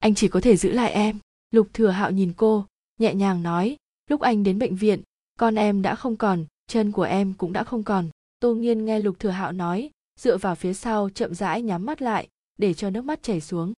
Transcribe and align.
anh 0.00 0.14
chỉ 0.14 0.28
có 0.28 0.40
thể 0.40 0.56
giữ 0.56 0.72
lại 0.72 0.92
em. 0.92 1.18
Lục 1.50 1.68
thừa 1.74 1.88
hạo 1.88 2.10
nhìn 2.10 2.32
cô, 2.36 2.66
nhẹ 2.98 3.14
nhàng 3.14 3.42
nói, 3.42 3.76
lúc 4.10 4.20
anh 4.20 4.42
đến 4.42 4.58
bệnh 4.58 4.76
viện, 4.76 5.02
con 5.38 5.54
em 5.54 5.82
đã 5.82 5.94
không 5.94 6.16
còn, 6.16 6.46
chân 6.66 6.92
của 6.92 7.02
em 7.02 7.34
cũng 7.34 7.52
đã 7.52 7.64
không 7.64 7.82
còn. 7.82 8.08
Tô 8.40 8.54
nghiên 8.54 8.84
nghe 8.84 8.98
lục 8.98 9.18
thừa 9.18 9.30
hạo 9.30 9.52
nói, 9.52 9.90
dựa 10.20 10.36
vào 10.36 10.54
phía 10.54 10.74
sau 10.74 11.10
chậm 11.10 11.34
rãi 11.34 11.62
nhắm 11.62 11.86
mắt 11.86 12.02
lại, 12.02 12.28
để 12.58 12.74
cho 12.74 12.90
nước 12.90 13.04
mắt 13.04 13.22
chảy 13.22 13.40
xuống. 13.40 13.72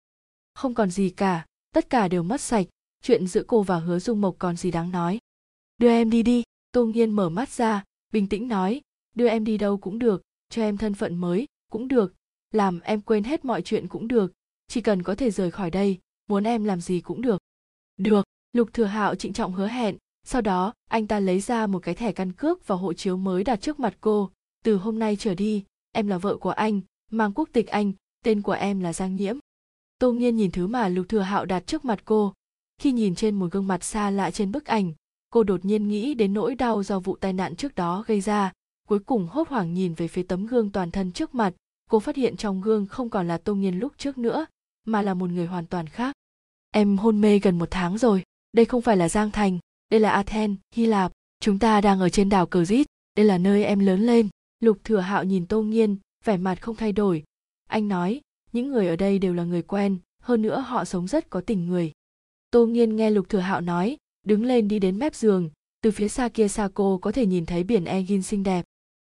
Không 0.54 0.74
còn 0.74 0.90
gì 0.90 1.10
cả, 1.10 1.46
tất 1.74 1.90
cả 1.90 2.08
đều 2.08 2.22
mất 2.22 2.40
sạch. 2.40 2.66
Chuyện 3.02 3.26
giữa 3.26 3.42
cô 3.46 3.62
và 3.62 3.78
hứa 3.78 3.98
dung 3.98 4.20
mộc 4.20 4.36
còn 4.38 4.56
gì 4.56 4.70
đáng 4.70 4.90
nói. 4.90 5.18
Đưa 5.78 5.88
em 5.88 6.10
đi 6.10 6.22
đi. 6.22 6.42
Tô 6.72 6.86
nghiên 6.86 7.10
mở 7.10 7.28
mắt 7.28 7.48
ra, 7.48 7.84
bình 8.12 8.28
tĩnh 8.28 8.48
nói, 8.48 8.80
đưa 9.14 9.28
em 9.28 9.44
đi 9.44 9.58
đâu 9.58 9.76
cũng 9.76 9.98
được, 9.98 10.22
cho 10.50 10.62
em 10.62 10.76
thân 10.76 10.94
phận 10.94 11.16
mới 11.16 11.46
cũng 11.70 11.88
được, 11.88 12.14
làm 12.50 12.80
em 12.80 13.00
quên 13.00 13.24
hết 13.24 13.44
mọi 13.44 13.62
chuyện 13.62 13.88
cũng 13.88 14.08
được, 14.08 14.32
chỉ 14.68 14.80
cần 14.80 15.02
có 15.02 15.14
thể 15.14 15.30
rời 15.30 15.50
khỏi 15.50 15.70
đây 15.70 15.98
muốn 16.28 16.44
em 16.44 16.64
làm 16.64 16.80
gì 16.80 17.00
cũng 17.00 17.22
được. 17.22 17.42
Được, 17.96 18.24
lục 18.52 18.72
thừa 18.72 18.84
hạo 18.84 19.14
trịnh 19.14 19.32
trọng 19.32 19.52
hứa 19.52 19.68
hẹn. 19.68 19.96
Sau 20.26 20.40
đó, 20.40 20.72
anh 20.90 21.06
ta 21.06 21.20
lấy 21.20 21.40
ra 21.40 21.66
một 21.66 21.78
cái 21.78 21.94
thẻ 21.94 22.12
căn 22.12 22.32
cước 22.32 22.66
và 22.66 22.76
hộ 22.76 22.92
chiếu 22.92 23.16
mới 23.16 23.44
đặt 23.44 23.60
trước 23.60 23.80
mặt 23.80 23.94
cô. 24.00 24.30
Từ 24.64 24.76
hôm 24.76 24.98
nay 24.98 25.16
trở 25.16 25.34
đi, 25.34 25.64
em 25.92 26.06
là 26.06 26.18
vợ 26.18 26.36
của 26.36 26.50
anh, 26.50 26.80
mang 27.10 27.32
quốc 27.32 27.48
tịch 27.52 27.68
anh, 27.68 27.92
tên 28.24 28.42
của 28.42 28.52
em 28.52 28.80
là 28.80 28.92
giang 28.92 29.16
nhiễm. 29.16 29.36
Tô 29.98 30.12
nghiên 30.12 30.36
nhìn 30.36 30.50
thứ 30.50 30.66
mà 30.66 30.88
lục 30.88 31.06
thừa 31.08 31.20
hạo 31.20 31.44
đặt 31.44 31.66
trước 31.66 31.84
mặt 31.84 32.02
cô. 32.04 32.32
Khi 32.78 32.92
nhìn 32.92 33.14
trên 33.14 33.34
một 33.34 33.52
gương 33.52 33.66
mặt 33.66 33.84
xa 33.84 34.10
lạ 34.10 34.30
trên 34.30 34.52
bức 34.52 34.64
ảnh, 34.64 34.92
cô 35.30 35.42
đột 35.42 35.64
nhiên 35.64 35.88
nghĩ 35.88 36.14
đến 36.14 36.34
nỗi 36.34 36.54
đau 36.54 36.82
do 36.82 37.00
vụ 37.00 37.16
tai 37.16 37.32
nạn 37.32 37.56
trước 37.56 37.74
đó 37.74 38.04
gây 38.06 38.20
ra. 38.20 38.52
Cuối 38.88 38.98
cùng 38.98 39.26
hốt 39.30 39.48
hoảng 39.48 39.74
nhìn 39.74 39.94
về 39.94 40.08
phía 40.08 40.22
tấm 40.22 40.46
gương 40.46 40.70
toàn 40.70 40.90
thân 40.90 41.12
trước 41.12 41.34
mặt. 41.34 41.54
Cô 41.90 42.00
phát 42.00 42.16
hiện 42.16 42.36
trong 42.36 42.60
gương 42.60 42.86
không 42.86 43.10
còn 43.10 43.28
là 43.28 43.38
tô 43.38 43.54
nghiên 43.54 43.78
lúc 43.78 43.92
trước 43.98 44.18
nữa 44.18 44.46
mà 44.84 45.02
là 45.02 45.14
một 45.14 45.30
người 45.30 45.46
hoàn 45.46 45.66
toàn 45.66 45.86
khác. 45.86 46.14
Em 46.70 46.98
hôn 46.98 47.20
mê 47.20 47.38
gần 47.38 47.58
một 47.58 47.68
tháng 47.70 47.98
rồi, 47.98 48.22
đây 48.52 48.64
không 48.64 48.82
phải 48.82 48.96
là 48.96 49.08
giang 49.08 49.30
thành, 49.30 49.58
đây 49.90 50.00
là 50.00 50.10
athens, 50.10 50.58
hy 50.74 50.86
lạp. 50.86 51.12
Chúng 51.40 51.58
ta 51.58 51.80
đang 51.80 52.00
ở 52.00 52.08
trên 52.08 52.28
đảo 52.28 52.46
cờ 52.46 52.64
rít 52.64 52.86
đây 53.16 53.26
là 53.26 53.38
nơi 53.38 53.64
em 53.64 53.78
lớn 53.78 54.00
lên. 54.00 54.28
Lục 54.60 54.78
thừa 54.84 55.00
hạo 55.00 55.24
nhìn 55.24 55.46
tô 55.46 55.62
nghiên, 55.62 55.96
vẻ 56.24 56.36
mặt 56.36 56.62
không 56.62 56.76
thay 56.76 56.92
đổi. 56.92 57.24
Anh 57.68 57.88
nói, 57.88 58.20
những 58.52 58.68
người 58.68 58.88
ở 58.88 58.96
đây 58.96 59.18
đều 59.18 59.34
là 59.34 59.44
người 59.44 59.62
quen, 59.62 59.98
hơn 60.22 60.42
nữa 60.42 60.60
họ 60.60 60.84
sống 60.84 61.08
rất 61.08 61.30
có 61.30 61.40
tình 61.40 61.66
người. 61.66 61.92
Tô 62.50 62.66
nghiên 62.66 62.96
nghe 62.96 63.10
lục 63.10 63.28
thừa 63.28 63.38
hạo 63.38 63.60
nói, 63.60 63.96
đứng 64.26 64.44
lên 64.44 64.68
đi 64.68 64.78
đến 64.78 64.98
mép 64.98 65.14
giường. 65.14 65.50
Từ 65.82 65.90
phía 65.90 66.08
xa 66.08 66.28
kia 66.28 66.48
xa 66.48 66.68
cô 66.74 66.98
có 66.98 67.12
thể 67.12 67.26
nhìn 67.26 67.46
thấy 67.46 67.64
biển 67.64 67.84
egin 67.84 68.22
xinh 68.22 68.42
đẹp. 68.42 68.64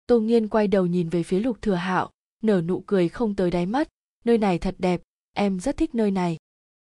Tô 0.07 0.19
nghiên 0.19 0.47
quay 0.47 0.67
đầu 0.67 0.85
nhìn 0.85 1.09
về 1.09 1.23
phía 1.23 1.39
lục 1.39 1.61
thừa 1.61 1.75
hạo, 1.75 2.11
nở 2.43 2.61
nụ 2.61 2.83
cười 2.87 3.09
không 3.09 3.35
tới 3.35 3.51
đáy 3.51 3.65
mắt. 3.65 3.87
Nơi 4.25 4.37
này 4.37 4.59
thật 4.59 4.75
đẹp 4.77 5.01
em 5.37 5.59
rất 5.59 5.77
thích 5.77 5.95
nơi 5.95 6.11
này. 6.11 6.37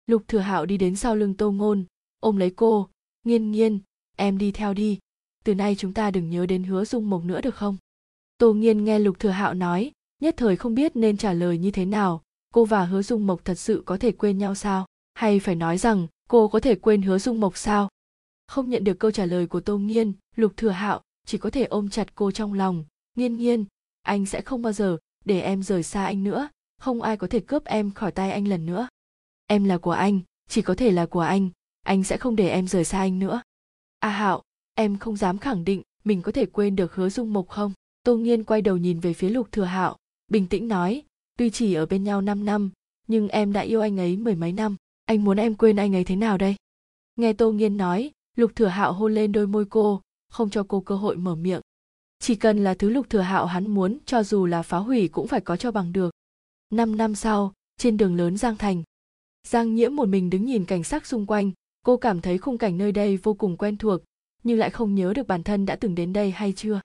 Lục 0.06 0.24
thừa 0.28 0.40
hạo 0.40 0.66
đi 0.66 0.78
đến 0.78 0.96
sau 0.96 1.16
lưng 1.16 1.34
tô 1.34 1.52
ngôn. 1.52 1.86
Ôm 2.20 2.38
lấy 2.38 2.50
cô. 2.50 2.90
Nghiên 3.24 3.52
nghiên, 3.52 3.80
em 4.16 4.38
đi 4.38 4.52
theo 4.52 4.74
đi. 4.74 5.00
Từ 5.44 5.56
nay 5.56 5.76
chúng 5.76 5.94
ta 5.94 6.12
đừng 6.12 6.30
nhớ 6.30 6.46
đến 6.46 6.64
hứa 6.64 6.86
dung 6.86 7.10
mộc 7.10 7.24
nữa 7.24 7.42
được 7.42 7.56
không? 7.56 7.78
Tô 8.38 8.54
nghiên 8.54 8.84
nghe 8.84 9.00
lục 9.00 9.20
thừa 9.20 9.30
hạo 9.30 9.54
nói, 9.54 9.92
nhất 10.22 10.34
thời 10.38 10.56
không 10.56 10.76
biết 10.76 10.96
nên 10.96 11.18
trả 11.18 11.34
lời 11.34 11.58
như 11.58 11.72
thế 11.72 11.86
nào. 11.86 12.22
Cô 12.54 12.66
và 12.66 12.86
hứa 12.86 13.02
dung 13.02 13.28
mộc 13.28 13.46
thật 13.46 13.56
sự 13.56 13.84
có 13.86 13.98
thể 13.98 14.12
quên 14.12 14.38
nhau 14.38 14.56
sao? 14.56 14.86
Hay 15.14 15.40
phải 15.40 15.56
nói 15.56 15.78
rằng, 15.78 16.08
cô 16.30 16.48
có 16.48 16.60
thể 16.60 16.76
quên 16.76 17.02
hứa 17.02 17.18
dung 17.18 17.40
mộc 17.40 17.58
sao? 17.58 17.90
Không 18.48 18.70
nhận 18.70 18.84
được 18.84 19.00
câu 19.00 19.12
trả 19.12 19.26
lời 19.26 19.48
của 19.48 19.60
tô 19.60 19.78
nghiên, 19.78 20.14
lục 20.36 20.54
thừa 20.58 20.70
hạo 20.70 21.02
chỉ 21.26 21.38
có 21.38 21.50
thể 21.50 21.64
ôm 21.64 21.90
chặt 21.90 22.16
cô 22.16 22.32
trong 22.32 22.54
lòng. 22.54 22.86
Nghiên 23.16 23.38
nghiên, 23.38 23.66
anh 24.02 24.26
sẽ 24.26 24.42
không 24.42 24.62
bao 24.62 24.74
giờ 24.74 24.98
để 25.26 25.42
em 25.42 25.64
rời 25.64 25.84
xa 25.84 26.06
anh 26.06 26.24
nữa 26.24 26.50
không 26.78 27.02
ai 27.02 27.18
có 27.18 27.28
thể 27.28 27.40
cướp 27.40 27.66
em 27.66 27.92
khỏi 27.92 28.12
tay 28.12 28.32
anh 28.32 28.48
lần 28.48 28.66
nữa. 28.66 28.88
Em 29.48 29.64
là 29.64 29.78
của 29.78 29.92
anh 29.92 30.20
chỉ 30.50 30.62
có 30.62 30.76
thể 30.76 30.92
là 30.92 31.06
của 31.06 31.20
anh 31.20 31.50
anh 31.84 32.04
sẽ 32.04 32.18
không 32.18 32.36
để 32.36 32.50
em 32.50 32.68
rời 32.68 32.84
xa 32.84 33.00
anh 33.00 33.20
nữa. 33.20 33.42
A 34.00 34.10
à, 34.10 34.12
hạo 34.12 34.42
em 34.76 34.98
không 34.98 35.18
dám 35.18 35.38
khẳng 35.38 35.64
định 35.64 35.82
mình 36.04 36.22
có 36.22 36.32
thể 36.32 36.46
quên 36.46 36.76
được 36.76 36.96
hứa 36.96 37.10
dung 37.10 37.34
mộc 37.34 37.50
không? 37.50 37.74
Tô 38.04 38.18
nghiên 38.18 38.44
quay 38.44 38.62
đầu 38.62 38.78
nhìn 38.78 39.00
về 39.00 39.14
phía 39.14 39.30
lục 39.30 39.52
thừa 39.52 39.64
hạo 39.64 39.98
bình 40.28 40.48
tĩnh 40.48 40.68
nói 40.68 41.04
tuy 41.38 41.50
chỉ 41.50 41.74
ở 41.74 41.86
bên 41.86 42.04
nhau 42.04 42.22
5 42.22 42.46
năm 42.46 42.70
nhưng 43.08 43.28
em 43.28 43.54
đã 43.54 43.62
yêu 43.62 43.82
anh 43.82 44.00
ấy 44.00 44.18
mười 44.18 44.36
mấy 44.36 44.52
năm 44.52 44.76
anh 45.06 45.24
muốn 45.24 45.38
em 45.38 45.56
quên 45.56 45.76
anh 45.76 45.96
ấy 45.96 46.04
thế 46.04 46.16
nào 46.16 46.38
đây? 46.38 46.56
Nghe 47.16 47.34
tô 47.34 47.52
nghiên 47.52 47.78
nói 47.78 48.12
lục 48.36 48.52
thừa 48.56 48.68
hạo 48.68 48.94
hôn 48.94 49.14
lên 49.14 49.32
đôi 49.32 49.48
môi 49.48 49.66
cô 49.66 50.02
không 50.30 50.50
cho 50.50 50.66
cô 50.68 50.82
cơ 50.82 50.96
hội 50.96 51.18
mở 51.18 51.36
miệng. 51.36 51.62
Chỉ 52.20 52.36
cần 52.36 52.64
là 52.64 52.74
thứ 52.74 52.90
lục 52.90 53.10
thừa 53.10 53.22
hạo 53.22 53.46
hắn 53.46 53.72
muốn 53.72 53.98
cho 54.06 54.24
dù 54.24 54.46
là 54.46 54.62
phá 54.62 54.78
hủy 54.78 55.08
cũng 55.08 55.28
phải 55.28 55.42
có 55.42 55.58
cho 55.58 55.72
bằng 55.72 55.94
được 55.94 56.12
năm 56.70 56.98
năm 56.98 57.16
sau, 57.16 57.54
trên 57.78 57.98
đường 57.98 58.16
lớn 58.16 58.38
giang 58.38 58.58
thành, 58.58 58.84
giang 59.48 59.76
nhiễm 59.76 59.96
một 59.96 60.08
mình 60.08 60.30
đứng 60.30 60.46
nhìn 60.46 60.66
cảnh 60.66 60.84
sắc 60.84 61.06
xung 61.06 61.26
quanh. 61.26 61.52
Cô 61.86 61.98
cảm 61.98 62.22
thấy 62.22 62.38
khung 62.38 62.58
cảnh 62.58 62.78
nơi 62.78 62.92
đây 62.92 63.18
vô 63.18 63.34
cùng 63.34 63.58
quen 63.58 63.78
thuộc, 63.78 64.02
nhưng 64.44 64.58
lại 64.58 64.70
không 64.70 64.96
nhớ 64.96 65.14
được 65.14 65.28
bản 65.28 65.44
thân 65.44 65.66
đã 65.66 65.76
từng 65.76 65.96
đến 65.96 66.14
đây 66.14 66.32
hay 66.32 66.54
chưa. 66.54 66.82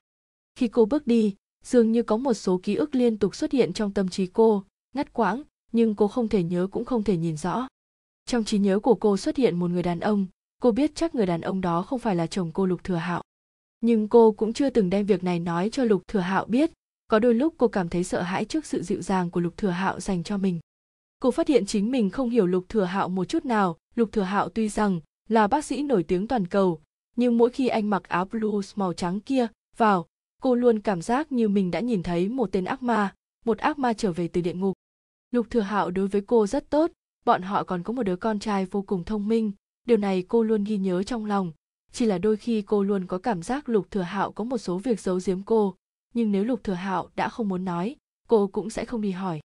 Khi 0.55 0.67
cô 0.67 0.85
bước 0.85 1.07
đi, 1.07 1.35
dường 1.63 1.91
như 1.91 2.03
có 2.03 2.17
một 2.17 2.33
số 2.33 2.59
ký 2.63 2.75
ức 2.75 2.95
liên 2.95 3.17
tục 3.17 3.35
xuất 3.35 3.51
hiện 3.51 3.73
trong 3.73 3.93
tâm 3.93 4.09
trí 4.09 4.27
cô, 4.27 4.63
ngắt 4.95 5.13
quãng, 5.13 5.43
nhưng 5.71 5.95
cô 5.95 6.07
không 6.07 6.27
thể 6.27 6.43
nhớ 6.43 6.67
cũng 6.71 6.85
không 6.85 7.03
thể 7.03 7.17
nhìn 7.17 7.37
rõ. 7.37 7.67
Trong 8.25 8.43
trí 8.43 8.59
nhớ 8.59 8.79
của 8.79 8.95
cô 8.95 9.17
xuất 9.17 9.37
hiện 9.37 9.59
một 9.59 9.71
người 9.71 9.83
đàn 9.83 9.99
ông, 9.99 10.27
cô 10.61 10.71
biết 10.71 10.95
chắc 10.95 11.15
người 11.15 11.25
đàn 11.25 11.41
ông 11.41 11.61
đó 11.61 11.81
không 11.81 11.99
phải 11.99 12.15
là 12.15 12.27
chồng 12.27 12.51
cô 12.53 12.65
lục 12.65 12.83
thừa 12.83 12.95
hạo. 12.95 13.21
Nhưng 13.81 14.07
cô 14.07 14.31
cũng 14.31 14.53
chưa 14.53 14.69
từng 14.69 14.89
đem 14.89 15.05
việc 15.05 15.23
này 15.23 15.39
nói 15.39 15.69
cho 15.69 15.83
lục 15.83 16.07
thừa 16.07 16.19
hạo 16.19 16.45
biết 16.45 16.71
có 17.13 17.19
đôi 17.19 17.33
lúc 17.33 17.53
cô 17.57 17.67
cảm 17.67 17.89
thấy 17.89 18.03
sợ 18.03 18.21
hãi 18.21 18.45
trước 18.45 18.65
sự 18.65 18.83
dịu 18.83 19.01
dàng 19.01 19.29
của 19.29 19.39
lục 19.39 19.57
thừa 19.57 19.69
hạo 19.69 19.99
dành 19.99 20.23
cho 20.23 20.37
mình. 20.37 20.59
Cô 21.19 21.31
phát 21.31 21.47
hiện 21.47 21.65
chính 21.65 21.91
mình 21.91 22.09
không 22.09 22.29
hiểu 22.29 22.45
lục 22.45 22.65
thừa 22.69 22.83
hạo 22.83 23.09
một 23.09 23.25
chút 23.25 23.45
nào. 23.45 23.77
Lục 23.95 24.11
thừa 24.11 24.21
hạo 24.21 24.49
tuy 24.49 24.69
rằng 24.69 24.99
là 25.29 25.47
bác 25.47 25.65
sĩ 25.65 25.83
nổi 25.83 26.03
tiếng 26.03 26.27
toàn 26.27 26.47
cầu, 26.47 26.81
nhưng 27.15 27.37
mỗi 27.37 27.49
khi 27.49 27.67
anh 27.67 27.89
mặc 27.89 28.03
áo 28.03 28.25
blues 28.25 28.71
màu 28.75 28.93
trắng 28.93 29.19
kia 29.19 29.47
vào, 29.77 30.05
cô 30.41 30.55
luôn 30.55 30.79
cảm 30.79 31.01
giác 31.01 31.31
như 31.31 31.49
mình 31.49 31.71
đã 31.71 31.79
nhìn 31.79 32.03
thấy 32.03 32.29
một 32.29 32.51
tên 32.51 32.65
ác 32.65 32.83
ma, 32.83 33.15
một 33.45 33.57
ác 33.57 33.79
ma 33.79 33.93
trở 33.93 34.11
về 34.11 34.27
từ 34.27 34.41
địa 34.41 34.53
ngục. 34.53 34.73
Lục 35.31 35.47
thừa 35.49 35.61
hạo 35.61 35.91
đối 35.91 36.07
với 36.07 36.21
cô 36.21 36.47
rất 36.47 36.69
tốt, 36.69 36.91
bọn 37.25 37.41
họ 37.41 37.63
còn 37.63 37.83
có 37.83 37.93
một 37.93 38.03
đứa 38.03 38.15
con 38.15 38.39
trai 38.39 38.65
vô 38.65 38.81
cùng 38.81 39.03
thông 39.03 39.27
minh, 39.27 39.51
điều 39.87 39.97
này 39.97 40.23
cô 40.27 40.43
luôn 40.43 40.63
ghi 40.63 40.77
nhớ 40.77 41.03
trong 41.03 41.25
lòng. 41.25 41.51
Chỉ 41.91 42.05
là 42.05 42.17
đôi 42.17 42.37
khi 42.37 42.61
cô 42.61 42.83
luôn 42.83 43.05
có 43.05 43.17
cảm 43.17 43.41
giác 43.43 43.69
lục 43.69 43.91
thừa 43.91 44.01
hạo 44.01 44.31
có 44.31 44.43
một 44.43 44.57
số 44.57 44.77
việc 44.77 44.99
giấu 44.99 45.19
giếm 45.25 45.43
cô 45.43 45.75
nhưng 46.13 46.31
nếu 46.31 46.43
lục 46.43 46.63
thừa 46.63 46.73
hạo 46.73 47.09
đã 47.15 47.29
không 47.29 47.49
muốn 47.49 47.65
nói, 47.65 47.95
cô 48.27 48.47
cũng 48.47 48.69
sẽ 48.69 48.85
không 48.85 49.01
đi 49.01 49.11
hỏi. 49.11 49.39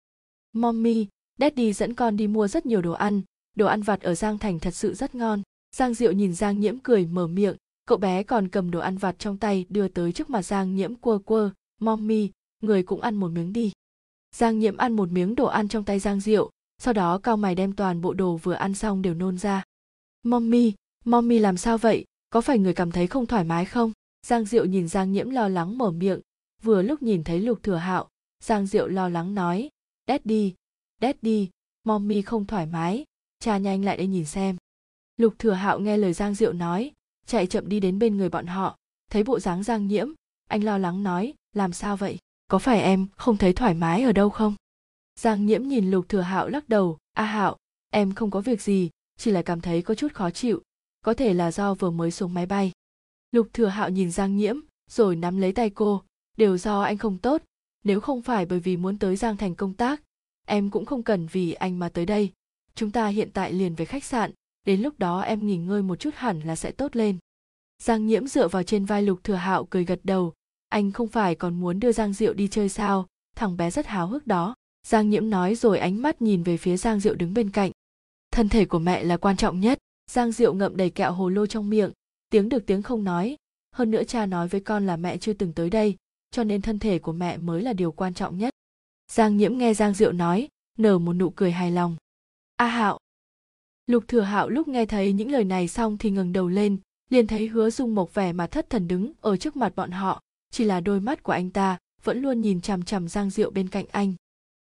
Mommy, 0.53 1.06
daddy 1.38 1.72
dẫn 1.72 1.94
con 1.94 2.16
đi 2.16 2.27
mua 2.27 2.49
rất 2.49 2.66
nhiều 2.66 2.82
đồ 2.82 2.93
ăn. 2.93 3.22
Đồ 3.54 3.66
ăn 3.66 3.82
vặt 3.82 4.00
ở 4.00 4.15
giang 4.15 4.38
thành 4.38 4.59
thật 4.59 4.75
sự 4.75 4.94
rất 4.94 5.15
ngon. 5.15 5.43
Giang 5.76 5.94
diệu 5.94 6.12
nhìn 6.12 6.34
giang 6.34 6.60
nhiễm 6.60 6.78
cười, 6.78 7.06
mở 7.06 7.26
miệng. 7.26 7.56
Cậu 7.87 7.99
bé 7.99 8.22
còn 8.22 8.49
cầm 8.49 8.71
đồ 8.71 8.81
ăn 8.81 8.97
vặt 8.97 9.19
trong 9.19 9.38
tay 9.38 9.66
đưa 9.69 9.88
tới 9.88 10.12
trước 10.12 10.31
mặt 10.31 10.43
giang 10.43 10.75
nhiễm 10.75 10.94
quơ 10.94 11.19
quơ. 11.19 11.50
Mommy, 11.81 12.31
người 12.62 12.82
cũng 12.82 13.00
ăn 13.00 13.15
một 13.15 13.28
miếng 13.28 13.53
đi. 13.53 13.72
Giang 14.34 14.59
nhiễm 14.59 14.76
ăn 14.76 14.93
một 14.93 15.10
miếng 15.10 15.34
đồ 15.34 15.44
ăn 15.44 15.69
trong 15.69 15.84
tay 15.84 15.99
giang 15.99 16.21
diệu, 16.21 16.50
sau 16.78 16.94
đó 16.94 17.19
cao 17.19 17.37
mày 17.37 17.55
đem 17.55 17.72
toàn 17.72 18.00
bộ 18.00 18.15
đồ 18.15 18.37
vừa 18.37 18.53
ăn 18.53 18.75
xong 18.75 19.03
đều 19.03 19.15
nôn 19.15 19.38
ra. 19.38 19.62
Mommy 20.22 20.72
mommy 21.05 21.38
làm 21.38 21.56
sao 21.56 21.78
vậy? 21.78 22.05
Có 22.31 22.41
phải 22.41 22.59
người 22.59 22.75
cảm 22.75 22.91
thấy 22.91 23.06
không 23.06 23.26
thoải 23.26 23.44
mái 23.44 23.65
không? 23.65 23.93
Giang 24.26 24.44
diệu 24.44 24.65
nhìn 24.65 24.88
giang 24.88 25.12
nhiễm 25.12 25.31
lo 25.31 25.49
lắng 25.49 25.78
mở 25.78 25.91
miệng 25.91 26.21
vừa 26.66 26.82
lúc 26.82 27.03
nhìn 27.03 27.25
thấy 27.25 27.41
lục 27.41 27.62
thừa 27.62 27.77
hạo, 27.77 28.09
giang 28.44 28.66
diệu 28.66 28.87
lo 28.88 29.09
lắng 29.09 29.34
nói, 29.34 29.69
daddy 30.09 30.54
daddy, 31.00 31.49
mommy 31.84 32.22
không 32.22 32.47
thoải 32.47 32.66
mái, 32.66 33.04
cha 33.38 33.59
nhanh 33.59 33.84
lại 33.84 33.97
đây 33.97 34.06
nhìn 34.06 34.25
xem. 34.25 34.56
Lục 35.16 35.34
thừa 35.38 35.53
hạo 35.53 35.81
nghe 35.81 35.97
lời 35.97 36.12
giang 36.12 36.34
diệu 36.34 36.53
nói, 36.53 36.93
chạy 37.26 37.47
chậm 37.47 37.69
đi 37.69 37.81
đến 37.81 37.99
bên 37.99 38.16
người 38.16 38.28
bọn 38.28 38.47
họ, 38.47 38.76
thấy 39.10 39.22
bộ 39.22 39.41
dáng 39.41 39.62
giang 39.62 39.87
nhiễm, 39.87 40.09
anh 40.49 40.65
lo 40.65 40.78
lắng 40.78 41.03
nói, 41.03 41.34
làm 41.53 41.72
sao 41.72 41.97
vậy? 41.97 42.19
Có 42.49 42.59
phải 42.59 42.82
em 42.82 43.06
không 43.16 43.37
thấy 43.37 43.53
thoải 43.53 43.75
mái 43.75 44.03
ở 44.03 44.12
đâu 44.12 44.31
không? 44.31 44.55
Giang 45.21 45.47
nhiễm 45.47 45.62
nhìn 45.62 45.91
lục 45.91 46.09
thừa 46.09 46.21
hạo 46.21 46.49
lắc 46.49 46.69
đầu, 46.69 46.99
a 47.12 47.25
hạo, 47.25 47.56
em 47.91 48.15
không 48.15 48.31
có 48.31 48.41
việc 48.41 48.62
gì, 48.62 48.91
chỉ 49.19 49.31
là 49.31 49.43
cảm 49.43 49.60
thấy 49.60 49.82
có 49.82 49.94
chút 49.94 50.14
khó 50.14 50.31
chịu, 50.31 50.62
có 51.05 51.14
thể 51.14 51.35
là 51.35 51.52
do 51.52 51.75
vừa 51.75 51.90
mới 51.90 52.11
xuống 52.11 52.35
máy 52.35 52.46
bay. 52.46 52.73
Lục 53.31 53.49
thừa 53.52 53.67
hạo 53.67 53.90
nhìn 53.90 54.11
giang 54.11 54.37
nhiễm, 54.37 54.56
rồi 54.90 55.17
nắm 55.17 55.38
lấy 55.38 55.52
tay 55.52 55.70
cô 55.70 56.02
đều 56.37 56.56
do 56.59 56.83
anh 56.83 56.99
không 56.99 57.19
tốt. 57.19 57.43
Nếu 57.85 58.00
không 58.00 58.23
phải 58.23 58.47
bởi 58.47 58.61
vì 58.61 58.77
muốn 58.77 58.99
tới 58.99 59.17
giang 59.17 59.37
thành 59.37 59.55
công 59.55 59.75
tác, 59.75 60.03
em 60.47 60.71
cũng 60.71 60.85
không 60.85 61.03
cần 61.03 61.27
vì 61.27 61.53
anh 61.53 61.79
mà 61.79 61.88
tới 61.88 62.06
đây. 62.06 62.33
Chúng 62.75 62.91
ta 62.91 63.06
hiện 63.06 63.31
tại 63.33 63.53
liền 63.53 63.75
về 63.75 63.85
khách 63.85 64.05
sạn, 64.05 64.31
đến 64.65 64.81
lúc 64.81 64.99
đó 64.99 65.21
em 65.21 65.47
nghỉ 65.47 65.56
ngơi 65.56 65.83
một 65.83 66.00
chút 66.00 66.15
hẳn 66.15 66.41
là 66.41 66.56
sẽ 66.56 66.71
tốt 66.71 66.97
lên. 66.97 67.19
Giang 67.83 68.06
nhiễm 68.06 68.27
dựa 68.27 68.49
vào 68.49 68.62
trên 68.62 68.85
vai 68.85 69.03
lục 69.03 69.25
thừa 69.25 69.35
hạo 69.35 69.65
cười 69.65 69.85
gật 69.85 70.00
đầu. 70.05 70.33
Anh 70.69 70.93
không 70.93 71.09
phải 71.09 71.35
còn 71.35 71.61
muốn 71.61 71.81
đưa 71.81 71.93
giang 71.93 72.12
diệu 72.12 72.35
đi 72.35 72.49
chơi 72.49 72.69
sao? 72.69 73.06
Thằng 73.37 73.56
bé 73.56 73.71
rất 73.71 73.87
háo 73.87 74.06
hức 74.06 74.27
đó. 74.27 74.55
Giang 74.87 75.11
nhiễm 75.11 75.31
nói 75.31 75.55
rồi 75.55 75.79
ánh 75.79 76.03
mắt 76.03 76.23
nhìn 76.23 76.43
về 76.43 76.56
phía 76.56 76.77
giang 76.77 77.00
diệu 77.00 77.15
đứng 77.15 77.35
bên 77.35 77.50
cạnh. 77.50 77.71
Thân 78.31 78.49
thể 78.49 78.65
của 78.65 78.79
mẹ 78.79 79.05
là 79.05 79.17
quan 79.17 79.37
trọng 79.37 79.61
nhất. 79.61 79.79
Giang 80.11 80.33
diệu 80.33 80.55
ngậm 80.55 80.77
đầy 80.77 80.91
kẹo 80.91 81.12
hồ 81.12 81.29
lô 81.29 81.47
trong 81.47 81.71
miệng. 81.71 81.91
Tiếng 82.31 82.49
được 82.49 82.67
tiếng 82.67 82.83
không 82.83 83.05
nói. 83.05 83.37
Hơn 83.73 83.91
nữa 83.91 84.05
cha 84.05 84.27
nói 84.27 84.49
với 84.49 84.61
con 84.61 84.87
là 84.87 84.97
mẹ 84.97 85.17
chưa 85.19 85.33
từng 85.33 85.53
tới 85.53 85.71
đây 85.71 85.97
cho 86.31 86.44
nên 86.44 86.62
thân 86.62 86.78
thể 86.78 86.99
của 86.99 87.12
mẹ 87.12 87.37
mới 87.37 87.62
là 87.62 87.73
điều 87.73 87.93
quan 87.93 88.14
trọng 88.14 88.38
nhất. 88.38 88.50
Giang 89.12 89.37
nhiễm 89.37 89.58
nghe 89.58 89.75
giang 89.75 89.94
diệu 89.94 90.12
nói, 90.12 90.49
nở 90.78 90.99
một 90.99 91.12
nụ 91.12 91.31
cười 91.31 91.52
hài 91.52 91.70
lòng. 91.70 91.96
A 92.56 92.67
hạo. 92.67 92.99
Lục 93.87 94.05
thừa 94.08 94.20
hạo 94.20 94.49
lúc 94.49 94.69
nghe 94.69 94.87
thấy 94.87 95.12
những 95.12 95.31
lời 95.31 95.44
này 95.44 95.69
xong 95.69 95.99
thì 95.99 96.11
ngẩng 96.11 96.32
đầu 96.32 96.49
lên, 96.49 96.78
liền 97.11 97.26
thấy 97.26 97.46
hứa 97.46 97.70
dung 97.70 97.94
mộc 97.94 98.14
vẻ 98.14 98.32
mà 98.32 98.46
thất 98.46 98.70
thần 98.70 98.88
đứng 98.88 99.12
ở 99.20 99.37
trước 99.37 99.56
mặt 99.56 99.73
bọn 99.76 99.90
họ. 99.90 100.23
Chỉ 100.50 100.64
là 100.64 100.81
đôi 100.81 101.00
mắt 101.00 101.23
của 101.23 101.32
anh 101.32 101.50
ta 101.50 101.78
vẫn 102.05 102.23
luôn 102.23 102.40
nhìn 102.40 102.61
chằm 102.61 102.82
chằm 102.82 103.08
giang 103.08 103.31
diệu 103.31 103.50
bên 103.50 103.69
cạnh 103.69 103.84
anh. 103.93 104.14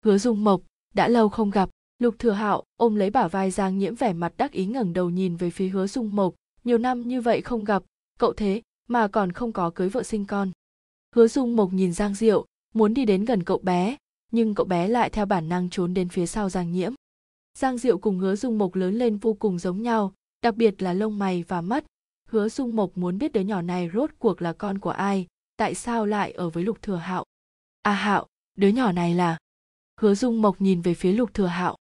Hứa 0.04 0.18
dung 0.18 0.44
mộc, 0.44 0.62
đã 0.94 1.08
lâu 1.08 1.28
không 1.28 1.50
gặp. 1.50 1.68
Lục 1.98 2.14
thừa 2.18 2.30
hạo 2.30 2.62
ôm 2.76 2.94
lấy 2.94 3.10
bả 3.10 3.28
vai 3.28 3.50
giang 3.50 3.78
nhiễm 3.78 3.94
vẻ 3.94 4.12
mặt 4.12 4.32
đắc 4.36 4.52
ý 4.52 4.66
ngẩng 4.66 4.92
đầu 4.92 5.10
nhìn 5.10 5.36
về 5.36 5.50
phía 5.50 5.68
hứa 5.68 5.86
dung 5.86 6.16
mộc. 6.16 6.34
Nhiều 6.64 6.78
năm 6.78 7.08
như 7.08 7.20
vậy 7.20 7.40
không 7.40 7.64
gặp, 7.64 7.82
cậu 8.18 8.32
thế 8.32 8.62
mà 8.88 9.08
còn 9.08 9.32
không 9.32 9.52
có 9.52 9.70
cưới 9.74 9.88
vợ 9.88 10.02
sinh 10.02 10.24
con 10.24 10.50
hứa 11.14 11.28
dung 11.28 11.56
mộc 11.56 11.72
nhìn 11.72 11.92
giang 11.92 12.14
diệu 12.14 12.46
muốn 12.74 12.94
đi 12.94 13.04
đến 13.04 13.24
gần 13.24 13.42
cậu 13.42 13.58
bé 13.58 13.96
nhưng 14.32 14.54
cậu 14.54 14.66
bé 14.66 14.88
lại 14.88 15.10
theo 15.10 15.26
bản 15.26 15.48
năng 15.48 15.70
trốn 15.70 15.94
đến 15.94 16.08
phía 16.08 16.26
sau 16.26 16.48
giang 16.48 16.72
nhiễm. 16.72 16.92
Giang 17.58 17.78
diệu 17.78 17.98
cùng 17.98 18.18
hứa 18.18 18.36
dung 18.36 18.58
mộc 18.58 18.74
lớn 18.74 18.94
lên 18.94 19.16
vô 19.16 19.34
cùng 19.34 19.58
giống 19.58 19.82
nhau 19.82 20.12
đặc 20.42 20.56
biệt 20.56 20.82
là 20.82 20.92
lông 20.92 21.18
mày 21.18 21.44
và 21.48 21.60
mắt. 21.60 21.84
Hứa 22.28 22.48
dung 22.48 22.76
mộc 22.76 22.98
muốn 22.98 23.18
biết 23.18 23.32
đứa 23.32 23.40
nhỏ 23.40 23.62
này 23.62 23.90
rốt 23.94 24.10
cuộc 24.18 24.42
là 24.42 24.52
con 24.52 24.78
của 24.78 24.90
ai 24.90 25.26
tại 25.56 25.74
sao 25.74 26.06
lại 26.06 26.32
ở 26.32 26.50
với 26.50 26.64
lục 26.64 26.82
thừa 26.82 26.96
hạo. 26.96 27.24
A 27.82 27.90
à, 27.90 27.94
hạo 27.94 28.26
đứa 28.54 28.68
nhỏ 28.68 28.92
này 28.92 29.14
là? 29.14 29.38
Hứa 30.00 30.14
dung 30.14 30.42
mộc 30.42 30.60
nhìn 30.60 30.80
về 30.80 30.94
phía 30.94 31.12
lục 31.12 31.34
thừa 31.34 31.46
hạo. 31.46 31.76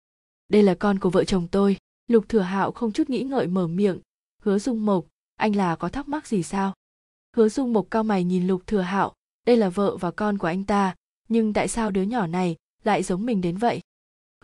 Đây 0.48 0.62
là 0.62 0.74
con 0.74 0.98
của 0.98 1.10
vợ 1.10 1.24
chồng 1.24 1.48
tôi. 1.50 1.76
Lục 2.06 2.28
thừa 2.28 2.40
hạo 2.40 2.72
không 2.72 2.92
chút 2.92 3.10
nghĩ 3.10 3.22
ngợi 3.22 3.46
mở 3.46 3.66
miệng. 3.66 4.00
Hứa 4.42 4.58
dung 4.58 4.86
mộc 4.86 5.06
anh 5.36 5.56
là 5.56 5.76
có 5.76 5.88
thắc 5.88 6.08
mắc 6.08 6.26
gì 6.26 6.42
sao? 6.42 6.74
Hứa 7.36 7.48
dung 7.48 7.72
mộc 7.72 7.86
cao 7.90 8.02
mày 8.02 8.24
nhìn 8.24 8.46
lục 8.46 8.66
thừa 8.66 8.80
hạo, 8.80 9.14
đây 9.46 9.56
là 9.56 9.68
vợ 9.68 9.96
và 9.96 10.10
con 10.10 10.38
của 10.38 10.46
anh 10.46 10.64
ta, 10.64 10.94
nhưng 11.28 11.52
tại 11.52 11.68
sao 11.68 11.90
đứa 11.90 12.02
nhỏ 12.02 12.26
này 12.26 12.56
lại 12.84 13.02
giống 13.02 13.26
mình 13.26 13.40
đến 13.40 13.56
vậy? 13.56 13.80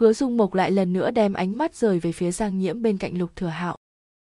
Hứa 0.01 0.13
dung 0.13 0.37
mộc 0.37 0.55
lại 0.55 0.71
lần 0.71 0.93
nữa 0.93 1.11
đem 1.11 1.33
ánh 1.33 1.59
mắt 1.59 1.75
rời 1.75 1.99
về 1.99 2.13
phía 2.13 2.33
giang 2.33 2.59
nhiễm 2.59 2.83
bên 2.83 2.99
cạnh 2.99 3.19
lục 3.19 3.37
thừa 3.37 3.47
hạo. 3.49 3.77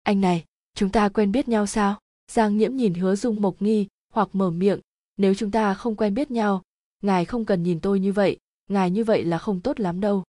Anh 0.04 0.22
này, 0.22 0.46
chúng 0.76 0.90
ta 0.90 1.10
quen 1.10 1.32
biết 1.32 1.48
nhau 1.48 1.68
sao? 1.68 2.00
Giang 2.32 2.58
nhiễm 2.58 2.76
nhìn 2.76 2.94
hứa 2.94 3.16
dung 3.16 3.42
mộc 3.42 3.62
nghi 3.62 3.88
hoặc 4.14 4.30
mở 4.34 4.50
miệng, 4.50 4.80
nếu 5.18 5.34
chúng 5.34 5.52
ta 5.52 5.74
không 5.74 5.96
quen 5.96 6.14
biết 6.14 6.32
nhau, 6.32 6.62
ngài 7.02 7.26
không 7.26 7.46
cần 7.46 7.64
nhìn 7.64 7.80
tôi 7.80 8.00
như 8.00 8.14
vậy, 8.14 8.38
ngài 8.70 8.92
như 8.92 9.04
vậy 9.04 9.24
là 9.24 9.38
không 9.38 9.60
tốt 9.60 9.80
lắm 9.80 10.02
đâu. 10.02 10.24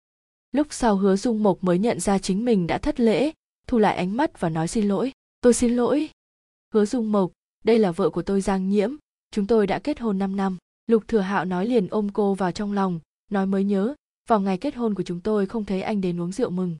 Lúc 0.52 0.66
sau 0.70 0.96
hứa 0.96 1.16
dung 1.16 1.42
mộc 1.42 1.64
mới 1.64 1.78
nhận 1.78 2.00
ra 2.00 2.18
chính 2.18 2.44
mình 2.44 2.66
đã 2.66 2.78
thất 2.78 3.00
lễ, 3.00 3.32
thu 3.66 3.78
lại 3.78 3.96
ánh 3.96 4.16
mắt 4.16 4.40
và 4.40 4.48
nói, 4.48 4.68
xin 4.68 4.88
lỗi, 4.88 5.12
tôi 5.40 5.54
xin 5.54 5.76
lỗi. 5.76 6.10
Hứa 6.74 6.84
dung 6.84 7.12
mộc 7.12 7.32
đây 7.64 7.78
là 7.78 7.92
vợ 7.92 8.10
của 8.10 8.22
tôi 8.22 8.40
giang 8.40 8.68
nhiễm. 8.68 8.90
Chúng 9.30 9.46
tôi 9.46 9.66
đã 9.66 9.78
kết 9.78 10.00
hôn 10.00 10.18
5 10.18 10.36
năm. 10.36 10.56
Lục 10.86 11.08
thừa 11.08 11.20
hạo 11.20 11.44
nói 11.44 11.66
liền 11.66 11.88
ôm 11.88 12.08
cô 12.12 12.34
vào 12.34 12.52
trong 12.52 12.72
lòng, 12.72 13.00
nói 13.30 13.46
mới 13.46 13.64
nhớ, 13.64 13.94
vào 14.28 14.40
ngày 14.40 14.58
kết 14.58 14.74
hôn 14.74 14.94
của 14.94 15.02
chúng 15.02 15.20
tôi 15.20 15.46
không 15.46 15.64
thấy 15.64 15.82
anh 15.82 16.00
đến 16.00 16.20
uống 16.20 16.32
rượu 16.32 16.50
mừng. 16.50 16.76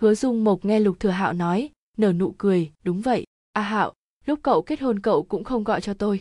Hứa 0.00 0.14
dung 0.14 0.44
mộc 0.44 0.64
nghe 0.64 0.80
lục 0.80 1.00
thừa 1.00 1.10
hạo 1.10 1.32
nói, 1.32 1.70
nở 1.98 2.12
nụ 2.12 2.34
cười, 2.38 2.72
đúng 2.84 3.00
vậy, 3.00 3.24
a 3.52 3.62
à 3.62 3.64
hạo, 3.64 3.92
lúc 4.26 4.38
cậu 4.42 4.62
kết 4.62 4.80
hôn 4.80 5.00
cậu 5.00 5.22
cũng 5.22 5.44
không 5.44 5.64
gọi 5.64 5.80
cho 5.80 5.94
tôi. 5.94 6.20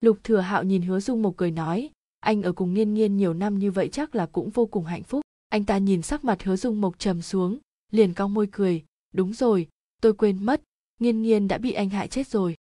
Lục 0.00 0.18
thừa 0.24 0.40
hạo 0.40 0.64
nhìn 0.64 0.82
hứa 0.82 1.00
dung 1.00 1.22
mộc 1.22 1.36
cười 1.36 1.50
nói, 1.50 1.90
anh 2.20 2.42
ở 2.42 2.52
cùng 2.52 2.74
nghiên 2.74 2.94
nghiên 2.94 3.16
nhiều 3.16 3.34
năm 3.34 3.58
như 3.58 3.70
vậy 3.70 3.88
chắc 3.92 4.14
là 4.14 4.26
cũng 4.26 4.50
vô 4.50 4.66
cùng 4.66 4.84
hạnh 4.84 5.02
phúc. 5.02 5.20
Anh 5.48 5.64
ta 5.64 5.78
nhìn 5.78 6.02
sắc 6.02 6.24
mặt 6.24 6.42
hứa 6.42 6.56
dung 6.56 6.80
mộc 6.80 6.98
trầm 6.98 7.22
xuống, 7.22 7.58
liền 7.90 8.14
cong 8.14 8.34
môi 8.34 8.48
cười, 8.52 8.84
đúng 9.14 9.32
rồi, 9.32 9.68
tôi 10.00 10.12
quên 10.12 10.44
mất, 10.44 10.62
nghiên 10.98 11.22
nghiên 11.22 11.48
đã 11.48 11.58
bị 11.58 11.72
anh 11.72 11.90
hại 11.90 12.08
chết 12.08 12.26
rồi 12.26 12.54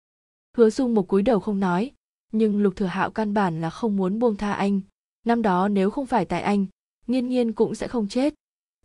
hứa 0.57 0.69
dung 0.69 0.95
một 0.95 1.07
cúi 1.07 1.21
đầu 1.21 1.39
không 1.39 1.59
nói, 1.59 1.91
nhưng 2.31 2.63
lục 2.63 2.75
thừa 2.75 2.85
hạo 2.85 3.11
căn 3.11 3.33
bản 3.33 3.61
là 3.61 3.69
không 3.69 3.97
muốn 3.97 4.19
buông 4.19 4.35
tha 4.35 4.51
anh. 4.51 4.81
Năm 5.25 5.41
đó 5.41 5.67
nếu 5.67 5.89
không 5.89 6.05
phải 6.05 6.25
tại 6.25 6.41
anh, 6.41 6.65
nghiên 7.07 7.29
nghiên 7.29 7.53
cũng 7.53 7.75
sẽ 7.75 7.87
không 7.87 8.07
chết. 8.07 8.33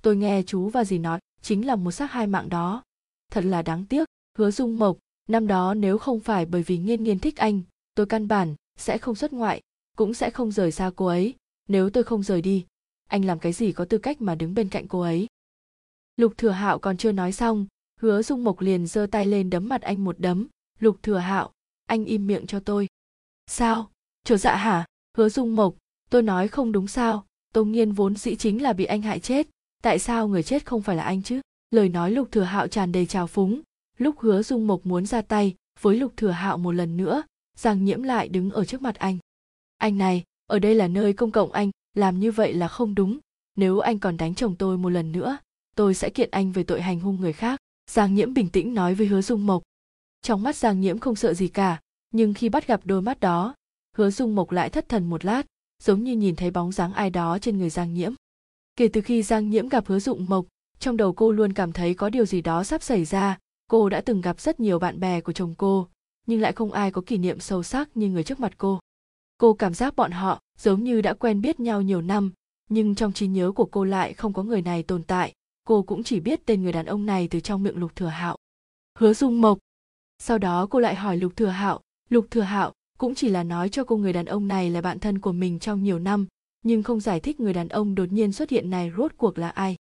Tôi 0.03 0.17
nghe 0.17 0.43
chú 0.43 0.69
và 0.69 0.85
dì 0.85 0.99
nói, 0.99 1.21
chính 1.43 1.67
là 1.67 1.77
một 1.77 1.91
xác 1.91 2.13
hai 2.13 2.27
mạng 2.27 2.49
đó. 2.49 2.83
Thật 3.33 3.45
là 3.45 3.63
đáng 3.63 3.85
tiếc, 3.87 4.09
hứa 4.39 4.51
dung 4.51 4.79
mộc, 4.79 4.99
năm 5.29 5.47
đó 5.47 5.75
nếu 5.75 5.99
không 5.99 6.21
phải 6.21 6.47
bởi 6.47 6.63
vì 6.63 6.79
nghiên 6.79 7.05
nghiên 7.05 7.19
thích 7.19 7.37
anh, 7.37 7.63
tôi 7.95 8.07
căn 8.07 8.29
bản 8.29 8.55
sẽ 8.79 8.99
không 8.99 9.15
xuất 9.15 9.33
ngoại, 9.33 9.61
cũng 9.97 10.15
sẽ 10.15 10.31
không 10.31 10.53
rời 10.53 10.73
xa 10.73 10.91
cô 10.97 11.07
ấy. 11.07 11.35
Nếu 11.69 11.91
tôi 11.91 12.05
không 12.05 12.23
rời 12.23 12.43
đi, 12.43 12.67
anh 13.09 13.25
làm 13.25 13.39
cái 13.39 13.53
gì 13.53 13.73
có 13.73 13.85
tư 13.85 13.99
cách 13.99 14.23
mà 14.23 14.35
đứng 14.35 14.55
bên 14.55 14.69
cạnh 14.69 14.89
cô 14.89 15.01
ấy? 15.01 15.27
Lục 16.17 16.33
thừa 16.37 16.51
hạo 16.51 16.79
còn 16.79 16.97
chưa 16.97 17.13
nói 17.13 17.33
xong, 17.33 17.67
hứa 18.01 18.23
dung 18.23 18.45
mộc 18.45 18.61
liền 18.61 18.87
giơ 18.87 19.07
tay 19.11 19.27
lên 19.27 19.51
đấm 19.51 19.69
mặt 19.69 19.83
anh 19.83 20.05
một 20.05 20.17
đấm. 20.19 20.47
Lục 20.81 20.99
thừa 21.03 21.19
hạo 21.19 21.53
anh 21.87 22.05
im 22.05 22.27
miệng 22.27 22.47
cho 22.47 22.61
tôi. 22.61 22.89
Sao? 23.47 23.91
Chỗ 24.25 24.37
dạ 24.37 24.57
hả? 24.57 24.85
Hứa 25.17 25.29
dung 25.29 25.57
mộc, 25.57 25.75
tôi 26.11 26.23
nói 26.23 26.49
không 26.49 26.73
đúng 26.73 26.87
sao? 26.87 27.27
Tô 27.53 27.65
nghiên 27.65 27.93
vốn 27.93 28.17
dĩ 28.17 28.37
chính 28.37 28.63
là 28.63 28.73
bị 28.73 28.85
anh 28.85 29.03
hại 29.03 29.21
chết. 29.21 29.49
Tại 29.83 29.99
sao 29.99 30.29
người 30.29 30.43
chết 30.43 30.67
không 30.67 30.83
phải 30.83 30.97
là 30.97 31.03
anh 31.03 31.23
chứ? 31.23 31.41
Lời 31.71 31.89
nói 31.89 32.11
lục 32.11 32.29
thừa 32.33 32.43
hạo 32.43 32.69
tràn 32.69 32.93
đầy 32.93 33.07
trào 33.07 33.27
phúng. 33.27 33.61
Lúc 33.99 34.21
hứa 34.21 34.43
dung 34.43 34.67
mộc 34.67 34.87
muốn 34.87 35.07
ra 35.07 35.23
tay 35.23 35.55
với 35.81 35.97
lục 35.97 36.13
thừa 36.17 36.31
hạo 36.31 36.59
một 36.59 36.73
lần 36.73 36.97
nữa, 36.97 37.23
giang 37.57 37.85
nhiễm 37.85 38.03
lại 38.03 38.29
đứng 38.29 38.51
ở 38.51 38.65
trước 38.65 38.83
mặt 38.83 38.95
anh. 38.95 39.19
Anh 39.79 39.99
này, 39.99 40.25
ở 40.47 40.59
đây 40.59 40.75
là 40.75 40.89
nơi 40.89 41.13
công 41.13 41.31
cộng 41.31 41.53
anh, 41.53 41.71
làm 41.95 42.21
như 42.21 42.33
vậy 42.33 42.55
là 42.55 42.69
không 42.69 42.95
đúng. 42.95 43.19
Nếu 43.57 43.79
anh 43.79 43.99
còn 43.99 44.17
đánh 44.17 44.35
chồng 44.35 44.57
tôi 44.57 44.79
một 44.79 44.89
lần 44.89 45.13
nữa, 45.13 45.39
tôi 45.77 45.95
sẽ 45.95 46.11
kiện 46.11 46.31
anh 46.31 46.53
về 46.53 46.63
tội 46.63 46.83
hành 46.83 47.01
hung 47.01 47.21
người 47.21 47.33
khác. 47.33 47.61
Giang 47.91 48.15
nhiễm 48.15 48.35
bình 48.35 48.49
tĩnh 48.49 48.75
nói 48.75 48.95
với 48.95 49.07
hứa 49.07 49.23
dung 49.23 49.47
mộc 49.47 49.63
trong 50.25 50.43
mắt 50.43 50.57
giang 50.57 50.81
nhiễm 50.81 50.99
không 50.99 51.17
sợ 51.17 51.35
gì 51.35 51.49
cả, 51.49 51.81
nhưng 52.11 52.35
khi 52.35 52.49
bắt 52.49 52.67
gặp 52.67 52.81
đôi 52.85 53.03
mắt 53.03 53.21
đó, 53.21 53.55
hứa 53.97 54.11
dung 54.11 54.35
mộc 54.35 54.53
lại 54.53 54.71
thất 54.71 54.89
thần 54.89 55.11
một 55.11 55.25
lát, 55.25 55.47
giống 55.83 56.05
như 56.05 56.17
nhìn 56.17 56.37
thấy 56.37 56.51
bóng 56.51 56.73
dáng 56.73 56.93
ai 56.93 57.11
đó 57.11 57.39
trên 57.39 57.59
người 57.59 57.71
giang 57.71 57.95
nhiễm. 57.95 58.15
Kể 58.77 58.89
từ 58.89 59.01
khi 59.01 59.23
giang 59.23 59.51
nhiễm 59.51 59.69
gặp 59.69 59.87
hứa 59.87 59.99
dụng 59.99 60.27
mộc, 60.29 60.47
trong 60.79 60.97
đầu 60.97 61.13
cô 61.13 61.33
luôn 61.33 61.53
cảm 61.53 61.73
thấy 61.73 61.95
có 61.95 62.11
điều 62.11 62.27
gì 62.27 62.41
đó 62.41 62.65
sắp 62.65 62.83
xảy 62.83 63.05
ra. 63.05 63.39
Cô 63.71 63.89
đã 63.89 64.01
từng 64.01 64.21
gặp 64.21 64.41
rất 64.41 64.61
nhiều 64.61 64.79
bạn 64.79 65.01
bè 65.01 65.21
của 65.21 65.33
chồng 65.33 65.55
cô, 65.59 65.89
nhưng 66.27 66.41
lại 66.41 66.53
không 66.53 66.73
ai 66.73 66.91
có 66.91 67.03
kỷ 67.07 67.19
niệm 67.19 67.41
sâu 67.41 67.63
sắc 67.63 67.97
như 67.97 68.09
người 68.09 68.25
trước 68.25 68.41
mặt 68.41 68.53
cô. 68.59 68.81
Cô 69.39 69.55
cảm 69.55 69.75
giác 69.75 69.97
bọn 69.97 70.11
họ 70.11 70.41
giống 70.59 70.85
như 70.85 71.01
đã 71.01 71.15
quen 71.15 71.41
biết 71.41 71.61
nhau 71.61 71.83
nhiều 71.83 72.01
năm, 72.03 72.33
nhưng 72.71 72.95
trong 72.95 73.13
trí 73.13 73.27
nhớ 73.27 73.53
của 73.53 73.69
cô 73.71 73.85
lại 73.85 74.13
không 74.13 74.33
có 74.33 74.43
người 74.43 74.63
này 74.63 74.83
tồn 74.83 75.03
tại. 75.03 75.33
Cô 75.65 75.83
cũng 75.83 76.03
chỉ 76.03 76.21
biết 76.21 76.47
tên 76.47 76.63
người 76.63 76.73
đàn 76.73 76.87
ông 76.87 77.07
này 77.07 77.29
từ 77.29 77.41
trong 77.41 77.63
miệng 77.63 77.77
lục 77.77 77.97
thừa 77.97 78.07
hạo. 78.07 78.37
Hứa 78.99 79.15
dung 79.15 79.41
mộc 79.41 79.59
sau 80.27 80.39
đó 80.39 80.67
cô 80.71 80.79
lại 80.79 80.95
hỏi 80.95 81.17
lục 81.17 81.37
thừa 81.37 81.47
hạo, 81.47 81.81
lục 82.09 82.27
thừa 82.31 82.41
hạo, 82.41 82.73
cũng 82.99 83.15
chỉ 83.15 83.29
là 83.29 83.43
nói 83.43 83.69
cho 83.69 83.85
cô 83.85 83.97
người 83.97 84.13
đàn 84.13 84.27
ông 84.27 84.49
này 84.49 84.71
là 84.71 84.81
bạn 84.81 84.99
thân 84.99 85.19
của 85.19 85.33
mình 85.33 85.59
trong 85.59 85.83
nhiều 85.83 85.99
năm, 85.99 86.27
nhưng 86.63 86.83
không 86.83 87.01
giải 87.01 87.21
thích 87.21 87.41
người 87.41 87.53
đàn 87.53 87.69
ông 87.69 87.95
đột 87.95 88.13
nhiên 88.13 88.33
xuất 88.33 88.51
hiện 88.51 88.71
này 88.71 88.93
rốt 88.97 89.13
cuộc 89.17 89.39
là 89.39 89.49
ai? 89.49 89.77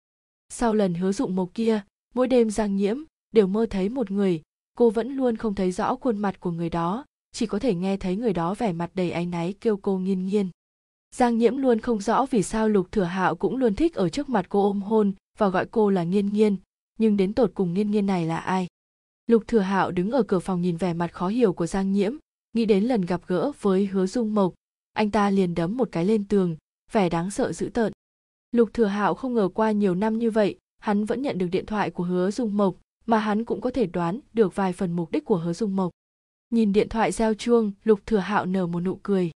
Sau 0.48 0.74
lần 0.74 0.94
hứa 0.94 1.12
dụng 1.12 1.36
mộc 1.36 1.54
kia, 1.54 1.80
mỗi 2.14 2.28
đêm 2.28 2.50
giang 2.50 2.76
nhiễm, 2.76 2.98
đều 3.32 3.46
mơ 3.46 3.66
thấy 3.70 3.88
một 3.88 4.10
người, 4.10 4.42
cô 4.76 4.90
vẫn 4.90 5.16
luôn 5.16 5.36
không 5.36 5.54
thấy 5.54 5.72
rõ 5.72 5.94
khuôn 5.94 6.18
mặt 6.18 6.40
của 6.40 6.50
người 6.50 6.70
đó, 6.70 7.04
chỉ 7.32 7.46
có 7.46 7.58
thể 7.58 7.74
nghe 7.74 7.96
thấy 7.96 8.16
người 8.16 8.32
đó 8.32 8.54
vẻ 8.54 8.72
mặt 8.72 8.90
đầy 8.94 9.10
áy 9.10 9.26
náy 9.26 9.54
kêu 9.60 9.76
cô 9.76 9.98
nghiên 9.98 10.26
nghiên 10.26 10.48
giang 11.14 11.38
nhiễm 11.38 11.56
luôn 11.56 11.80
không 11.80 12.00
rõ 12.00 12.26
vì 12.30 12.42
sao 12.42 12.68
lục 12.68 12.92
thừa 12.92 13.04
hạo 13.04 13.34
cũng 13.34 13.56
luôn 13.56 13.74
thích 13.74 13.94
ở 13.94 14.08
trước 14.08 14.28
mặt 14.28 14.46
cô 14.48 14.62
ôm 14.62 14.82
hôn 14.82 15.12
và 15.38 15.48
gọi 15.48 15.66
cô 15.66 15.90
là 15.90 16.04
nghiên 16.04 16.26
nghiên, 16.26 16.56
nhưng 16.98 17.16
đến 17.16 17.32
tột 17.32 17.50
cùng 17.54 17.74
nghiên 17.74 17.90
nghiên 17.90 18.06
này 18.06 18.26
là 18.26 18.36
ai? 18.36 18.66
Lục 19.30 19.42
thừa 19.46 19.58
hạo 19.58 19.90
đứng 19.90 20.10
ở 20.10 20.22
cửa 20.22 20.38
phòng 20.38 20.62
nhìn 20.62 20.76
vẻ 20.76 20.94
mặt 20.94 21.12
khó 21.12 21.28
hiểu 21.28 21.52
của 21.52 21.66
giang 21.66 21.92
nhiễm, 21.92 22.12
nghĩ 22.52 22.64
đến 22.64 22.84
lần 22.84 23.00
gặp 23.02 23.20
gỡ 23.26 23.52
với 23.60 23.86
hứa 23.86 24.06
dung 24.06 24.34
mộc, 24.34 24.54
anh 24.92 25.10
ta 25.10 25.30
liền 25.30 25.54
đấm 25.54 25.76
một 25.76 25.88
cái 25.92 26.04
lên 26.04 26.24
tường, 26.24 26.56
vẻ 26.92 27.08
đáng 27.08 27.30
sợ 27.30 27.52
dữ 27.52 27.68
tợn. 27.68 27.92
Lục 28.52 28.70
thừa 28.72 28.84
hạo 28.84 29.14
không 29.14 29.34
ngờ 29.34 29.48
qua 29.54 29.70
nhiều 29.72 29.94
năm 29.94 30.18
như 30.18 30.30
vậy, 30.30 30.58
hắn 30.78 31.04
vẫn 31.04 31.22
nhận 31.22 31.38
được 31.38 31.46
điện 31.46 31.66
thoại 31.66 31.90
của 31.90 32.04
hứa 32.04 32.30
dung 32.30 32.56
mộc, 32.56 32.76
mà 33.06 33.18
hắn 33.18 33.44
cũng 33.44 33.60
có 33.60 33.70
thể 33.70 33.86
đoán 33.86 34.20
được 34.32 34.54
vài 34.54 34.72
phần 34.72 34.92
mục 34.92 35.10
đích 35.10 35.24
của 35.24 35.38
hứa 35.38 35.52
dung 35.52 35.76
mộc. 35.76 35.90
Nhìn 36.50 36.72
điện 36.72 36.88
thoại 36.88 37.12
reo 37.12 37.34
chuông, 37.34 37.72
lục 37.84 38.00
thừa 38.06 38.18
hạo 38.18 38.46
nở 38.46 38.66
một 38.66 38.80
nụ 38.80 39.00
cười. 39.02 39.30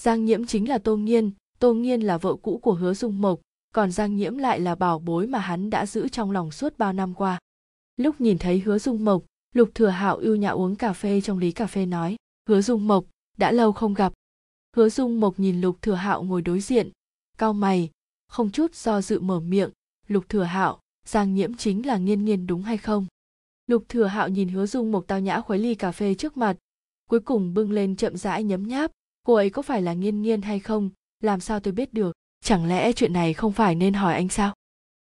Giang 0.00 0.24
nhiễm 0.24 0.46
chính 0.46 0.68
là 0.68 0.78
tô 0.78 0.96
nghiên 0.96 1.30
tô 1.58 1.74
nghiên 1.74 2.00
là 2.00 2.18
vợ 2.18 2.34
cũ 2.34 2.58
của 2.62 2.74
hứa 2.74 2.94
dung 2.94 3.20
mộc, 3.20 3.40
còn 3.74 3.90
giang 3.90 4.16
nhiễm 4.16 4.38
lại 4.38 4.60
là 4.60 4.74
bảo 4.74 4.98
bối 4.98 5.26
mà 5.26 5.38
hắn 5.38 5.70
đã 5.70 5.86
giữ 5.86 6.08
trong 6.08 6.30
lòng 6.30 6.50
suốt 6.50 6.78
bao 6.78 6.92
năm 6.92 7.14
qua 7.14 7.38
lúc 7.96 8.20
nhìn 8.20 8.38
thấy 8.38 8.60
hứa 8.60 8.78
dung 8.78 9.04
mộc, 9.04 9.24
lục 9.54 9.70
thừa 9.74 9.88
hạo 9.88 10.16
ưu 10.16 10.36
nhã 10.36 10.50
uống 10.50 10.76
cà 10.76 10.92
phê 10.92 11.20
trong 11.20 11.38
lý 11.38 11.52
cà 11.52 11.66
phê 11.66 11.86
nói, 11.86 12.16
hứa 12.48 12.60
dung 12.60 12.88
mộc, 12.88 13.04
đã 13.38 13.52
lâu 13.52 13.72
không 13.72 13.94
gặp. 13.94 14.12
Hứa 14.76 14.88
dung 14.88 15.20
mộc 15.20 15.38
nhìn 15.38 15.60
lục 15.60 15.82
thừa 15.82 15.94
hạo 15.94 16.22
ngồi 16.22 16.42
đối 16.42 16.60
diện 16.60 16.90
cau 17.38 17.52
mày, 17.52 17.90
không 18.28 18.50
chút 18.50 18.74
do 18.74 19.00
dự 19.00 19.20
mở 19.20 19.40
miệng, 19.40 19.70
lục 20.08 20.28
thừa 20.28 20.42
hạo, 20.42 20.80
giang 21.06 21.34
nhiễm 21.34 21.54
chính 21.54 21.86
là 21.86 21.96
nghiên 21.96 22.24
nghiên 22.24 22.46
đúng 22.46 22.62
hay 22.62 22.78
không? 22.78 23.06
Lục 23.66 23.84
thừa 23.88 24.04
hạo 24.04 24.28
nhìn 24.28 24.48
hứa 24.48 24.66
dung 24.66 24.92
mộc 24.92 25.04
tao 25.06 25.20
nhã 25.20 25.40
khuấy 25.40 25.58
ly 25.58 25.74
cà 25.74 25.92
phê 25.92 26.14
trước 26.14 26.36
mặt, 26.36 26.56
cuối 27.10 27.20
cùng 27.20 27.54
bưng 27.54 27.72
lên 27.72 27.96
chậm 27.96 28.16
rãi 28.16 28.44
nhấm 28.44 28.68
nháp, 28.68 28.90
cô 29.26 29.34
ấy 29.34 29.50
có 29.50 29.62
phải 29.62 29.82
là 29.82 29.94
nghiên 29.94 30.22
nghiên 30.22 30.42
hay 30.42 30.60
không? 30.60 30.90
Làm 31.20 31.40
sao 31.40 31.60
tôi 31.60 31.72
biết 31.72 31.92
được? 31.92 32.12
Chẳng 32.44 32.66
lẽ 32.66 32.92
chuyện 32.92 33.12
này 33.12 33.34
không 33.34 33.52
phải 33.52 33.74
nên 33.74 33.94
hỏi 33.94 34.14
anh 34.14 34.28
sao? 34.28 34.54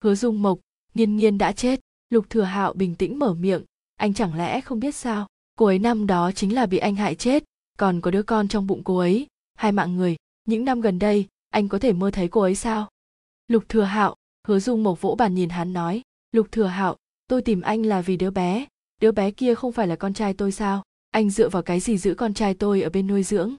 Hứa 0.05 0.15
dung 0.15 0.43
mộc, 0.43 0.59
nghiên 0.95 1.17
nghiên 1.17 1.39
đã 1.39 1.53
chết 1.53 1.81
lục 2.13 2.31
thừa 2.31 2.43
hạo 2.43 2.73
bình 2.73 2.95
tĩnh 2.95 3.19
mở 3.19 3.35
miệng. 3.35 3.63
Anh 3.97 4.15
chẳng 4.15 4.35
lẽ 4.35 4.61
không 4.61 4.81
biết 4.81 4.95
sao? 4.95 5.27
Cô 5.57 5.67
ấy 5.67 5.79
năm 5.79 6.07
đó 6.07 6.33
chính 6.33 6.55
là 6.55 6.67
bị 6.67 6.79
anh 6.79 6.95
hại 6.95 7.15
chết, 7.15 7.45
còn 7.79 8.01
có 8.01 8.11
đứa 8.11 8.23
con 8.23 8.49
trong 8.49 8.67
bụng 8.67 8.83
cô 8.85 8.99
ấy. 8.99 9.27
Hai 9.55 9.73
mạng 9.73 9.97
người, 9.97 10.17
những 10.45 10.65
năm 10.65 10.81
gần 10.81 10.99
đây, 10.99 11.27
anh 11.51 11.69
có 11.69 11.79
thể 11.79 11.93
mơ 11.93 12.11
thấy 12.11 12.29
cô 12.29 12.41
ấy 12.41 12.55
sao? 12.55 12.89
Lục 13.49 13.69
thừa 13.69 13.83
hạo, 13.83 14.17
hứa 14.49 14.59
dung 14.59 14.83
một 14.83 15.01
vỗ 15.01 15.15
bàn 15.19 15.35
nhìn 15.35 15.49
hắn 15.49 15.73
nói. 15.73 16.03
Lục 16.33 16.53
thừa 16.53 16.67
hạo, 16.67 16.97
tôi 17.27 17.43
tìm 17.43 17.61
anh 17.61 17.83
là 17.83 18.01
vì 18.01 18.17
đứa 18.17 18.31
bé. 18.31 18.67
Đứa 19.01 19.13
bé 19.13 19.31
kia 19.31 19.55
không 19.55 19.73
phải 19.73 19.87
là 19.87 19.97
con 19.97 20.15
trai 20.15 20.35
tôi 20.35 20.53
sao? 20.53 20.83
Anh 21.11 21.31
dựa 21.31 21.49
vào 21.49 21.63
cái 21.63 21.81
gì 21.81 21.99
giữ 21.99 22.15
con 22.15 22.35
trai 22.35 22.55
tôi 22.55 22.83
ở 22.83 22.91
bên 22.91 23.07
nuôi 23.07 23.23
dưỡng? 23.23 23.55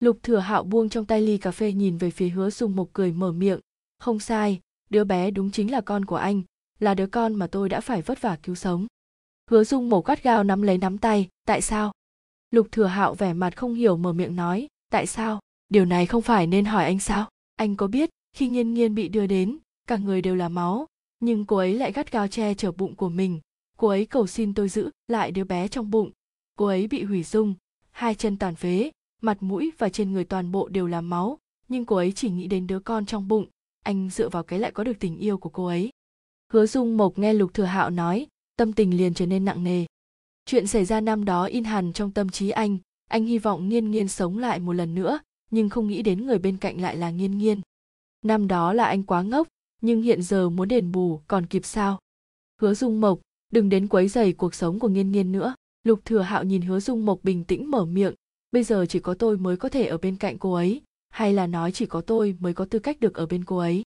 Lục 0.00 0.18
thừa 0.22 0.38
hạo 0.38 0.64
buông 0.64 0.88
trong 0.88 1.04
tay 1.04 1.20
ly 1.20 1.38
cà 1.38 1.50
phê 1.50 1.72
nhìn 1.72 1.98
về 1.98 2.10
phía 2.10 2.28
hứa 2.28 2.50
dung 2.50 2.76
mộc 2.76 2.88
cười 2.92 3.12
mở 3.12 3.32
miệng. 3.32 3.60
Không 3.98 4.18
sai, 4.18 4.60
đứa 4.90 5.04
bé 5.04 5.30
đúng 5.30 5.50
chính 5.50 5.70
là 5.70 5.80
con 5.80 6.04
của 6.04 6.16
anh 6.16 6.42
là 6.78 6.94
đứa 6.94 7.06
con 7.06 7.34
mà 7.34 7.46
tôi 7.46 7.68
đã 7.68 7.80
phải 7.80 8.02
vất 8.02 8.22
vả 8.22 8.36
cứu 8.42 8.54
sống. 8.54 8.86
Hứa 9.50 9.64
dung 9.64 9.88
mổ 9.88 10.00
gắt 10.00 10.22
gao 10.22 10.44
nắm 10.44 10.62
lấy 10.62 10.78
nắm 10.78 10.98
tay, 10.98 11.28
tại 11.46 11.60
sao? 11.60 11.92
Lục 12.50 12.68
thừa 12.72 12.86
hạo 12.86 13.14
vẻ 13.14 13.32
mặt 13.32 13.56
không 13.56 13.74
hiểu 13.74 13.96
mở 13.96 14.12
miệng 14.12 14.36
nói, 14.36 14.68
tại 14.90 15.06
sao? 15.06 15.40
Điều 15.68 15.84
này 15.84 16.06
không 16.06 16.22
phải 16.22 16.46
nên 16.46 16.64
hỏi 16.64 16.84
anh 16.84 16.98
sao? 16.98 17.28
Anh 17.56 17.76
có 17.76 17.86
biết, 17.86 18.10
khi 18.32 18.48
nhiên 18.48 18.74
nhiên 18.74 18.94
bị 18.94 19.08
đưa 19.08 19.26
đến, 19.26 19.58
cả 19.88 19.96
người 19.96 20.22
đều 20.22 20.34
là 20.34 20.48
máu, 20.48 20.86
nhưng 21.20 21.46
cô 21.46 21.56
ấy 21.56 21.74
lại 21.74 21.92
gắt 21.92 22.12
gao 22.12 22.28
che 22.28 22.54
chở 22.54 22.72
bụng 22.72 22.94
của 22.94 23.08
mình. 23.08 23.40
Cô 23.76 23.88
ấy 23.88 24.06
cầu 24.06 24.26
xin 24.26 24.54
tôi 24.54 24.68
giữ 24.68 24.90
lại 25.08 25.30
đứa 25.30 25.44
bé 25.44 25.68
trong 25.68 25.90
bụng. 25.90 26.10
Cô 26.56 26.66
ấy 26.66 26.86
bị 26.86 27.04
hủy 27.04 27.22
dung, 27.22 27.54
hai 27.90 28.14
chân 28.14 28.36
tàn 28.36 28.54
phế, 28.54 28.90
mặt 29.22 29.42
mũi 29.42 29.72
và 29.78 29.88
trên 29.88 30.12
người 30.12 30.24
toàn 30.24 30.52
bộ 30.52 30.68
đều 30.68 30.86
là 30.86 31.00
máu, 31.00 31.38
nhưng 31.68 31.84
cô 31.84 31.96
ấy 31.96 32.12
chỉ 32.12 32.30
nghĩ 32.30 32.46
đến 32.46 32.66
đứa 32.66 32.80
con 32.80 33.06
trong 33.06 33.28
bụng. 33.28 33.46
Anh 33.82 34.10
dựa 34.10 34.28
vào 34.28 34.42
cái 34.42 34.58
lại 34.58 34.70
có 34.70 34.84
được 34.84 34.96
tình 35.00 35.18
yêu 35.18 35.38
của 35.38 35.50
cô 35.50 35.66
ấy 35.66 35.90
hứa 36.52 36.66
dung 36.66 36.96
mộc 36.96 37.18
nghe 37.18 37.32
lục 37.32 37.54
thừa 37.54 37.64
hạo 37.64 37.90
nói, 37.90 38.26
tâm 38.56 38.72
tình 38.72 38.96
liền 38.96 39.14
trở 39.14 39.26
nên 39.26 39.44
nặng 39.44 39.64
nề. 39.64 39.84
Chuyện 40.44 40.66
xảy 40.66 40.84
ra 40.84 41.00
năm 41.00 41.24
đó 41.24 41.44
in 41.44 41.64
hằn 41.64 41.92
trong 41.92 42.10
tâm 42.10 42.28
trí 42.28 42.50
anh 42.50 42.78
anh 43.08 43.24
hy 43.24 43.38
vọng 43.38 43.68
nghiên 43.68 43.90
nghiên 43.90 44.08
sống 44.08 44.38
lại 44.38 44.58
một 44.60 44.72
lần 44.72 44.94
nữa, 44.94 45.18
nhưng 45.50 45.68
không 45.68 45.88
nghĩ 45.88 46.02
đến 46.02 46.26
người 46.26 46.38
bên 46.38 46.56
cạnh 46.56 46.80
lại 46.80 46.96
là 46.96 47.10
nghiên 47.10 47.38
nghiên. 47.38 47.60
Năm 48.22 48.48
đó 48.48 48.72
là 48.72 48.84
anh 48.84 49.02
quá 49.02 49.22
ngốc, 49.22 49.48
nhưng 49.82 50.02
hiện 50.02 50.22
giờ 50.22 50.48
muốn 50.48 50.68
đền 50.68 50.92
bù 50.92 51.20
còn 51.26 51.46
kịp 51.46 51.64
sao? 51.64 51.98
Hứa 52.60 52.74
dung 52.74 53.00
mộc, 53.00 53.20
đừng 53.52 53.68
đến 53.68 53.88
quấy 53.88 54.08
rầy 54.08 54.32
cuộc 54.32 54.54
sống 54.54 54.78
của 54.78 54.88
nghiên 54.88 55.12
nghiên 55.12 55.32
nữa. 55.32 55.54
Lục 55.84 56.00
thừa 56.04 56.20
hạo 56.20 56.44
nhìn 56.44 56.62
hứa 56.62 56.80
dung 56.80 57.06
mộc 57.06 57.24
bình 57.24 57.44
tĩnh 57.44 57.70
mở 57.70 57.84
miệng, 57.84 58.14
bây 58.52 58.64
giờ 58.64 58.86
chỉ 58.88 59.00
có 59.00 59.14
tôi 59.14 59.38
mới 59.38 59.56
có 59.56 59.68
thể 59.68 59.86
ở 59.86 59.98
bên 59.98 60.16
cạnh 60.16 60.38
cô 60.38 60.52
ấy, 60.52 60.82
hay 61.08 61.32
là 61.32 61.46
nói 61.46 61.72
chỉ 61.72 61.86
có 61.86 62.00
tôi 62.00 62.36
mới 62.40 62.54
có 62.54 62.64
tư 62.64 62.78
cách 62.78 63.00
được 63.00 63.14
ở 63.14 63.26
bên 63.26 63.44
cô 63.44 63.58
ấy? 63.58 63.82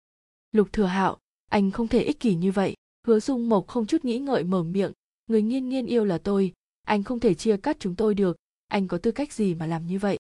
Lục 0.53 0.69
thừa 0.73 0.85
hạo 0.85 1.19
anh 1.51 1.71
không 1.71 1.89
thể 1.89 2.03
ích 2.03 2.21
kỷ 2.21 2.35
như 2.35 2.53
vậy. 2.53 2.75
Hứa 3.07 3.21
dung 3.21 3.49
mộc 3.49 3.67
không 3.67 3.87
chút 3.87 4.05
nghĩ 4.05 4.19
ngợi 4.19 4.45
mở 4.45 4.63
miệng. 4.63 4.93
Người 5.27 5.43
nghiên 5.43 5.69
nghiên 5.69 5.87
yêu 5.87 6.05
là 6.05 6.19
tôi. 6.19 6.53
Anh 6.83 7.03
không 7.03 7.21
thể 7.21 7.35
chia 7.35 7.57
cắt 7.57 7.77
chúng 7.81 7.95
tôi 7.95 8.15
được. 8.15 8.37
Anh 8.69 8.89
có 8.89 8.99
tư 8.99 9.11
cách 9.11 9.33
gì 9.33 9.55
mà 9.55 9.67
làm 9.67 9.87
như 9.87 9.99
vậy? 9.99 10.19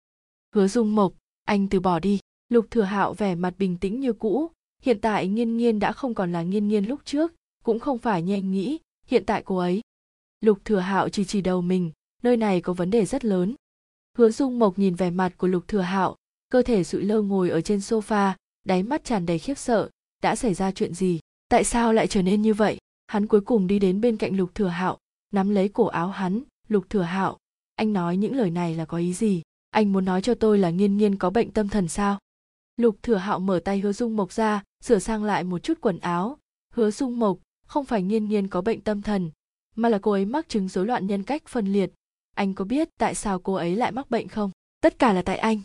Hứa 0.54 0.68
dung 0.68 0.94
mộc, 0.94 1.14
anh 1.44 1.68
từ 1.68 1.80
bỏ 1.80 1.98
đi. 1.98 2.18
Lục 2.48 2.66
thừa 2.70 2.82
hạo 2.82 3.14
vẻ 3.14 3.34
mặt 3.34 3.54
bình 3.58 3.78
tĩnh 3.78 4.00
như 4.00 4.12
cũ. 4.12 4.50
Hiện 4.82 5.00
tại 5.00 5.28
nghiên 5.28 5.56
nghiên 5.56 5.78
đã 5.78 5.92
không 5.92 6.14
còn 6.14 6.32
là 6.32 6.42
nghiên 6.42 6.68
nghiên 6.68 6.84
lúc 6.84 7.00
trước, 7.04 7.32
cũng 7.64 7.78
không 7.78 7.98
phải 7.98 8.22
như 8.22 8.34
anh 8.34 8.50
nghĩ. 8.50 8.78
Hiện 9.06 9.24
tại 9.26 9.42
cô 9.46 9.56
ấy. 9.56 9.80
Lục 10.40 10.58
thừa 10.64 10.78
hạo 10.78 11.08
chỉ 11.08 11.24
chỉ 11.24 11.40
đầu 11.40 11.62
mình. 11.62 11.90
Nơi 12.22 12.36
này 12.36 12.60
có 12.60 12.72
vấn 12.72 12.90
đề 12.90 13.04
rất 13.04 13.24
lớn. 13.24 13.54
Hứa 14.18 14.30
dung 14.30 14.58
mộc 14.58 14.78
nhìn 14.78 14.94
vẻ 14.94 15.10
mặt 15.10 15.32
của 15.36 15.46
lục 15.46 15.68
thừa 15.68 15.80
hạo. 15.80 16.16
Cơ 16.48 16.62
thể 16.62 16.84
sụi 16.84 17.02
lơ 17.02 17.22
ngồi 17.22 17.50
ở 17.50 17.60
trên 17.60 17.78
sofa, 17.78 18.32
đáy 18.64 18.82
mắt 18.82 19.04
tràn 19.04 19.26
đầy 19.26 19.38
khiếp 19.38 19.58
sợ 19.58 19.90
đã 20.22 20.36
xảy 20.36 20.54
ra 20.54 20.70
chuyện 20.70 20.94
gì? 20.94 21.20
Tại 21.48 21.64
sao 21.64 21.92
lại 21.92 22.06
trở 22.06 22.22
nên 22.22 22.42
như 22.42 22.54
vậy? 22.54 22.78
Hắn 23.06 23.26
cuối 23.26 23.40
cùng 23.40 23.66
đi 23.66 23.78
đến 23.78 24.00
bên 24.00 24.16
cạnh 24.16 24.36
lục 24.36 24.54
thừa 24.54 24.68
hạo, 24.68 24.98
nắm 25.32 25.50
lấy 25.50 25.68
cổ 25.68 25.86
áo 25.86 26.08
hắn. 26.08 26.42
Lục 26.68 26.90
thừa 26.90 27.02
hạo, 27.02 27.38
anh 27.74 27.92
nói 27.92 28.16
những 28.16 28.36
lời 28.36 28.50
này 28.50 28.74
là 28.74 28.84
có 28.84 28.98
ý 28.98 29.14
gì? 29.14 29.42
Anh 29.70 29.92
muốn 29.92 30.04
nói 30.04 30.22
cho 30.22 30.34
tôi 30.34 30.58
là 30.58 30.70
nghiên 30.70 30.96
nghiên 30.96 31.16
có 31.16 31.30
bệnh 31.30 31.50
tâm 31.50 31.68
thần 31.68 31.88
sao? 31.88 32.18
Lục 32.76 32.96
thừa 33.02 33.16
hạo 33.16 33.38
mở 33.38 33.60
tay 33.64 33.80
hứa 33.80 33.92
dung 33.92 34.16
mộc 34.16 34.32
ra, 34.32 34.62
sửa 34.84 34.98
sang 34.98 35.24
lại 35.24 35.44
một 35.44 35.58
chút 35.58 35.78
quần 35.80 35.98
áo. 35.98 36.38
Hứa 36.74 36.90
dung 36.90 37.18
mộc, 37.18 37.38
không 37.66 37.84
phải 37.84 38.02
nghiên 38.02 38.28
nghiên 38.28 38.48
có 38.48 38.60
bệnh 38.60 38.80
tâm 38.80 39.02
thần, 39.02 39.30
mà 39.74 39.88
là 39.88 39.98
cô 40.02 40.12
ấy 40.12 40.24
mắc 40.24 40.48
chứng 40.48 40.68
rối 40.68 40.86
loạn 40.86 41.06
nhân 41.06 41.22
cách 41.22 41.42
phân 41.48 41.72
liệt. 41.72 41.92
Anh 42.34 42.54
có 42.54 42.64
biết 42.64 42.88
tại 42.98 43.14
sao 43.14 43.38
cô 43.38 43.54
ấy 43.54 43.76
lại 43.76 43.92
mắc 43.92 44.10
bệnh 44.10 44.28
không? 44.28 44.50
Tất 44.80 44.98
cả 44.98 45.12
là 45.12 45.22
tại 45.22 45.38
anh. 45.38 45.60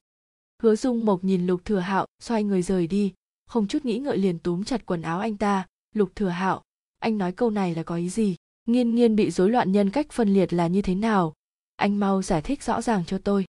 Hứa 0.63 0.75
dung 0.75 1.05
mộc 1.05 1.23
nhìn 1.23 1.47
lục 1.47 1.65
thừa 1.65 1.79
hạo, 1.79 2.05
xoay 2.23 2.43
người 2.43 2.61
rời 2.61 2.87
đi 2.87 3.13
không 3.47 3.67
chút 3.67 3.85
nghĩ 3.85 3.99
ngợi 3.99 4.17
liền 4.17 4.39
túm 4.39 4.63
chặt 4.63 4.85
quần 4.85 5.01
áo 5.01 5.19
anh 5.19 5.37
ta. 5.37 5.65
Lục 5.95 6.15
thừa 6.15 6.29
hạo, 6.29 6.61
anh 6.99 7.17
nói 7.17 7.31
câu 7.31 7.49
này 7.49 7.75
là 7.75 7.83
có 7.83 7.95
ý 7.95 8.09
gì? 8.09 8.35
Nghiên 8.65 8.95
nghiên 8.95 9.15
bị 9.15 9.31
rối 9.31 9.49
loạn 9.49 9.71
nhân 9.71 9.89
cách 9.89 10.11
phân 10.11 10.33
liệt 10.33 10.53
là 10.53 10.67
như 10.67 10.81
thế 10.81 10.95
nào? 10.95 11.33
Anh 11.75 11.99
mau 11.99 12.21
giải 12.21 12.41
thích 12.41 12.63
rõ 12.63 12.81
ràng 12.81 13.05
cho 13.05 13.17
tôi. 13.17 13.45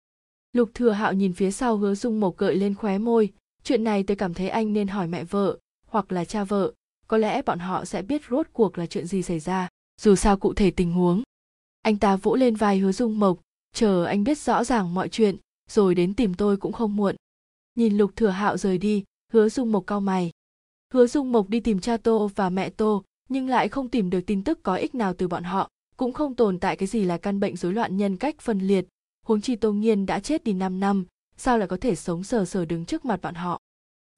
Lục 0.53 0.69
thừa 0.73 0.91
hạo 0.91 1.13
nhìn 1.13 1.33
phía 1.33 1.51
sau 1.51 1.77
hứa 1.77 1.95
dung 1.95 2.19
mộc 2.19 2.37
gợi 2.37 2.55
lên 2.55 2.75
khóe 2.75 2.97
môi. 2.97 3.33
Chuyện 3.63 3.83
này 3.83 4.03
tôi 4.03 4.17
cảm 4.17 4.33
thấy 4.33 4.49
anh 4.49 4.73
nên 4.73 4.87
hỏi 4.87 5.07
mẹ 5.07 5.23
vợ, 5.23 5.57
hoặc 5.87 6.11
là 6.11 6.25
cha 6.25 6.43
vợ. 6.43 6.73
Có 7.07 7.17
lẽ 7.17 7.41
bọn 7.41 7.59
họ 7.59 7.85
sẽ 7.85 8.01
biết 8.01 8.21
rốt 8.29 8.47
cuộc 8.53 8.77
là 8.77 8.85
chuyện 8.85 9.07
gì 9.07 9.21
xảy 9.21 9.39
ra. 9.39 9.69
Dù 10.01 10.15
sao 10.15 10.37
cụ 10.37 10.53
thể 10.53 10.71
tình 10.71 10.91
huống. 10.91 11.23
Anh 11.81 11.97
ta 11.97 12.15
vỗ 12.15 12.35
lên 12.35 12.55
vai 12.55 12.77
hứa 12.77 12.91
dung 12.91 13.19
mộc. 13.19 13.39
Chờ 13.73 14.05
anh 14.05 14.23
biết 14.23 14.37
rõ 14.37 14.63
ràng 14.63 14.93
mọi 14.93 15.09
chuyện, 15.09 15.37
rồi 15.69 15.95
đến 15.95 16.13
tìm 16.13 16.33
tôi 16.33 16.57
cũng 16.57 16.71
không 16.71 16.95
muộn. 16.95 17.15
Nhìn 17.75 17.97
lục 17.97 18.11
thừa 18.15 18.29
hạo 18.29 18.57
rời 18.57 18.77
đi 18.77 19.03
hứa 19.35 19.49
dung 19.49 19.71
mộc 19.71 19.87
cau 19.87 20.01
mày. 20.01 20.31
Hứa 20.93 21.07
dung 21.07 21.31
mộc 21.31 21.49
đi 21.49 21.59
tìm 21.59 21.79
cha 21.79 21.97
tô 21.97 22.29
và 22.35 22.49
mẹ 22.49 22.69
tô, 22.69 23.03
nhưng 23.29 23.49
lại 23.49 23.69
không 23.69 23.89
tìm 23.89 24.09
được 24.09 24.21
tin 24.21 24.43
tức 24.43 24.63
có 24.63 24.75
ích 24.75 24.95
nào 24.95 25.13
từ 25.13 25.27
bọn 25.27 25.43
họ, 25.43 25.69
cũng 25.97 26.13
không 26.13 26.35
tồn 26.35 26.59
tại 26.59 26.75
cái 26.75 26.87
gì 26.87 27.03
là 27.03 27.17
căn 27.17 27.39
bệnh 27.39 27.55
rối 27.55 27.73
loạn 27.73 27.97
nhân 27.97 28.17
cách 28.17 28.35
phân 28.39 28.59
liệt. 28.59 28.87
Huống 29.25 29.41
chi 29.41 29.55
tô 29.55 29.73
nghiên 29.73 30.05
đã 30.05 30.19
chết 30.19 30.43
đi 30.43 30.53
5 30.53 30.79
năm, 30.79 31.05
sao 31.37 31.57
lại 31.57 31.67
có 31.67 31.77
thể 31.81 31.95
sống 31.95 32.23
sờ 32.23 32.45
sờ 32.45 32.65
đứng 32.65 32.85
trước 32.85 33.05
mặt 33.05 33.21
bọn 33.21 33.33
họ? 33.35 33.59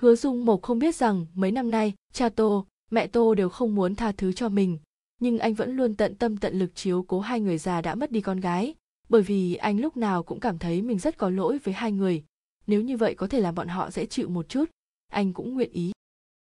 Hứa 0.01 0.15
dung 0.15 0.45
mộc 0.45 0.61
không 0.61 0.79
biết 0.79 0.95
rằng 0.95 1.25
mấy 1.33 1.51
năm 1.51 1.71
nay, 1.71 1.93
cha 2.13 2.29
tô, 2.29 2.65
mẹ 2.91 3.07
tô 3.07 3.35
đều 3.35 3.49
không 3.49 3.75
muốn 3.75 3.95
tha 3.95 4.11
thứ 4.11 4.33
cho 4.33 4.49
mình, 4.49 4.77
nhưng 5.19 5.39
anh 5.39 5.53
vẫn 5.53 5.75
luôn 5.75 5.95
tận 5.95 6.15
tâm 6.15 6.37
tận 6.37 6.59
lực 6.59 6.75
chiếu 6.75 7.05
cố 7.07 7.19
hai 7.19 7.39
người 7.39 7.57
già 7.57 7.81
đã 7.81 7.95
mất 7.95 8.11
đi 8.11 8.21
con 8.21 8.39
gái, 8.39 8.75
bởi 9.09 9.21
vì 9.21 9.55
anh 9.55 9.79
lúc 9.79 9.97
nào 9.97 10.23
cũng 10.23 10.39
cảm 10.39 10.57
thấy 10.57 10.81
mình 10.81 10.99
rất 10.99 11.17
có 11.17 11.29
lỗi 11.29 11.59
với 11.63 11.73
hai 11.73 11.91
người. 11.91 12.23
Nếu 12.67 12.81
như 12.81 12.97
vậy 12.97 13.15
có 13.15 13.27
thể 13.27 13.39
làm 13.39 13.55
bọn 13.55 13.67
họ 13.67 13.91
dễ 13.91 14.05
chịu 14.05 14.29
một 14.29 14.49
chút 14.49 14.69
anh 15.07 15.33
cũng 15.33 15.53
nguyện 15.53 15.71
ý. 15.71 15.91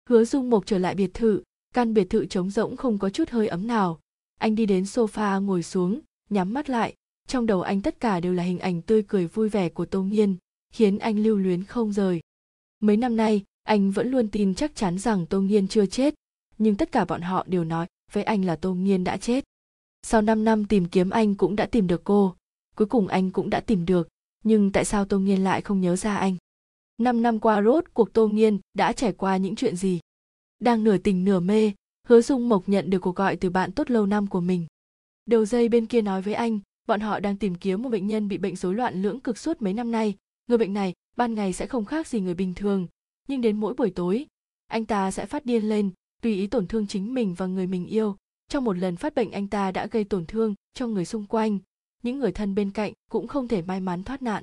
Hứa 0.09 0.25
dung 0.25 0.51
mộc 0.51 0.67
trở 0.67 0.79
lại 0.79 0.95
biệt 0.95 1.15
thự, 1.15 1.43
căn 1.75 1.95
biệt 1.95 2.11
thự 2.11 2.27
trống 2.27 2.51
rỗng 2.51 2.77
không 2.77 2.99
có 2.99 3.11
chút 3.11 3.31
hơi 3.31 3.49
ấm 3.49 3.67
nào. 3.67 4.01
Anh 4.39 4.55
đi 4.55 4.67
đến 4.67 4.85
sofa 4.85 5.43
ngồi 5.43 5.63
xuống, 5.63 6.01
nhắm 6.31 6.55
mắt 6.55 6.71
lại. 6.71 6.95
Trong 7.29 7.47
đầu 7.47 7.63
anh 7.63 7.83
tất 7.83 8.01
cả 8.01 8.21
đều 8.21 8.33
là 8.33 8.43
hình 8.43 8.59
ảnh 8.59 8.83
tươi 8.83 9.03
cười 9.09 9.27
vui 9.27 9.49
vẻ 9.49 9.69
của 9.69 9.87
tô 9.87 10.03
nghiên, 10.03 10.37
khiến 10.73 10.99
anh 10.99 11.19
lưu 11.19 11.37
luyến 11.37 11.65
không 11.65 11.93
rời. 11.93 12.21
Mấy 12.81 12.97
năm 12.97 13.17
nay, 13.17 13.45
anh 13.63 13.91
vẫn 13.91 14.11
luôn 14.11 14.29
tin 14.29 14.55
chắc 14.55 14.75
chắn 14.75 14.99
rằng 14.99 15.27
tô 15.27 15.41
nghiên 15.41 15.69
chưa 15.69 15.87
chết, 15.87 16.15
nhưng 16.59 16.77
tất 16.77 16.93
cả 16.93 17.05
bọn 17.05 17.21
họ 17.21 17.45
đều 17.49 17.65
nói 17.65 17.87
với 18.13 18.23
anh 18.23 18.45
là 18.45 18.57
tô 18.57 18.75
nghiên 18.75 19.05
đã 19.05 19.17
chết. 19.17 19.45
Sau 20.03 20.23
5 20.23 20.45
năm 20.45 20.65
tìm 20.65 20.89
kiếm 20.89 21.11
anh 21.11 21.35
cũng 21.35 21.57
đã 21.57 21.67
tìm 21.67 21.87
được 21.87 22.05
cô, 22.05 22.35
cuối 22.77 22.87
cùng 22.87 23.09
anh 23.09 23.31
cũng 23.31 23.51
đã 23.51 23.61
tìm 23.61 23.87
được, 23.87 24.09
nhưng 24.45 24.73
tại 24.73 24.85
sao 24.85 25.05
tô 25.05 25.19
nghiên 25.19 25.45
lại 25.45 25.61
không 25.61 25.81
nhớ 25.81 25.97
ra 25.97 26.17
anh? 26.17 26.37
Năm 26.99 27.23
năm 27.23 27.39
qua 27.41 27.63
rốt 27.63 27.85
cuộc 27.95 28.13
tô 28.13 28.29
nghiên 28.29 28.59
đã 28.75 28.93
trải 28.93 29.13
qua 29.13 29.37
những 29.37 29.57
chuyện 29.57 29.77
gì? 29.77 30.01
Đang 30.61 30.85
nửa 30.85 30.99
tình 30.99 31.25
nửa 31.25 31.41
mê, 31.41 31.73
hứa 32.09 32.21
dung 32.21 32.49
mộc 32.49 32.69
nhận 32.69 32.91
được 32.91 32.99
cuộc 32.99 33.17
gọi 33.17 33.37
từ 33.37 33.51
bạn 33.51 33.73
tốt 33.73 33.91
lâu 33.91 34.07
năm 34.07 34.27
của 34.27 34.41
mình. 34.41 34.67
Đầu 35.27 35.45
dây 35.45 35.69
bên 35.69 35.87
kia 35.87 36.03
nói 36.03 36.23
với 36.23 36.35
anh, 36.35 36.61
bọn 36.87 37.01
họ 37.01 37.21
đang 37.21 37.37
tìm 37.37 37.55
kiếm 37.55 37.83
một 37.83 37.89
bệnh 37.89 38.07
nhân 38.07 38.29
bị 38.29 38.39
bệnh 38.39 38.57
rối 38.57 38.75
loạn 38.75 39.03
lưỡng 39.03 39.21
cực 39.21 39.39
suốt 39.39 39.63
mấy 39.63 39.73
năm 39.73 39.91
nay. 39.91 40.15
Người 40.47 40.59
bệnh 40.59 40.73
này 40.73 40.95
ban 41.17 41.35
ngày 41.35 41.53
sẽ 41.53 41.67
không 41.67 41.85
khác 41.85 42.07
gì 42.07 42.21
người 42.21 42.35
bình 42.35 42.55
thường, 42.55 42.87
nhưng 43.29 43.41
đến 43.41 43.61
mỗi 43.61 43.75
buổi 43.75 43.91
tối, 43.91 44.27
anh 44.67 44.85
ta 44.85 45.11
sẽ 45.11 45.27
phát 45.27 45.47
điên 45.47 45.69
lên, 45.69 45.91
tùy 46.23 46.35
ý 46.35 46.47
tổn 46.47 46.67
thương 46.67 46.87
chính 46.87 47.15
mình 47.15 47.35
và 47.35 47.47
người 47.47 47.67
mình 47.67 47.87
yêu. 47.87 48.17
Trong 48.49 48.65
một 48.65 48.79
lần 48.79 48.97
phát 48.97 49.15
bệnh 49.15 49.33
anh 49.33 49.49
ta 49.49 49.71
đã 49.71 49.87
gây 49.87 50.05
tổn 50.05 50.27
thương 50.27 50.55
cho 50.75 50.87
người 50.87 51.05
xung 51.05 51.27
quanh, 51.27 51.59
những 52.03 52.19
người 52.19 52.33
thân 52.33 52.55
bên 52.55 52.71
cạnh 52.71 52.93
cũng 53.11 53.29
không 53.29 53.49
thể 53.49 53.63
may 53.63 53.81
mắn 53.81 54.05
thoát 54.05 54.23
nạn. 54.23 54.43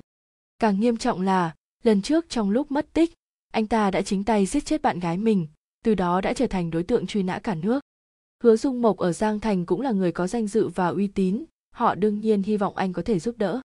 Càng 0.60 0.80
nghiêm 0.80 0.98
trọng 0.98 1.22
là 1.22 1.56
lần 1.84 2.02
trước 2.02 2.30
trong 2.30 2.50
lúc 2.50 2.72
mất 2.72 2.94
tích, 2.94 3.14
anh 3.54 3.68
ta 3.68 3.92
đã 3.92 4.02
chính 4.02 4.24
tay 4.24 4.46
giết 4.46 4.66
chết 4.66 4.82
bạn 4.82 5.00
gái 5.00 5.18
mình, 5.18 5.48
từ 5.84 5.96
đó 5.96 6.22
đã 6.22 6.34
trở 6.34 6.48
thành 6.48 6.70
đối 6.70 6.84
tượng 6.84 7.08
truy 7.08 7.24
nã 7.24 7.40
cả 7.40 7.56
nước. 7.56 7.80
Hứa 8.44 8.56
dung 8.56 8.82
mộc 8.82 8.98
ở 8.98 9.12
giang 9.12 9.40
thành 9.40 9.66
cũng 9.66 9.82
là 9.82 9.92
người 9.92 10.12
có 10.12 10.28
danh 10.28 10.48
dự 10.48 10.68
và 10.68 10.88
uy 10.88 11.08
tín, 11.08 11.44
họ 11.76 11.96
đương 11.96 12.20
nhiên 12.20 12.44
hy 12.44 12.58
vọng 12.58 12.76
anh 12.76 12.94
có 12.94 13.02
thể 13.02 13.20
giúp 13.20 13.38
đỡ. 13.38 13.62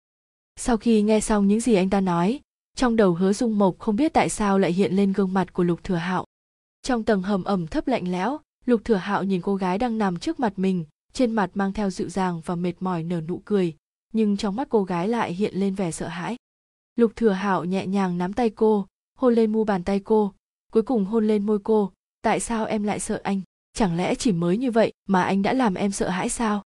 Sau 0.57 0.77
khi 0.77 1.03
nghe 1.03 1.21
xong 1.21 1.49
những 1.49 1.61
gì 1.61 1.75
anh 1.75 1.91
ta 1.91 2.01
nói, 2.01 2.41
trong 2.77 2.97
đầu 2.97 3.15
hứa 3.15 3.33
dung 3.33 3.59
mộc 3.59 3.79
không 3.79 3.97
biết 3.97 4.13
tại 4.13 4.29
sao 4.29 4.59
lại 4.59 4.73
hiện 4.73 4.93
lên 4.93 5.13
gương 5.13 5.33
mặt 5.33 5.53
của 5.53 5.63
lục 5.63 5.85
thừa 5.85 5.95
hạo. 5.95 6.25
Trong 6.83 7.05
tầng 7.05 7.23
hầm 7.23 7.45
ẩm 7.45 7.67
thấp 7.67 7.89
lạnh 7.89 8.13
lẽo, 8.13 8.39
lục 8.67 8.85
thừa 8.85 8.95
hạo 8.95 9.25
nhìn 9.25 9.41
cô 9.41 9.57
gái 9.57 9.79
đang 9.79 9.99
nằm 9.99 10.19
trước 10.19 10.41
mặt 10.41 10.53
mình, 10.57 10.85
trên 11.13 11.33
mặt 11.33 11.51
mang 11.55 11.73
theo 11.73 11.91
dịu 11.91 12.09
dàng 12.09 12.41
và 12.45 12.55
mệt 12.55 12.75
mỏi 12.81 13.03
nở 13.03 13.21
nụ 13.21 13.43
cười, 13.45 13.77
nhưng 14.13 14.37
trong 14.37 14.57
mắt 14.57 14.69
cô 14.71 14.85
gái 14.85 15.09
lại 15.09 15.33
hiện 15.33 15.55
lên 15.55 15.75
vẻ 15.75 15.91
sợ 15.91 16.09
hãi 16.09 16.37
lục 16.97 17.17
thừa 17.17 17.31
hạo 17.31 17.65
nhẹ 17.65 17.87
nhàng 17.87 18.19
nắm 18.19 18.33
tay 18.33 18.51
cô, 18.51 18.87
hôn 19.19 19.35
lên 19.35 19.53
mu 19.53 19.65
bàn 19.65 19.85
tay 19.85 20.01
cô, 20.01 20.35
cuối 20.73 20.83
cùng 20.83 21.05
hôn 21.05 21.27
lên 21.27 21.47
môi 21.47 21.59
cô, 21.59 21.93
tại 22.23 22.41
sao 22.41 22.65
em 22.67 22.83
lại 22.83 23.01
sợ 23.01 23.21
anh? 23.25 23.41
Chẳng 23.73 23.97
lẽ 23.97 24.15
chỉ 24.15 24.33
mới 24.33 24.57
như 24.57 24.71
vậy 24.71 24.93
mà 25.09 25.23
anh 25.23 25.43
đã 25.43 25.53
làm 25.53 25.75
em 25.75 25.91
sợ 25.91 26.09
hãi 26.09 26.29
sao? 26.29 26.63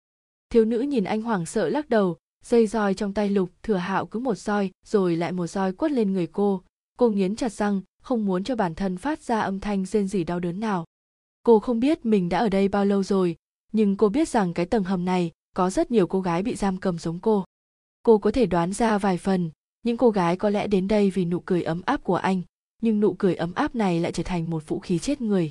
Thiếu 0.51 0.65
nữ 0.65 0.81
nhìn 0.81 1.05
anh 1.05 1.23
hoảng 1.23 1.47
sợ 1.47 1.69
lắc 1.69 1.89
đầu, 1.89 2.17
dây 2.45 2.67
roi 2.67 2.95
trong 2.95 3.15
tay 3.15 3.29
lục 3.29 3.51
thừa 3.63 3.77
hạo 3.77 4.07
cứ 4.07 4.19
một 4.19 4.39
roi, 4.39 4.71
rồi 4.87 5.17
lại 5.17 5.33
một 5.33 5.47
roi 5.47 5.73
quất 5.73 5.93
lên 5.93 6.13
người 6.13 6.27
cô. 6.27 6.63
Cô 6.99 7.11
nghiến 7.11 7.37
chặt 7.37 7.53
răng, 7.53 7.81
không 8.03 8.27
muốn 8.27 8.45
cho 8.45 8.57
bản 8.57 8.75
thân 8.75 8.97
phát 8.97 9.23
ra 9.23 9.41
âm 9.41 9.61
thanh 9.61 9.87
rên 9.87 10.09
rỉ 10.09 10.25
đau 10.25 10.41
đớn 10.41 10.61
nào. 10.61 10.85
Cô 11.43 11.59
không 11.59 11.81
biết 11.81 12.07
mình 12.07 12.29
đã 12.29 12.39
ở 12.39 12.49
đây 12.49 12.69
bao 12.69 12.85
lâu 12.85 13.03
rồi, 13.03 13.37
nhưng 13.73 13.97
cô 13.97 14.09
biết 14.09 14.29
rằng 14.29 14.55
cái 14.55 14.67
tầng 14.67 14.85
hầm 14.85 15.05
này 15.05 15.31
có 15.57 15.71
rất 15.71 15.91
nhiều 15.91 16.07
cô 16.07 16.21
gái 16.21 16.43
bị 16.43 16.55
giam 16.55 16.77
cầm 16.77 16.99
giống 16.99 17.21
cô. 17.21 17.45
Cô 18.03 18.19
có 18.19 18.31
thể 18.31 18.47
đoán 18.47 18.73
ra 18.73 18.99
vài 18.99 19.19
phần 19.19 19.51
những 19.83 19.97
cô 19.97 20.11
gái 20.11 20.37
có 20.37 20.51
lẽ 20.51 20.67
đến 20.67 20.89
đây 20.89 21.11
vì 21.11 21.25
nụ 21.25 21.41
cười 21.41 21.63
ấm 21.63 21.83
áp 21.85 22.05
của 22.05 22.17
anh, 22.17 22.43
nhưng 22.83 23.01
nụ 23.01 23.15
cười 23.15 23.35
ấm 23.35 23.55
áp 23.55 23.75
này 23.75 24.01
lại 24.01 24.13
trở 24.13 24.23
thành 24.23 24.51
một 24.51 24.69
vũ 24.69 24.79
khí 24.79 24.99
chết 24.99 25.21
người. 25.21 25.51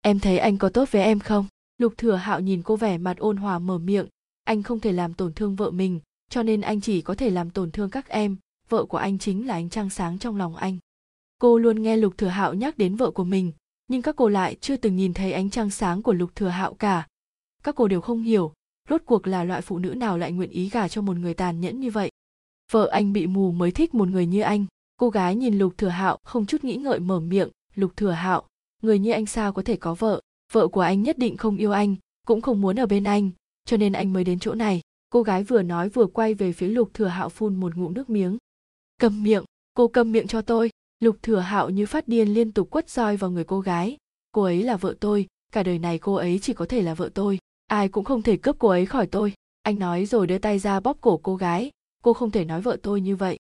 Em 0.00 0.18
thấy 0.18 0.38
anh 0.38 0.58
có 0.58 0.68
tốt 0.68 0.92
với 0.92 1.02
em 1.02 1.20
không? 1.20 1.46
Lục 1.78 1.94
thừa 1.96 2.14
hạo 2.14 2.40
nhìn 2.40 2.62
cô 2.62 2.76
vẻ 2.76 2.98
mặt 2.98 3.18
ôn 3.18 3.36
hòa 3.36 3.58
mở 3.58 3.78
miệng. 3.78 4.06
Anh 4.44 4.62
không 4.62 4.80
thể 4.80 4.92
làm 4.92 5.14
tổn 5.14 5.32
thương 5.32 5.56
vợ 5.56 5.70
mình, 5.70 6.00
cho 6.30 6.42
nên 6.42 6.60
anh 6.60 6.80
chỉ 6.80 7.02
có 7.02 7.14
thể 7.14 7.30
làm 7.30 7.50
tổn 7.50 7.70
thương 7.70 7.90
các 7.90 8.08
em. 8.08 8.36
Vợ 8.68 8.84
của 8.84 8.98
anh 8.98 9.18
chính 9.18 9.46
là 9.46 9.54
ánh 9.54 9.70
trăng 9.70 9.90
sáng 9.90 10.18
trong 10.18 10.36
lòng 10.36 10.56
anh. 10.56 10.78
Cô 11.38 11.58
luôn 11.58 11.82
nghe 11.82 11.96
lục 11.96 12.18
thừa 12.18 12.28
hạo 12.28 12.54
nhắc 12.54 12.78
đến 12.78 12.96
vợ 12.96 13.10
của 13.10 13.24
mình, 13.24 13.52
nhưng 13.88 14.02
các 14.02 14.16
cô 14.16 14.28
lại 14.28 14.56
chưa 14.60 14.76
từng 14.76 14.96
nhìn 14.96 15.14
thấy 15.14 15.32
ánh 15.32 15.50
trăng 15.50 15.70
sáng 15.70 16.02
của 16.02 16.12
lục 16.12 16.30
thừa 16.34 16.48
hạo 16.48 16.74
cả. 16.74 17.06
Các 17.62 17.74
cô 17.74 17.88
đều 17.88 18.00
không 18.00 18.22
hiểu, 18.22 18.52
rốt 18.90 19.02
cuộc 19.06 19.26
là 19.26 19.44
loại 19.44 19.62
phụ 19.62 19.78
nữ 19.78 19.94
nào 19.94 20.18
lại 20.18 20.32
nguyện 20.32 20.50
ý 20.50 20.68
gả 20.68 20.88
cho 20.88 21.02
một 21.02 21.16
người 21.16 21.34
tàn 21.34 21.60
nhẫn 21.60 21.80
như 21.80 21.90
vậy? 21.90 22.10
Vợ 22.70 22.88
anh 22.92 23.12
bị 23.12 23.26
mù 23.26 23.52
mới 23.52 23.70
thích 23.70 23.94
một 23.94 24.08
người 24.08 24.26
như 24.26 24.40
anh. 24.40 24.66
Cô 24.96 25.10
gái 25.10 25.36
nhìn 25.36 25.58
lục 25.58 25.78
thừa 25.78 25.88
hạo 25.88 26.18
không 26.24 26.46
chút 26.46 26.64
nghĩ 26.64 26.76
ngợi 26.76 26.98
mở 26.98 27.20
miệng, 27.20 27.48
lục 27.74 27.96
thừa 27.96 28.10
hạo, 28.10 28.42
người 28.82 28.98
như 28.98 29.10
anh 29.10 29.26
sao 29.26 29.52
có 29.52 29.62
thể 29.62 29.76
có 29.76 29.94
vợ? 29.94 30.20
Vợ 30.52 30.68
của 30.68 30.80
anh 30.80 31.02
nhất 31.02 31.18
định 31.18 31.36
không 31.36 31.56
yêu 31.56 31.72
anh, 31.72 31.96
cũng 32.26 32.40
không 32.40 32.60
muốn 32.60 32.80
ở 32.80 32.86
bên 32.86 33.04
anh, 33.04 33.30
cho 33.64 33.76
nên 33.76 33.92
anh 33.92 34.12
mới 34.12 34.24
đến 34.24 34.38
chỗ 34.38 34.54
này. 34.54 34.80
Cô 35.10 35.22
gái 35.22 35.44
vừa 35.44 35.62
nói 35.62 35.88
vừa 35.88 36.06
quay 36.06 36.34
về 36.34 36.52
phía 36.52 36.68
lục 36.68 36.94
thừa 36.94 37.06
hạo 37.06 37.28
phun 37.28 37.56
một 37.56 37.74
ngụm 37.74 37.94
nước 37.94 38.10
miếng. 38.10 38.38
Cầm 39.00 39.22
miệng, 39.22 39.44
cô 39.74 39.88
cầm 39.88 40.12
miệng 40.12 40.26
cho 40.26 40.42
tôi. 40.42 40.70
Lục 41.00 41.16
thừa 41.22 41.38
hạo 41.38 41.70
như 41.70 41.86
phát 41.86 42.08
điên 42.08 42.28
liên 42.28 42.52
tục 42.52 42.70
quất 42.70 42.90
roi 42.90 43.16
vào 43.16 43.30
người 43.30 43.44
cô 43.44 43.60
gái. 43.60 43.96
Cô 44.32 44.42
ấy 44.42 44.62
là 44.62 44.76
vợ 44.76 44.94
tôi, 45.00 45.26
cả 45.52 45.62
đời 45.62 45.78
này 45.78 45.98
cô 45.98 46.14
ấy 46.14 46.38
chỉ 46.42 46.52
có 46.52 46.66
thể 46.66 46.82
là 46.82 46.94
vợ 46.94 47.10
tôi, 47.14 47.38
ai 47.66 47.88
cũng 47.88 48.04
không 48.04 48.22
thể 48.22 48.36
cướp 48.36 48.56
cô 48.58 48.68
ấy 48.68 48.86
khỏi 48.86 49.06
tôi. 49.06 49.32
Anh 49.62 49.78
nói 49.78 50.06
rồi 50.06 50.26
đưa 50.26 50.38
tay 50.38 50.58
ra 50.58 50.80
bóp 50.80 50.98
cổ 51.00 51.16
cô 51.16 51.36
gái 51.36 51.70
cô 52.04 52.12
không 52.12 52.30
thể 52.30 52.44
nói 52.44 52.60
vợ 52.60 52.76
tôi 52.82 53.00
như 53.00 53.16
vậy. 53.16 53.38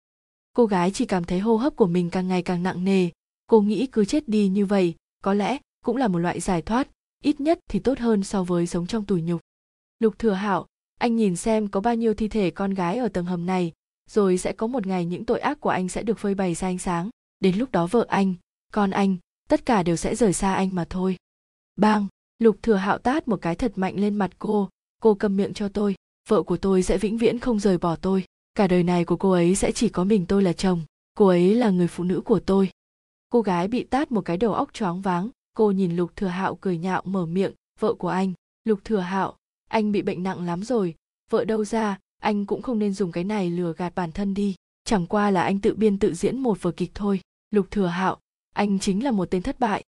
Cô 0.53 0.67
gái 0.67 0.91
chỉ 0.91 1.07
cảm 1.07 1.25
thấy 1.25 1.39
hô 1.39 1.57
hấp 1.57 1.77
của 1.77 1.87
mình 1.87 2.11
càng 2.11 2.29
ngày 2.29 2.43
càng 2.43 2.63
nặng 2.63 2.85
nề. 2.85 3.09
Cô 3.47 3.61
nghĩ 3.61 3.87
cứ 3.87 4.05
chết 4.05 4.29
đi 4.29 4.49
như 4.49 4.67
vậy, 4.67 4.95
có 5.23 5.35
lẽ 5.35 5.59
cũng 5.85 5.97
là 5.97 6.09
một 6.09 6.19
loại 6.19 6.41
giải 6.41 6.63
thoát, 6.63 6.89
ít 7.23 7.41
nhất 7.41 7.59
thì 7.69 7.79
tốt 7.79 7.99
hơn 7.99 8.23
so 8.23 8.45
với 8.45 8.67
sống 8.67 8.87
trong 8.87 9.05
tủi 9.05 9.23
nhục. 9.23 9.41
Lục 9.99 10.19
thừa 10.19 10.33
hạo, 10.33 10.67
anh 11.01 11.17
nhìn 11.17 11.37
xem 11.37 11.69
có 11.69 11.81
bao 11.81 11.95
nhiêu 11.95 12.15
thi 12.15 12.29
thể 12.29 12.51
con 12.51 12.75
gái 12.75 12.99
ở 12.99 13.09
tầng 13.09 13.25
hầm 13.25 13.47
này, 13.47 13.73
rồi 14.11 14.39
sẽ 14.39 14.53
có 14.53 14.67
một 14.67 14.87
ngày 14.87 15.07
những 15.07 15.25
tội 15.25 15.41
ác 15.41 15.61
của 15.61 15.71
anh 15.71 15.89
sẽ 15.89 16.03
được 16.03 16.19
phơi 16.19 16.35
bày 16.35 16.55
ra 16.55 16.69
ánh 16.69 16.79
sáng. 16.79 17.11
Đến 17.41 17.57
lúc 17.57 17.71
đó 17.71 17.87
vợ 17.87 18.07
anh, 18.09 18.35
con 18.73 18.91
anh, 18.91 19.17
tất 19.49 19.67
cả 19.67 19.83
đều 19.83 19.97
sẽ 19.97 20.15
rời 20.15 20.33
xa 20.33 20.55
anh 20.55 20.69
mà 20.73 20.85
thôi. 20.91 21.17
Bang! 21.77 22.07
Lục 22.39 22.57
thừa 22.63 22.75
hạo 22.75 22.99
tát 22.99 23.29
một 23.29 23.41
cái 23.43 23.55
thật 23.55 23.73
mạnh 23.79 24.01
lên 24.01 24.15
mặt 24.15 24.31
cô. 24.39 24.69
Cô 25.03 25.15
cầm 25.15 25.37
miệng 25.37 25.55
cho 25.55 25.69
tôi, 25.69 25.95
vợ 26.29 26.43
của 26.43 26.57
tôi 26.57 26.83
sẽ 26.83 26.99
vĩnh 26.99 27.19
viễn 27.19 27.39
không 27.39 27.61
rời 27.61 27.79
bỏ 27.79 27.97
tôi 27.97 28.25
cả 28.55 28.67
đời 28.67 28.83
này 28.83 29.05
của 29.05 29.17
cô 29.17 29.31
ấy 29.31 29.55
sẽ 29.55 29.73
chỉ 29.73 29.89
có 29.89 30.05
mình 30.05 30.27
tôi 30.27 30.43
là 30.43 30.53
chồng. 30.53 30.83
Cô 31.15 31.27
ấy 31.27 31.55
là 31.55 31.71
người 31.71 31.89
phụ 31.89 32.05
nữ 32.05 32.21
của 32.21 32.41
tôi. 32.41 32.71
Cô 33.31 33.43
gái 33.43 33.69
bị 33.69 33.85
tát 33.85 34.13
một 34.13 34.21
cái 34.21 34.37
đầu 34.37 34.55
óc 34.55 34.73
choáng 34.73 35.01
váng. 35.01 35.29
Cô 35.55 35.71
nhìn 35.71 35.97
lục 35.97 36.17
thừa 36.17 36.27
hạo 36.27 36.55
cười 36.55 36.79
nhạo 36.79 37.03
mở 37.05 37.27
miệng, 37.27 37.53
vợ 37.81 37.95
của 37.95 38.09
anh. 38.09 38.33
Lục 38.65 38.81
thừa 38.85 38.99
hạo, 38.99 39.37
anh 39.69 39.93
bị 39.93 40.03
bệnh 40.03 40.23
nặng 40.23 40.47
lắm 40.47 40.65
rồi. 40.65 40.95
Vợ 41.31 41.45
đâu 41.45 41.65
ra, 41.65 41.99
anh 42.19 42.47
cũng 42.47 42.63
không 42.63 42.79
nên 42.79 42.93
dùng 42.93 43.13
cái 43.13 43.25
này 43.25 43.51
lừa 43.51 43.73
gạt 43.73 43.95
bản 43.95 44.13
thân 44.13 44.35
đi. 44.35 44.55
Chẳng 44.85 45.07
qua 45.07 45.31
là 45.31 45.43
anh 45.43 45.61
tự 45.61 45.75
biên 45.75 45.99
tự 45.99 46.15
diễn 46.15 46.39
một 46.39 46.63
vở 46.63 46.71
kịch 46.71 46.91
thôi. 46.95 47.21
Lục 47.51 47.67
thừa 47.71 47.87
hạo, 47.87 48.21
anh 48.55 48.79
chính 48.79 49.05
là 49.05 49.11
một 49.11 49.31
tên 49.31 49.43
thất 49.43 49.61
bại. 49.61 49.85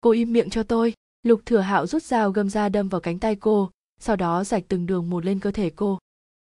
Cô 0.00 0.10
im 0.10 0.32
miệng 0.32 0.50
cho 0.50 0.62
tôi. 0.62 0.94
Lục 1.22 1.40
thừa 1.46 1.60
hạo 1.60 1.86
rút 1.86 2.02
dao 2.02 2.30
găm 2.30 2.50
ra 2.50 2.68
đâm 2.68 2.88
vào 2.88 3.00
cánh 3.00 3.18
tay 3.18 3.36
cô, 3.36 3.70
sau 4.00 4.16
đó 4.16 4.44
rạch 4.44 4.64
từng 4.68 4.86
đường 4.86 5.10
một 5.10 5.24
lên 5.24 5.40
cơ 5.40 5.50
thể 5.50 5.70
cô. 5.70 5.98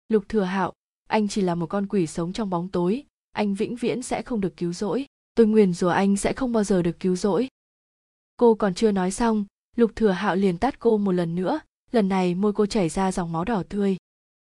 Lục 0.10 0.24
thừa 0.30 0.44
hạo 0.44 0.74
anh 1.14 1.28
chỉ 1.28 1.42
là 1.42 1.56
một 1.56 1.66
con 1.66 1.88
quỷ 1.88 2.08
sống 2.08 2.34
trong 2.34 2.50
bóng 2.50 2.68
tối. 2.70 3.04
Anh 3.32 3.54
vĩnh 3.54 3.76
viễn 3.76 4.02
sẽ 4.02 4.22
không 4.22 4.42
được 4.42 4.58
cứu 4.58 4.74
rỗi. 4.74 5.06
Tôi 5.36 5.48
nguyền 5.48 5.74
rủa 5.74 5.90
anh 5.90 6.18
sẽ 6.18 6.34
không 6.34 6.52
bao 6.52 6.64
giờ 6.64 6.82
được 6.82 7.00
cứu 7.00 7.16
rỗi. 7.16 7.48
Cô 8.38 8.56
còn 8.56 8.74
chưa 8.74 8.92
nói 8.92 9.12
xong, 9.12 9.46
lục 9.76 9.92
thừa 9.96 10.12
hạo 10.12 10.36
liền 10.36 10.58
tát 10.58 10.80
cô 10.80 10.98
một 10.98 11.12
lần 11.12 11.36
nữa. 11.36 11.60
Lần 11.92 12.10
này 12.10 12.36
môi 12.36 12.54
cô 12.54 12.66
chảy 12.66 12.90
ra 12.90 13.12
dòng 13.12 13.32
máu 13.32 13.46
đỏ 13.46 13.64
tươi. 13.70 13.98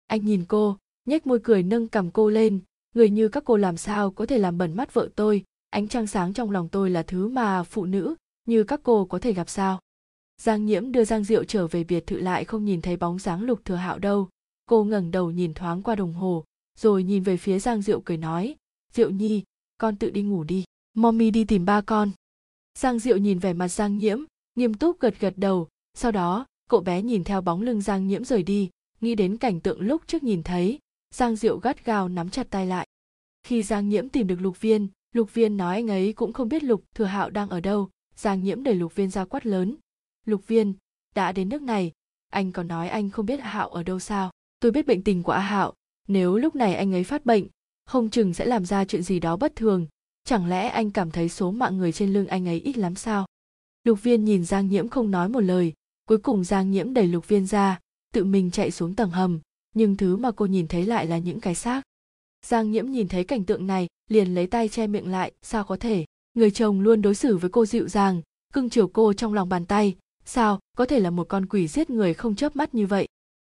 Anh 0.06 0.24
nhìn 0.24 0.44
cô, 0.48 0.78
nhếch 1.04 1.26
môi 1.26 1.40
cười 1.44 1.62
nâng 1.62 1.88
cầm 1.88 2.10
cô 2.10 2.30
lên. 2.30 2.60
Người 2.94 3.10
như 3.10 3.28
các 3.28 3.42
cô 3.46 3.56
làm 3.56 3.76
sao 3.76 4.10
có 4.10 4.26
thể 4.26 4.38
làm 4.38 4.58
bẩn 4.58 4.76
mắt 4.76 4.94
vợ 4.94 5.08
tôi? 5.16 5.44
Ánh 5.70 5.88
trăng 5.88 6.06
sáng 6.06 6.32
trong 6.32 6.50
lòng 6.50 6.68
tôi 6.68 6.90
là 6.90 7.02
thứ 7.02 7.28
mà 7.28 7.62
phụ 7.62 7.84
nữ 7.84 8.14
như 8.44 8.64
các 8.64 8.80
cô 8.82 9.04
có 9.04 9.18
thể 9.18 9.32
gặp 9.32 9.48
sao? 9.48 9.80
Giang 10.40 10.64
nhiễm 10.66 10.92
đưa 10.92 11.04
giang 11.04 11.24
diệu 11.24 11.44
trở 11.44 11.66
về 11.66 11.84
biệt 11.84 12.06
thự 12.06 12.18
lại 12.18 12.44
không 12.44 12.64
nhìn 12.64 12.82
thấy 12.82 12.96
bóng 12.96 13.18
dáng 13.18 13.42
lục 13.42 13.64
thừa 13.64 13.76
hạo 13.76 13.98
đâu. 13.98 14.28
Cô 14.66 14.84
ngẩng 14.84 15.10
đầu 15.10 15.30
nhìn 15.30 15.54
thoáng 15.54 15.82
qua 15.82 15.94
đồng 15.94 16.14
hồ 16.14 16.44
rồi 16.78 17.02
nhìn 17.02 17.22
về 17.22 17.36
phía 17.36 17.58
giang 17.58 17.82
diệu 17.82 18.00
cười 18.00 18.16
nói, 18.16 18.56
diệu 18.92 19.10
nhi, 19.10 19.42
con 19.78 19.96
tự 19.96 20.10
đi 20.10 20.22
ngủ 20.22 20.44
đi, 20.44 20.64
mommy 20.94 21.30
đi 21.30 21.44
tìm 21.44 21.64
ba 21.64 21.80
con. 21.80 22.10
Giang 22.78 22.98
diệu 22.98 23.16
nhìn 23.16 23.38
vẻ 23.38 23.52
mặt 23.52 23.68
giang 23.68 23.98
nhiễm, 23.98 24.18
nghiêm 24.54 24.74
túc 24.74 25.00
gật 25.00 25.20
gật 25.20 25.34
đầu, 25.36 25.68
sau 25.94 26.12
đó, 26.12 26.46
cậu 26.70 26.80
bé 26.80 27.02
nhìn 27.02 27.24
theo 27.24 27.40
bóng 27.40 27.62
lưng 27.62 27.80
giang 27.80 28.06
nhiễm 28.06 28.24
rời 28.24 28.42
đi, 28.42 28.70
nghĩ 29.00 29.14
đến 29.14 29.36
cảnh 29.36 29.60
tượng 29.60 29.80
lúc 29.80 30.02
trước 30.06 30.22
nhìn 30.22 30.42
thấy, 30.42 30.78
giang 31.14 31.36
diệu 31.36 31.58
gắt 31.58 31.84
gao 31.84 32.08
nắm 32.08 32.30
chặt 32.30 32.50
tay 32.50 32.66
lại. 32.66 32.88
Khi 33.42 33.62
giang 33.62 33.88
nhiễm 33.88 34.08
tìm 34.08 34.26
được 34.26 34.40
lục 34.40 34.60
viên 34.60 34.88
lục 35.14 35.34
viên 35.34 35.56
nói 35.56 35.74
anh 35.74 35.90
ấy 35.90 36.12
cũng 36.12 36.32
không 36.32 36.48
biết 36.48 36.64
lục 36.64 36.84
thừa 36.94 37.04
hạo 37.04 37.30
đang 37.30 37.48
ở 37.48 37.60
đâu, 37.60 37.90
giang 38.16 38.42
nhiễm 38.42 38.62
đẩy 38.62 38.74
lục 38.74 38.94
viên 38.94 39.10
ra 39.10 39.24
quát 39.24 39.46
lớn, 39.46 39.76
lục 40.24 40.46
viên, 40.46 40.74
đã 41.14 41.32
đến 41.32 41.48
nước 41.48 41.62
này, 41.62 41.92
anh 42.28 42.52
còn 42.52 42.68
nói 42.68 42.88
anh 42.88 43.10
không 43.10 43.26
biết 43.26 43.40
hạo 43.40 43.68
ở 43.68 43.82
đâu 43.82 44.00
sao? 44.00 44.30
Tôi 44.60 44.70
biết 44.72 44.86
bệnh 44.86 45.02
tình 45.02 45.22
của 45.22 45.32
a 45.32 45.40
hạo 45.40 45.72
nếu 46.08 46.36
lúc 46.36 46.56
này 46.56 46.74
anh 46.74 46.94
ấy 46.94 47.04
phát 47.04 47.26
bệnh, 47.26 47.46
không 47.86 48.10
chừng 48.10 48.34
sẽ 48.34 48.44
làm 48.44 48.64
ra 48.64 48.84
chuyện 48.84 49.02
gì 49.02 49.20
đó 49.20 49.36
bất 49.36 49.56
thường. 49.56 49.86
Chẳng 50.24 50.48
lẽ 50.48 50.68
anh 50.68 50.90
cảm 50.90 51.10
thấy 51.10 51.28
số 51.28 51.50
mạng 51.50 51.78
người 51.78 51.92
trên 51.92 52.12
lưng 52.12 52.26
anh 52.26 52.48
ấy 52.48 52.60
ít 52.60 52.78
lắm 52.78 52.94
sao? 52.94 53.26
Lục 53.84 54.02
viên 54.02 54.24
nhìn 54.24 54.44
giang 54.44 54.68
nhiễm 54.68 54.88
không 54.88 55.10
nói 55.10 55.28
một 55.28 55.40
lời. 55.40 55.72
Cuối 56.08 56.18
cùng 56.18 56.44
giang 56.44 56.70
nhiễm 56.70 56.94
đẩy 56.94 57.06
lục 57.06 57.28
viên 57.28 57.46
ra, 57.46 57.80
tự 58.12 58.24
mình 58.24 58.50
chạy 58.50 58.70
xuống 58.70 58.94
tầng 58.94 59.10
hầm. 59.10 59.40
Nhưng 59.74 59.96
thứ 59.96 60.16
mà 60.16 60.30
cô 60.30 60.46
nhìn 60.46 60.68
thấy 60.68 60.86
lại 60.86 61.06
là 61.06 61.18
những 61.18 61.40
cái 61.40 61.54
xác. 61.54 61.82
Giang 62.46 62.70
nhiễm 62.70 62.86
nhìn 62.86 63.08
thấy 63.08 63.24
cảnh 63.24 63.44
tượng 63.44 63.66
này, 63.66 63.86
liền 64.08 64.34
lấy 64.34 64.46
tay 64.46 64.68
che 64.68 64.86
miệng 64.86 65.10
lại, 65.10 65.32
sao 65.42 65.64
có 65.64 65.76
thể? 65.76 66.04
Người 66.34 66.50
chồng 66.50 66.80
luôn 66.80 67.02
đối 67.02 67.14
xử 67.14 67.36
với 67.36 67.50
cô 67.50 67.66
dịu 67.66 67.88
dàng, 67.88 68.22
cưng 68.52 68.70
chiều 68.70 68.88
cô 68.88 69.12
trong 69.12 69.34
lòng 69.34 69.48
bàn 69.48 69.66
tay. 69.66 69.96
Sao, 70.24 70.60
có 70.76 70.84
thể 70.84 71.00
là 71.00 71.10
một 71.10 71.28
con 71.28 71.46
quỷ 71.46 71.68
giết 71.68 71.90
người 71.90 72.14
không 72.14 72.34
chớp 72.34 72.56
mắt 72.56 72.74
như 72.74 72.86
vậy? 72.86 73.08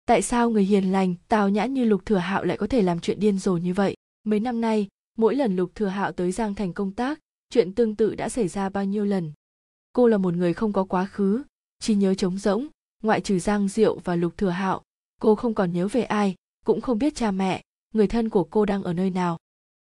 Tại 0.06 0.22
sao 0.22 0.50
người 0.50 0.64
hiền 0.64 0.92
lành, 0.92 1.16
tào 1.28 1.50
nhã 1.50 1.66
như 1.66 1.84
lục 1.86 2.06
thừa 2.06 2.18
hạo 2.18 2.44
lại 2.44 2.58
có 2.58 2.68
thể 2.68 2.82
làm 2.82 3.00
chuyện 3.00 3.20
điên 3.20 3.40
rồ 3.40 3.58
như 3.58 3.74
vậy? 3.74 3.96
Mấy 4.24 4.40
năm 4.40 4.62
nay, 4.62 4.88
mỗi 5.18 5.36
lần 5.36 5.56
lục 5.56 5.76
thừa 5.76 5.88
hạo 5.88 6.12
tới 6.12 6.32
giang 6.32 6.56
thành 6.56 6.74
công 6.74 6.92
tác, 6.92 7.20
chuyện 7.50 7.74
tương 7.74 7.96
tự 7.96 8.16
đã 8.16 8.30
xảy 8.30 8.48
ra 8.48 8.70
bao 8.70 8.86
nhiêu 8.86 9.06
lần? 9.06 9.32
Cô 9.94 10.08
là 10.08 10.18
một 10.18 10.34
người 10.34 10.54
không 10.54 10.74
có 10.74 10.84
quá 10.84 11.06
khứ, 11.06 11.44
chỉ 11.80 11.96
nhớ 11.96 12.14
trống 12.14 12.38
rỗng, 12.38 12.68
ngoại 13.04 13.22
trừ 13.22 13.40
giang 13.40 13.68
diệu 13.68 14.00
và 14.04 14.16
lục 14.16 14.38
thừa 14.38 14.50
hạo, 14.50 14.82
cô 15.22 15.36
không 15.36 15.54
còn 15.54 15.74
nhớ 15.74 15.88
về 15.88 16.04
ai, 16.04 16.36
cũng 16.66 16.82
không 16.82 17.00
biết 17.00 17.16
cha 17.16 17.32
mẹ, 17.32 17.64
người 17.94 18.08
thân 18.08 18.30
của 18.30 18.44
cô 18.44 18.66
đang 18.66 18.84
ở 18.84 18.94
nơi 18.94 19.10
nào. 19.10 19.38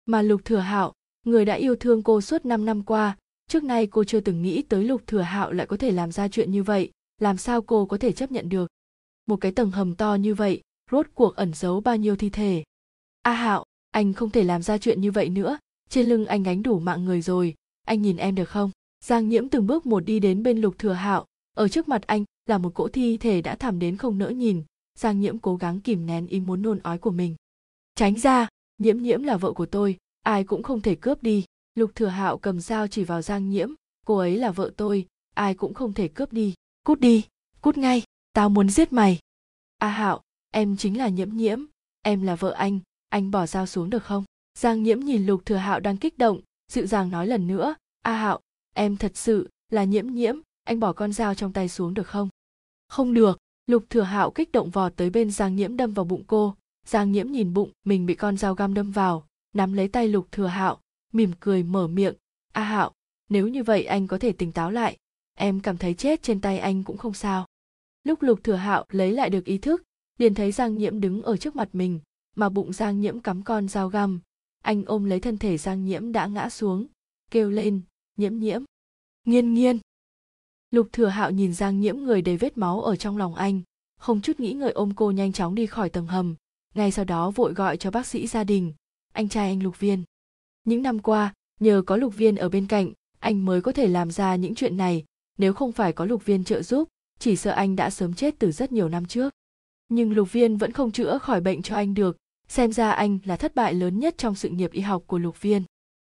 Mà 0.05 0.21
lục 0.21 0.45
thừa 0.45 0.59
hạo, 0.59 0.93
người 1.25 1.45
đã 1.45 1.53
yêu 1.53 1.75
thương 1.75 2.03
cô 2.03 2.21
suốt 2.21 2.45
5 2.45 2.65
năm 2.65 2.83
qua, 2.83 3.17
trước 3.47 3.63
nay 3.63 3.87
cô 3.87 4.03
chưa 4.03 4.19
từng 4.19 4.41
nghĩ 4.41 4.61
tới 4.61 4.83
lục 4.83 5.01
thừa 5.07 5.21
hạo 5.21 5.51
lại 5.51 5.67
có 5.67 5.77
thể 5.77 5.91
làm 5.91 6.11
ra 6.11 6.27
chuyện 6.27 6.51
như 6.51 6.63
vậy, 6.63 6.91
làm 7.21 7.37
sao 7.37 7.61
cô 7.61 7.85
có 7.85 7.97
thể 7.97 8.11
chấp 8.11 8.31
nhận 8.31 8.49
được? 8.49 8.67
Một 9.25 9.41
cái 9.41 9.51
tầng 9.51 9.71
hầm 9.71 9.95
to 9.95 10.15
như 10.15 10.35
vậy, 10.35 10.61
rốt 10.91 11.07
cuộc 11.13 11.35
ẩn 11.35 11.53
giấu 11.53 11.81
bao 11.81 11.97
nhiêu 11.97 12.15
thi 12.15 12.29
thể. 12.29 12.63
A 13.21 13.33
hạo, 13.33 13.63
anh 13.91 14.13
không 14.13 14.29
thể 14.29 14.43
làm 14.43 14.61
ra 14.61 14.77
chuyện 14.77 15.01
như 15.01 15.11
vậy 15.11 15.29
nữa. 15.29 15.57
Trên 15.89 16.09
lưng 16.09 16.25
anh 16.25 16.43
gánh 16.43 16.63
đủ 16.63 16.79
mạng 16.79 17.05
người 17.05 17.21
rồi. 17.21 17.55
Anh 17.83 18.01
nhìn 18.01 18.17
em 18.17 18.35
được 18.35 18.49
không? 18.49 18.71
Giang 19.03 19.29
nhiễm 19.29 19.49
từng 19.49 19.67
bước 19.67 19.85
một 19.85 19.99
đi 19.99 20.19
đến 20.19 20.43
bên 20.43 20.61
lục 20.61 20.75
thừa 20.77 20.93
hạo. 20.93 21.25
Ở 21.55 21.67
trước 21.67 21.87
mặt 21.87 22.07
anh 22.07 22.23
là 22.45 22.57
một 22.57 22.73
cỗ 22.73 22.87
thi 22.87 23.17
thể 23.17 23.41
đã 23.41 23.55
thảm 23.55 23.79
đến 23.79 23.97
không 23.97 24.17
nỡ 24.17 24.29
nhìn. 24.29 24.63
Giang 24.99 25.19
nhiễm 25.19 25.39
cố 25.39 25.55
gắng 25.55 25.81
kìm 25.81 26.05
nén 26.05 26.27
ý 26.27 26.39
muốn 26.39 26.61
nôn 26.61 26.79
ói 26.79 26.97
của 26.97 27.11
mình. 27.11 27.35
Tránh 27.95 28.19
ra, 28.19 28.47
nhiễm 28.77 28.97
nhiễm 28.97 29.23
là 29.23 29.37
vợ 29.37 29.51
của 29.51 29.65
tôi, 29.65 29.97
ai 30.21 30.43
cũng 30.43 30.63
không 30.63 30.81
thể 30.81 30.95
cướp 30.95 31.23
đi. 31.23 31.45
Lục 31.75 31.91
thừa 31.95 32.07
hạo 32.07 32.37
cầm 32.37 32.59
dao 32.59 32.87
chỉ 32.87 33.03
vào 33.03 33.21
giang 33.21 33.49
nhiễm. 33.49 33.69
Cô 34.05 34.17
ấy 34.17 34.37
là 34.37 34.51
vợ 34.51 34.71
tôi, 34.77 35.05
ai 35.35 35.53
cũng 35.53 35.73
không 35.73 35.93
thể 35.93 36.07
cướp 36.07 36.33
đi. 36.33 36.53
Cút 36.83 36.99
đi, 36.99 37.23
cút 37.61 37.77
ngay 37.77 38.03
tao 38.35 38.49
muốn 38.49 38.69
giết 38.69 38.93
mày. 38.93 39.19
A 39.77 39.89
hạo, 39.89 40.21
em 40.51 40.77
chính 40.77 40.97
là 40.97 41.07
nhiễm 41.09 41.29
nhiễm. 41.29 41.65
Em 42.01 42.21
là 42.21 42.35
vợ 42.35 42.51
anh. 42.51 42.79
Anh 43.09 43.31
bỏ 43.31 43.45
dao 43.45 43.65
xuống 43.65 43.89
được 43.89 44.03
không? 44.03 44.23
Giang 44.59 44.83
nhiễm 44.83 44.99
nhìn 44.99 45.25
lục 45.25 45.45
thừa 45.45 45.55
hạo 45.55 45.79
đang 45.79 45.97
kích 45.97 46.17
động, 46.17 46.41
dịu 46.71 46.87
dàng 46.87 47.09
nói 47.09 47.27
lần 47.27 47.47
nữa. 47.47 47.75
A 48.01 48.13
hạo, 48.13 48.39
em 48.73 48.97
thật 48.97 49.11
sự 49.15 49.49
là 49.69 49.83
nhiễm 49.83 50.07
nhiễm. 50.07 50.35
Anh 50.63 50.79
bỏ 50.79 50.93
con 50.93 51.13
dao 51.13 51.35
trong 51.35 51.53
tay 51.53 51.69
xuống 51.69 51.93
được 51.93 52.07
không? 52.07 52.29
Không 52.87 53.13
được. 53.13 53.39
Lục 53.65 53.85
thừa 53.89 54.01
hạo 54.01 54.31
kích 54.31 54.51
động 54.51 54.69
vọt 54.69 54.93
tới 54.95 55.09
bên 55.09 55.31
giang 55.31 55.55
nhiễm 55.55 55.77
đâm 55.77 55.93
vào 55.93 56.05
bụng 56.05 56.23
cô. 56.27 56.55
Giang 56.87 57.11
nhiễm 57.11 57.31
nhìn 57.31 57.53
bụng, 57.53 57.71
mình 57.83 58.05
bị 58.05 58.15
con 58.15 58.37
dao 58.37 58.55
găm 58.55 58.73
đâm 58.73 58.91
vào, 58.91 59.27
nắm 59.53 59.73
lấy 59.73 59.87
tay 59.87 60.07
lục 60.07 60.27
thừa 60.31 60.47
hạo, 60.47 60.79
mỉm 61.13 61.31
cười 61.39 61.63
mở 61.63 61.87
miệng. 61.87 62.15
A 62.53 62.63
hạo, 62.63 62.91
nếu 63.29 63.47
như 63.47 63.63
vậy 63.63 63.85
anh 63.85 64.07
có 64.07 64.17
thể 64.17 64.31
tỉnh 64.31 64.51
táo 64.51 64.71
lại. 64.71 64.97
Em 65.33 65.59
cảm 65.59 65.77
thấy 65.77 65.93
chết 65.93 66.23
trên 66.23 66.41
tay 66.41 66.59
anh 66.59 66.83
cũng 66.83 66.97
không 66.97 67.13
sao 67.13 67.45
lúc 68.05 68.21
lục 68.21 68.43
thừa 68.43 68.55
hạo 68.55 68.85
lấy 68.89 69.11
lại 69.11 69.29
được 69.29 69.45
ý 69.45 69.57
thức, 69.57 69.83
liền 70.17 70.33
thấy 70.33 70.51
giang 70.51 70.77
nhiễm 70.77 70.99
đứng 70.99 71.21
ở 71.21 71.37
trước 71.37 71.55
mặt 71.55 71.69
mình, 71.73 71.99
mà 72.35 72.49
bụng 72.49 72.73
giang 72.73 73.01
nhiễm 73.01 73.19
cắm 73.19 73.43
con 73.43 73.67
dao 73.67 73.89
găm. 73.89 74.19
Anh 74.61 74.83
ôm 74.85 75.05
lấy 75.05 75.19
thân 75.19 75.37
thể 75.37 75.57
giang 75.57 75.85
nhiễm 75.85 76.11
đã 76.11 76.27
ngã 76.27 76.49
xuống, 76.49 76.87
kêu 77.31 77.49
lên, 77.49 77.81
nhiễm 78.17 78.39
nhiễm! 78.39 78.63
Nghiên 79.25 79.53
nghiên! 79.53 79.79
Lục 80.71 80.89
thừa 80.91 81.07
hạo 81.07 81.31
nhìn 81.31 81.53
giang 81.53 81.79
nhiễm 81.79 81.97
người 81.97 82.21
đầy 82.21 82.37
vết 82.37 82.57
máu 82.57 82.81
ở 82.81 82.95
trong 82.95 83.17
lòng 83.17 83.35
anh, 83.35 83.61
không 83.97 84.21
chút 84.21 84.39
nghĩ 84.39 84.53
ngợi 84.53 84.71
ôm 84.71 84.93
cô 84.95 85.11
nhanh 85.11 85.33
chóng 85.33 85.55
đi 85.55 85.65
khỏi 85.65 85.89
tầng 85.89 86.07
hầm. 86.07 86.35
Ngay 86.75 86.91
sau 86.91 87.05
đó 87.05 87.31
vội 87.31 87.53
gọi 87.53 87.77
cho 87.77 87.91
bác 87.91 88.07
sĩ 88.07 88.27
gia 88.27 88.43
đình, 88.43 88.73
anh 89.13 89.29
trai 89.29 89.47
anh 89.47 89.63
lục 89.63 89.79
viên. 89.79 90.03
Những 90.63 90.81
năm 90.81 90.99
qua, 90.99 91.33
nhờ 91.59 91.83
có 91.85 91.97
lục 91.97 92.15
viên 92.15 92.35
ở 92.35 92.49
bên 92.49 92.67
cạnh, 92.67 92.91
anh 93.19 93.45
mới 93.45 93.61
có 93.61 93.71
thể 93.71 93.87
làm 93.87 94.11
ra 94.11 94.35
những 94.35 94.55
chuyện 94.55 94.77
này. 94.77 95.05
Nếu 95.37 95.53
không 95.53 95.71
phải 95.71 95.93
có 95.93 96.05
lục 96.05 96.25
viên 96.25 96.43
trợ 96.43 96.61
giúp 96.61 96.89
chỉ 97.19 97.35
sợ 97.35 97.51
anh 97.51 97.75
đã 97.75 97.89
sớm 97.89 98.13
chết 98.13 98.35
từ 98.39 98.51
rất 98.51 98.71
nhiều 98.71 98.89
năm 98.89 99.05
trước. 99.05 99.33
Nhưng 99.89 100.13
lục 100.13 100.31
viên 100.31 100.57
vẫn 100.57 100.71
không 100.71 100.91
chữa 100.91 101.17
khỏi 101.17 101.41
bệnh 101.41 101.61
cho 101.61 101.75
anh 101.75 101.93
được. 101.93 102.17
Xem 102.47 102.71
ra 102.71 102.91
anh 102.91 103.19
là 103.25 103.37
thất 103.37 103.55
bại 103.55 103.73
lớn 103.73 103.99
nhất 103.99 104.15
trong 104.17 104.35
sự 104.35 104.49
nghiệp 104.49 104.71
y 104.71 104.81
học 104.81 105.03
của 105.07 105.17
lục 105.17 105.41
viên. 105.41 105.63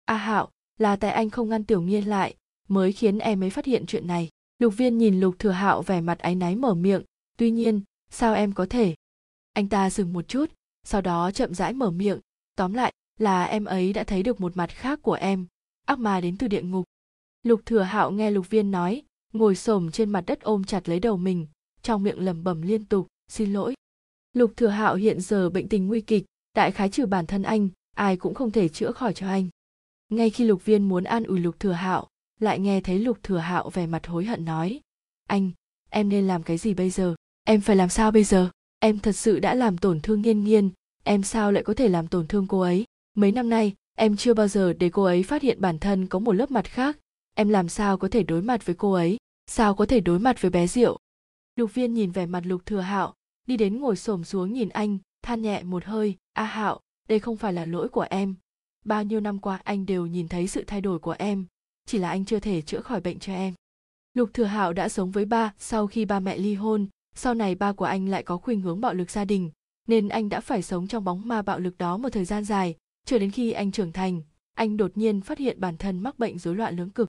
A 0.04 0.14
à, 0.14 0.18
hạo 0.18 0.50
là 0.78 0.96
tại 0.96 1.10
anh 1.10 1.30
không 1.30 1.48
ngăn 1.48 1.64
tiểu 1.64 1.82
nghiên 1.82 2.04
lại 2.04 2.34
mới 2.68 2.92
khiến 2.92 3.18
em 3.18 3.42
ấy 3.42 3.50
phát 3.50 3.64
hiện 3.64 3.86
chuyện 3.86 4.06
này. 4.06 4.28
Lục 4.58 4.76
viên 4.76 4.98
nhìn 4.98 5.20
lục 5.20 5.38
thừa 5.38 5.50
hạo 5.50 5.82
vẻ 5.82 6.00
mặt 6.00 6.18
áy 6.18 6.34
náy 6.34 6.56
mở 6.56 6.74
miệng. 6.74 7.02
Tuy 7.38 7.50
nhiên 7.50 7.80
sao 8.10 8.34
em 8.34 8.52
có 8.52 8.66
thể? 8.70 8.94
Anh 9.52 9.68
ta 9.68 9.90
dừng 9.90 10.12
một 10.12 10.28
chút 10.28 10.50
sau 10.84 11.00
đó 11.00 11.30
chậm 11.30 11.54
rãi 11.54 11.72
mở 11.72 11.90
miệng. 11.90 12.20
Tóm 12.56 12.72
lại 12.72 12.92
là 13.18 13.44
em 13.44 13.64
ấy 13.64 13.92
đã 13.92 14.04
thấy 14.04 14.22
được 14.22 14.40
một 14.40 14.56
mặt 14.56 14.70
khác 14.70 15.02
của 15.02 15.12
em. 15.12 15.46
Ác 15.86 15.98
ma 15.98 16.20
đến 16.20 16.36
từ 16.38 16.48
địa 16.48 16.62
ngục. 16.62 16.84
Lục 17.42 17.60
thừa 17.66 17.82
hạo 17.82 18.10
nghe 18.10 18.30
lục 18.30 18.50
viên 18.50 18.70
nói 18.70 19.02
ngồi 19.36 19.56
xổm 19.56 19.90
trên 19.90 20.10
mặt 20.10 20.24
đất 20.26 20.40
ôm 20.40 20.64
chặt 20.64 20.88
lấy 20.88 21.00
đầu 21.00 21.16
mình, 21.16 21.46
trong 21.82 22.02
miệng 22.02 22.24
lẩm 22.24 22.44
bẩm 22.44 22.62
liên 22.62 22.84
tục, 22.84 23.06
xin 23.28 23.52
lỗi. 23.52 23.74
Lục 24.32 24.52
thừa 24.56 24.68
hạo 24.68 24.94
hiện 24.94 25.20
giờ 25.20 25.50
bệnh 25.50 25.68
tình 25.68 25.86
nguy 25.86 26.00
kịch, 26.00 26.24
đại 26.54 26.70
khái 26.72 26.90
trừ 26.90 27.06
bản 27.06 27.26
thân 27.26 27.42
anh, 27.42 27.68
ai 27.96 28.16
cũng 28.16 28.34
không 28.34 28.50
thể 28.50 28.68
chữa 28.68 28.92
khỏi 28.92 29.14
cho 29.14 29.28
anh. 29.28 29.48
Ngay 30.08 30.30
khi 30.30 30.44
lục 30.44 30.64
viên 30.64 30.88
muốn 30.88 31.04
an 31.04 31.24
ủi 31.24 31.40
lục 31.40 31.60
thừa 31.60 31.72
hạo, 31.72 32.08
lại 32.40 32.58
nghe 32.58 32.80
thấy 32.80 32.98
lục 32.98 33.18
thừa 33.22 33.38
hạo 33.38 33.70
vẻ 33.70 33.86
mặt 33.86 34.06
hối 34.06 34.24
hận 34.24 34.44
nói, 34.44 34.80
anh, 35.28 35.50
em 35.90 36.08
nên 36.08 36.26
làm 36.26 36.42
cái 36.42 36.58
gì 36.58 36.74
bây 36.74 36.90
giờ? 36.90 37.14
Em 37.44 37.60
phải 37.60 37.76
làm 37.76 37.88
sao 37.88 38.10
bây 38.10 38.24
giờ? 38.24 38.50
Em 38.78 38.98
thật 38.98 39.12
sự 39.12 39.38
đã 39.38 39.54
làm 39.54 39.78
tổn 39.78 40.00
thương 40.00 40.22
nghiên 40.22 40.44
nghiên, 40.44 40.70
em 41.04 41.22
sao 41.22 41.52
lại 41.52 41.62
có 41.62 41.74
thể 41.74 41.88
làm 41.88 42.08
tổn 42.08 42.26
thương 42.26 42.46
cô 42.46 42.60
ấy? 42.60 42.84
Mấy 43.14 43.32
năm 43.32 43.50
nay, 43.50 43.74
em 43.98 44.16
chưa 44.16 44.34
bao 44.34 44.48
giờ 44.48 44.72
để 44.72 44.90
cô 44.90 45.02
ấy 45.02 45.22
phát 45.22 45.42
hiện 45.42 45.60
bản 45.60 45.78
thân 45.78 46.06
có 46.06 46.18
một 46.18 46.32
lớp 46.32 46.50
mặt 46.50 46.64
khác, 46.64 46.98
em 47.34 47.48
làm 47.48 47.68
sao 47.68 47.98
có 47.98 48.08
thể 48.08 48.22
đối 48.22 48.42
mặt 48.42 48.66
với 48.66 48.74
cô 48.74 48.92
ấy? 48.92 49.16
Sao 49.46 49.74
có 49.74 49.86
thể 49.86 50.00
đối 50.00 50.18
mặt 50.18 50.40
với 50.42 50.50
bé 50.50 50.66
diệu? 50.66 50.98
Lục 51.56 51.74
viên 51.74 51.94
nhìn 51.94 52.10
vẻ 52.10 52.26
mặt 52.26 52.46
lục 52.46 52.66
thừa 52.66 52.80
hạo, 52.80 53.14
đi 53.46 53.56
đến 53.56 53.80
ngồi 53.80 53.96
xổm 53.96 54.24
xuống 54.24 54.52
nhìn 54.52 54.68
anh, 54.68 54.98
than 55.22 55.42
nhẹ 55.42 55.62
một 55.62 55.84
hơi, 55.84 56.16
a 56.32 56.44
hạo, 56.44 56.80
đây 57.08 57.18
không 57.18 57.36
phải 57.36 57.52
là 57.52 57.64
lỗi 57.64 57.88
của 57.88 58.06
em. 58.10 58.34
Bao 58.84 59.04
nhiêu 59.04 59.20
năm 59.20 59.38
qua 59.38 59.60
anh 59.64 59.86
đều 59.86 60.06
nhìn 60.06 60.28
thấy 60.28 60.48
sự 60.48 60.64
thay 60.66 60.80
đổi 60.80 60.98
của 60.98 61.14
em, 61.18 61.46
chỉ 61.86 61.98
là 61.98 62.08
anh 62.08 62.24
chưa 62.24 62.40
thể 62.40 62.62
chữa 62.62 62.80
khỏi 62.80 63.00
bệnh 63.00 63.18
cho 63.18 63.32
em. 63.32 63.54
Lục 64.14 64.30
thừa 64.34 64.44
hạo 64.44 64.72
đã 64.72 64.88
sống 64.88 65.10
với 65.10 65.24
ba 65.24 65.54
sau 65.58 65.86
khi 65.86 66.04
ba 66.04 66.20
mẹ 66.20 66.38
ly 66.38 66.54
hôn, 66.54 66.86
sau 67.14 67.34
này 67.34 67.54
ba 67.54 67.72
của 67.72 67.84
anh 67.84 68.08
lại 68.08 68.22
có 68.22 68.36
khuynh 68.36 68.60
hướng 68.60 68.80
bạo 68.80 68.94
lực 68.94 69.10
gia 69.10 69.24
đình, 69.24 69.50
nên 69.88 70.08
anh 70.08 70.28
đã 70.28 70.40
phải 70.40 70.62
sống 70.62 70.86
trong 70.86 71.04
bóng 71.04 71.28
ma 71.28 71.42
bạo 71.42 71.58
lực 71.58 71.78
đó 71.78 71.96
một 71.96 72.08
thời 72.12 72.24
gian 72.24 72.44
dài, 72.44 72.76
cho 73.04 73.18
đến 73.18 73.30
khi 73.30 73.52
anh 73.52 73.72
trưởng 73.72 73.92
thành, 73.92 74.22
anh 74.54 74.76
đột 74.76 74.96
nhiên 74.96 75.20
phát 75.20 75.38
hiện 75.38 75.60
bản 75.60 75.76
thân 75.76 75.98
mắc 75.98 76.18
bệnh 76.18 76.38
rối 76.38 76.54
loạn 76.54 76.76
lưỡng 76.76 76.90
cực. 76.90 77.08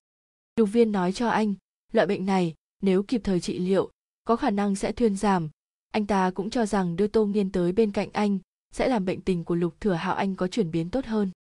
Lục 0.56 0.70
viên 0.72 0.92
nói 0.92 1.12
cho 1.12 1.30
anh 1.30 1.54
loại 1.92 2.08
bệnh 2.08 2.26
này, 2.26 2.54
nếu 2.82 3.04
kịp 3.04 3.22
thời 3.24 3.40
trị 3.40 3.60
liệu, 3.60 3.92
có 4.26 4.36
khả 4.36 4.50
năng 4.50 4.76
sẽ 4.76 4.92
thuyên 4.92 5.16
giảm. 5.16 5.50
Anh 5.92 6.06
ta 6.06 6.32
cũng 6.32 6.50
cho 6.50 6.66
rằng 6.66 6.96
đưa 6.96 7.08
tô 7.08 7.26
nghiên 7.26 7.52
tới 7.52 7.72
bên 7.72 7.92
cạnh 7.92 8.10
anh 8.14 8.40
sẽ 8.72 8.88
làm 8.88 9.06
bệnh 9.06 9.22
tình 9.22 9.44
của 9.44 9.56
lục 9.56 9.76
thừa 9.80 9.94
hạo 9.94 10.16
anh 10.16 10.36
có 10.36 10.48
chuyển 10.48 10.72
biến 10.72 10.90
tốt 10.90 11.06
hơn. 11.06 11.32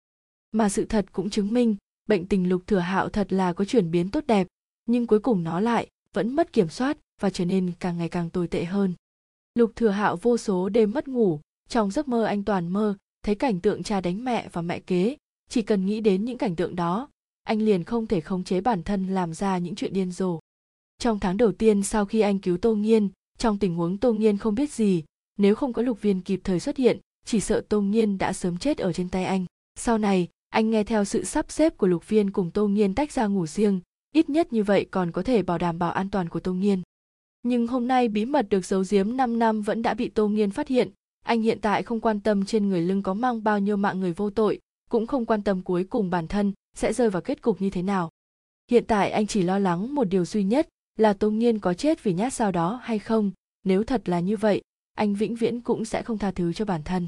Mà 0.51 0.69
sự 0.69 0.85
thật 0.85 1.05
cũng 1.11 1.29
chứng 1.29 1.53
minh, 1.53 1.75
bệnh 2.07 2.27
tình 2.27 2.49
lục 2.49 2.67
thừa 2.67 2.79
hạo 2.79 3.09
thật 3.09 3.33
là 3.33 3.53
có 3.53 3.65
chuyển 3.65 3.91
biến 3.91 4.11
tốt 4.11 4.23
đẹp, 4.27 4.47
nhưng 4.85 5.07
cuối 5.07 5.19
cùng 5.19 5.43
nó 5.43 5.59
lại 5.59 5.87
vẫn 6.13 6.35
mất 6.35 6.53
kiểm 6.53 6.69
soát 6.69 6.97
và 7.21 7.29
trở 7.29 7.45
nên 7.45 7.71
càng 7.79 7.97
ngày 7.97 8.09
càng 8.09 8.29
tồi 8.29 8.47
tệ 8.47 8.65
hơn. 8.65 8.93
Lục 9.55 9.71
thừa 9.75 9.89
hạo 9.89 10.15
vô 10.15 10.37
số 10.37 10.69
đêm 10.69 10.91
mất 10.91 11.07
ngủ, 11.07 11.39
trong 11.69 11.91
giấc 11.91 12.07
mơ 12.07 12.23
anh 12.23 12.43
toàn 12.43 12.67
mơ, 12.67 12.95
thấy 13.23 13.35
cảnh 13.35 13.59
tượng 13.59 13.83
cha 13.83 14.01
đánh 14.01 14.25
mẹ 14.25 14.49
và 14.51 14.61
mẹ 14.61 14.79
kế, 14.79 15.17
chỉ 15.49 15.61
cần 15.61 15.85
nghĩ 15.85 16.01
đến 16.01 16.25
những 16.25 16.37
cảnh 16.37 16.55
tượng 16.55 16.75
đó 16.75 17.09
anh 17.47 17.61
liền 17.61 17.83
không 17.83 18.07
thể 18.07 18.21
khống 18.21 18.43
chế 18.43 18.61
bản 18.61 18.83
thân 18.83 19.07
làm 19.07 19.33
ra 19.33 19.57
những 19.57 19.75
chuyện 19.75 19.93
điên 19.93 20.11
rồ. 20.11 20.39
Trong 20.99 21.19
tháng 21.19 21.37
đầu 21.37 21.51
tiên 21.51 21.83
sau 21.83 22.05
khi 22.05 22.19
anh 22.19 22.39
cứu 22.39 22.57
tô 22.57 22.75
nghiên, 22.75 23.09
trong 23.37 23.59
tình 23.59 23.75
huống 23.75 23.97
tô 23.97 24.13
nghiên 24.13 24.37
không 24.37 24.55
biết 24.55 24.73
gì, 24.73 25.03
nếu 25.37 25.55
không 25.55 25.73
có 25.73 25.81
lục 25.81 26.01
viên 26.01 26.21
kịp 26.21 26.41
thời 26.43 26.59
xuất 26.59 26.77
hiện, 26.77 26.99
chỉ 27.25 27.39
sợ 27.39 27.65
tô 27.69 27.81
nghiên 27.81 28.17
đã 28.17 28.33
sớm 28.33 28.57
chết 28.57 28.77
ở 28.77 28.93
trên 28.93 29.09
tay 29.09 29.25
anh. 29.25 29.45
Sau 29.75 29.97
này, 29.97 30.27
anh 30.49 30.69
nghe 30.69 30.83
theo 30.83 31.05
sự 31.05 31.23
sắp 31.23 31.51
xếp 31.51 31.77
của 31.77 31.87
lục 31.87 32.09
viên 32.09 32.31
cùng 32.31 32.51
tô 32.51 32.67
nghiên 32.67 32.95
tách 32.95 33.11
ra 33.11 33.27
ngủ 33.27 33.47
riêng, 33.47 33.79
ít 34.13 34.29
nhất 34.29 34.53
như 34.53 34.63
vậy 34.63 34.85
còn 34.91 35.11
có 35.11 35.23
thể 35.23 35.43
bảo 35.43 35.57
đảm 35.57 35.79
bảo 35.79 35.91
an 35.91 36.09
toàn 36.09 36.29
của 36.29 36.39
tô 36.39 36.53
nghiên. 36.53 36.81
Nhưng 37.43 37.67
hôm 37.67 37.87
nay 37.87 38.07
bí 38.07 38.25
mật 38.25 38.49
được 38.49 38.65
giấu 38.65 38.83
giếm 38.89 39.17
5 39.17 39.39
năm 39.39 39.61
vẫn 39.61 39.81
đã 39.81 39.93
bị 39.93 40.09
tô 40.09 40.27
nghiên 40.27 40.51
phát 40.51 40.67
hiện. 40.67 40.89
Anh 41.25 41.41
hiện 41.41 41.59
tại 41.61 41.83
không 41.83 42.01
quan 42.01 42.19
tâm 42.19 42.45
trên 42.45 42.69
người 42.69 42.81
lưng 42.81 43.03
có 43.03 43.13
mang 43.13 43.43
bao 43.43 43.59
nhiêu 43.59 43.77
mạng 43.77 43.99
người 43.99 44.13
vô 44.13 44.29
tội, 44.29 44.59
cũng 44.89 45.07
không 45.07 45.25
quan 45.25 45.43
tâm 45.43 45.61
cuối 45.61 45.83
cùng 45.83 46.09
bản 46.09 46.27
thân 46.27 46.53
sẽ 46.77 46.93
rơi 46.93 47.09
vào 47.09 47.21
kết 47.21 47.41
cục 47.41 47.61
như 47.61 47.69
thế 47.69 47.81
nào. 47.81 48.09
Hiện 48.71 48.83
tại 48.87 49.11
anh 49.11 49.27
chỉ 49.27 49.41
lo 49.41 49.59
lắng 49.59 49.95
một 49.95 50.03
điều 50.03 50.25
duy 50.25 50.43
nhất 50.43 50.69
là 50.95 51.13
tô 51.13 51.31
nghiên 51.31 51.59
có 51.59 51.73
chết 51.73 52.03
vì 52.03 52.13
nhát 52.13 52.33
dao 52.33 52.51
đó 52.51 52.79
hay 52.83 52.99
không. 52.99 53.31
Nếu 53.63 53.83
thật 53.83 54.09
là 54.09 54.19
như 54.19 54.37
vậy, 54.37 54.61
anh 54.93 55.15
vĩnh 55.15 55.35
viễn 55.35 55.61
cũng 55.61 55.85
sẽ 55.85 56.01
không 56.01 56.17
tha 56.17 56.31
thứ 56.31 56.53
cho 56.53 56.65
bản 56.65 56.83
thân. 56.83 57.07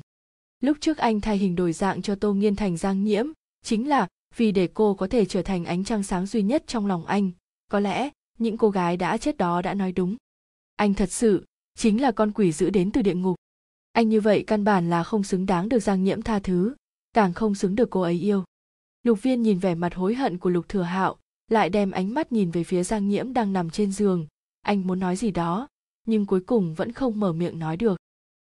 Lúc 0.60 0.78
trước 0.82 0.98
anh 0.98 1.22
thay 1.22 1.38
hình 1.38 1.56
đổi 1.56 1.74
dạng 1.74 2.02
cho 2.02 2.16
tô 2.16 2.34
nghiên 2.34 2.56
thành 2.56 2.78
giang 2.78 3.04
nhiễm, 3.04 3.26
chính 3.64 3.90
là 3.90 4.08
vì 4.36 4.52
để 4.52 4.70
cô 4.74 4.94
có 4.94 5.08
thể 5.08 5.26
trở 5.26 5.42
thành 5.42 5.66
ánh 5.66 5.84
trăng 5.84 6.04
sáng 6.04 6.26
duy 6.26 6.42
nhất 6.42 6.64
trong 6.68 6.86
lòng 6.86 7.06
anh. 7.06 7.32
Có 7.72 7.80
lẽ, 7.80 8.10
những 8.40 8.58
cô 8.58 8.70
gái 8.70 8.98
đã 8.98 9.18
chết 9.18 9.38
đó 9.38 9.62
đã 9.62 9.74
nói 9.74 9.92
đúng. 9.92 10.16
Anh 10.76 10.94
thật 10.94 11.12
sự 11.12 11.46
chính 11.76 12.02
là 12.02 12.12
con 12.12 12.32
quỷ 12.32 12.52
giữ 12.52 12.70
đến 12.70 12.92
từ 12.92 13.02
địa 13.02 13.16
ngục. 13.16 13.36
Anh 13.92 14.10
như 14.10 14.22
vậy 14.22 14.44
căn 14.48 14.64
bản 14.64 14.90
là 14.90 15.04
không 15.04 15.24
xứng 15.24 15.46
đáng 15.46 15.70
được 15.70 15.80
giang 15.80 16.04
nhiễm 16.04 16.22
tha 16.22 16.40
thứ, 16.40 16.76
càng 17.14 17.34
không 17.34 17.56
xứng 17.56 17.76
được 17.76 17.90
cô 17.90 18.02
ấy 18.02 18.14
yêu 18.14 18.44
lục 19.04 19.22
viên 19.22 19.42
nhìn 19.42 19.60
vẻ 19.60 19.76
mặt 19.76 19.96
hối 19.96 20.16
hận 20.16 20.38
của 20.38 20.50
lục 20.50 20.70
thừa 20.70 20.82
hạo, 20.82 21.18
lại 21.50 21.70
đem 21.70 21.92
ánh 21.92 22.14
mắt 22.14 22.32
nhìn 22.32 22.52
về 22.52 22.64
phía 22.64 22.84
giang 22.84 23.08
nhiễm 23.08 23.34
đang 23.34 23.54
nằm 23.54 23.70
trên 23.70 23.92
giường. 23.92 24.28
Anh 24.62 24.88
muốn 24.88 25.00
nói 25.00 25.16
gì 25.16 25.32
đó, 25.32 25.68
nhưng 26.06 26.26
cuối 26.26 26.42
cùng 26.42 26.74
vẫn 26.74 26.92
không 26.92 27.20
mở 27.20 27.34
miệng 27.34 27.60
nói 27.60 27.78
được. 27.78 28.00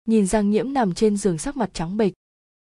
Nhìn 0.05 0.27
giang 0.27 0.51
nhiễm 0.51 0.73
nằm 0.73 0.95
trên 0.95 1.17
giường 1.17 1.39
sắc 1.39 1.57
mặt 1.57 1.71
trắng 1.75 1.97
bệch. 1.97 2.13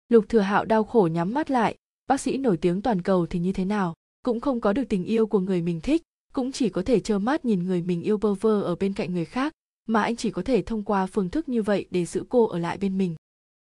Lục 0.09 0.25
thừa 0.29 0.41
hạo 0.41 0.65
đau 0.65 0.85
khổ 0.85 1.09
nhắm 1.13 1.35
mắt 1.35 1.51
lại, 1.51 1.77
bác 2.07 2.21
sĩ 2.21 2.37
nổi 2.37 2.57
tiếng 2.57 2.83
toàn 2.83 3.03
cầu 3.03 3.27
thì 3.27 3.39
như 3.39 3.53
thế 3.53 3.65
nào, 3.65 3.95
cũng 4.23 4.41
không 4.41 4.61
có 4.61 4.73
được 4.73 4.85
tình 4.89 5.05
yêu 5.05 5.27
của 5.27 5.41
người 5.41 5.63
mình 5.63 5.81
thích, 5.81 6.03
cũng 6.33 6.53
chỉ 6.53 6.69
có 6.69 6.83
thể 6.83 7.01
trơ 7.01 7.19
mắt 7.19 7.45
nhìn 7.45 7.65
người 7.65 7.83
mình 7.83 8.03
yêu 8.03 8.19
bơ 8.19 8.35
vơ 8.35 8.61
ở 8.61 8.77
bên 8.77 8.93
cạnh 8.93 9.15
người 9.15 9.25
khác, 9.25 9.53
mà 9.87 10.03
anh 10.03 10.17
chỉ 10.17 10.31
có 10.31 10.43
thể 10.43 10.63
thông 10.63 10.83
qua 10.83 11.07
phương 11.07 11.31
thức 11.31 11.49
như 11.49 11.63
vậy 11.63 11.87
để 11.91 12.05
giữ 12.05 12.25
cô 12.29 12.47
ở 12.47 12.59
lại 12.59 12.79
bên 12.79 12.99
mình. 12.99 13.15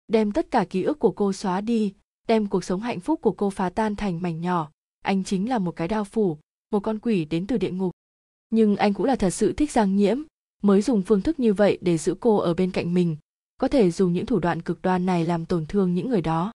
Đem 0.08 0.32
tất 0.32 0.50
cả 0.50 0.64
ký 0.70 0.82
ức 0.82 0.98
của 0.98 1.10
cô 1.10 1.32
xóa 1.32 1.60
đi 1.60 1.92
đem 2.26 2.46
cuộc 2.46 2.64
sống 2.64 2.80
hạnh 2.80 3.00
phúc 3.00 3.20
của 3.22 3.32
cô 3.32 3.50
phá 3.50 3.70
tan 3.70 3.96
thành 3.96 4.22
mảnh 4.22 4.40
nhỏ. 4.40 4.70
Anh 5.02 5.24
chính 5.24 5.48
là 5.48 5.58
một 5.58 5.76
cái 5.76 5.88
đao 5.88 6.04
phủ, 6.04 6.38
một 6.70 6.80
con 6.80 6.98
quỷ 6.98 7.24
đến 7.24 7.46
từ 7.46 7.56
địa 7.56 7.70
ngục. 7.70 7.92
Nhưng 8.50 8.76
anh 8.76 8.94
cũng 8.94 9.06
là 9.06 9.16
thật 9.16 9.30
sự 9.30 9.52
thích 9.52 9.70
giang 9.70 9.96
nhiễm, 9.96 10.22
mới 10.62 10.82
dùng 10.82 11.02
phương 11.02 11.22
thức 11.22 11.40
như 11.40 11.52
vậy 11.52 11.78
để 11.80 11.98
giữ 11.98 12.14
cô 12.20 12.36
ở 12.36 12.54
bên 12.54 12.70
cạnh 12.70 12.94
mình, 12.94 13.16
có 13.58 13.68
thể 13.68 13.90
dùng 13.90 14.12
những 14.12 14.26
thủ 14.26 14.38
đoạn 14.38 14.62
cực 14.62 14.82
đoan 14.82 15.06
này 15.06 15.26
làm 15.26 15.46
tổn 15.46 15.66
thương 15.66 15.94
những 15.94 16.08
người 16.08 16.22
đó. 16.22 16.52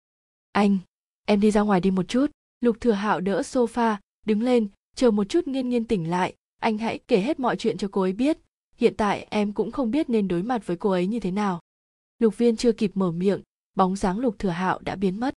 Anh, 0.52 0.78
em 1.24 1.40
đi 1.40 1.50
ra 1.50 1.60
ngoài 1.60 1.80
đi 1.80 1.90
một 1.90 2.08
chút. 2.08 2.26
Lục 2.60 2.76
thừa 2.80 2.92
hạo 2.92 3.20
đỡ 3.20 3.40
sofa, 3.40 3.96
đứng 4.26 4.42
lên, 4.42 4.68
chờ 4.96 5.10
một 5.10 5.24
chút 5.24 5.48
nghiên 5.48 5.68
nghiên 5.68 5.84
tỉnh 5.84 6.10
lại. 6.10 6.34
Anh 6.60 6.78
hãy 6.78 6.98
kể 7.08 7.20
hết 7.20 7.40
mọi 7.40 7.56
chuyện 7.56 7.76
cho 7.76 7.88
cô 7.92 8.00
ấy 8.00 8.12
biết. 8.12 8.38
Hiện 8.76 8.94
tại 8.96 9.26
em 9.30 9.52
cũng 9.52 9.70
không 9.70 9.90
biết 9.90 10.10
nên 10.10 10.28
đối 10.28 10.42
mặt 10.42 10.66
với 10.66 10.76
cô 10.76 10.90
ấy 10.90 11.06
như 11.06 11.20
thế 11.20 11.30
nào. 11.30 11.60
Lục 12.18 12.38
viên 12.38 12.56
chưa 12.56 12.72
kịp 12.72 12.90
mở 12.94 13.10
miệng, 13.12 13.42
bóng 13.74 13.96
dáng 13.96 14.18
lục 14.18 14.38
thừa 14.38 14.48
hạo 14.48 14.78
đã 14.78 14.96
biến 14.96 15.20
mất 15.20 15.34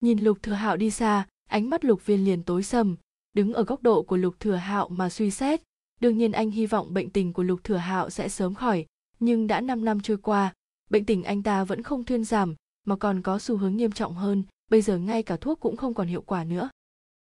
nhìn 0.00 0.18
lục 0.18 0.42
thừa 0.42 0.52
hạo 0.52 0.76
đi 0.76 0.90
xa, 0.90 1.26
ánh 1.48 1.70
mắt 1.70 1.84
lục 1.84 2.06
viên 2.06 2.24
liền 2.24 2.42
tối 2.42 2.62
sầm. 2.62 2.96
Đứng 3.34 3.52
ở 3.52 3.64
góc 3.64 3.82
độ 3.82 4.02
của 4.02 4.16
lục 4.16 4.40
thừa 4.40 4.54
hạo 4.54 4.88
mà 4.88 5.08
suy 5.08 5.30
xét, 5.30 5.62
đương 6.00 6.18
nhiên 6.18 6.32
anh 6.32 6.50
hy 6.50 6.66
vọng 6.66 6.94
bệnh 6.94 7.10
tình 7.10 7.32
của 7.32 7.42
lục 7.42 7.64
thừa 7.64 7.76
hạo 7.76 8.10
sẽ 8.10 8.28
sớm 8.28 8.54
khỏi, 8.54 8.86
nhưng 9.20 9.46
đã 9.46 9.60
5 9.60 9.84
năm 9.84 10.00
trôi 10.00 10.16
qua, 10.16 10.54
bệnh 10.90 11.04
tình 11.04 11.22
anh 11.22 11.42
ta 11.42 11.64
vẫn 11.64 11.82
không 11.82 12.04
thuyên 12.04 12.24
giảm, 12.24 12.54
mà 12.84 12.96
còn 12.96 13.22
có 13.22 13.38
xu 13.38 13.56
hướng 13.56 13.76
nghiêm 13.76 13.92
trọng 13.92 14.14
hơn, 14.14 14.42
bây 14.70 14.82
giờ 14.82 14.98
ngay 14.98 15.22
cả 15.22 15.36
thuốc 15.36 15.60
cũng 15.60 15.76
không 15.76 15.94
còn 15.94 16.08
hiệu 16.08 16.22
quả 16.22 16.44
nữa. 16.44 16.70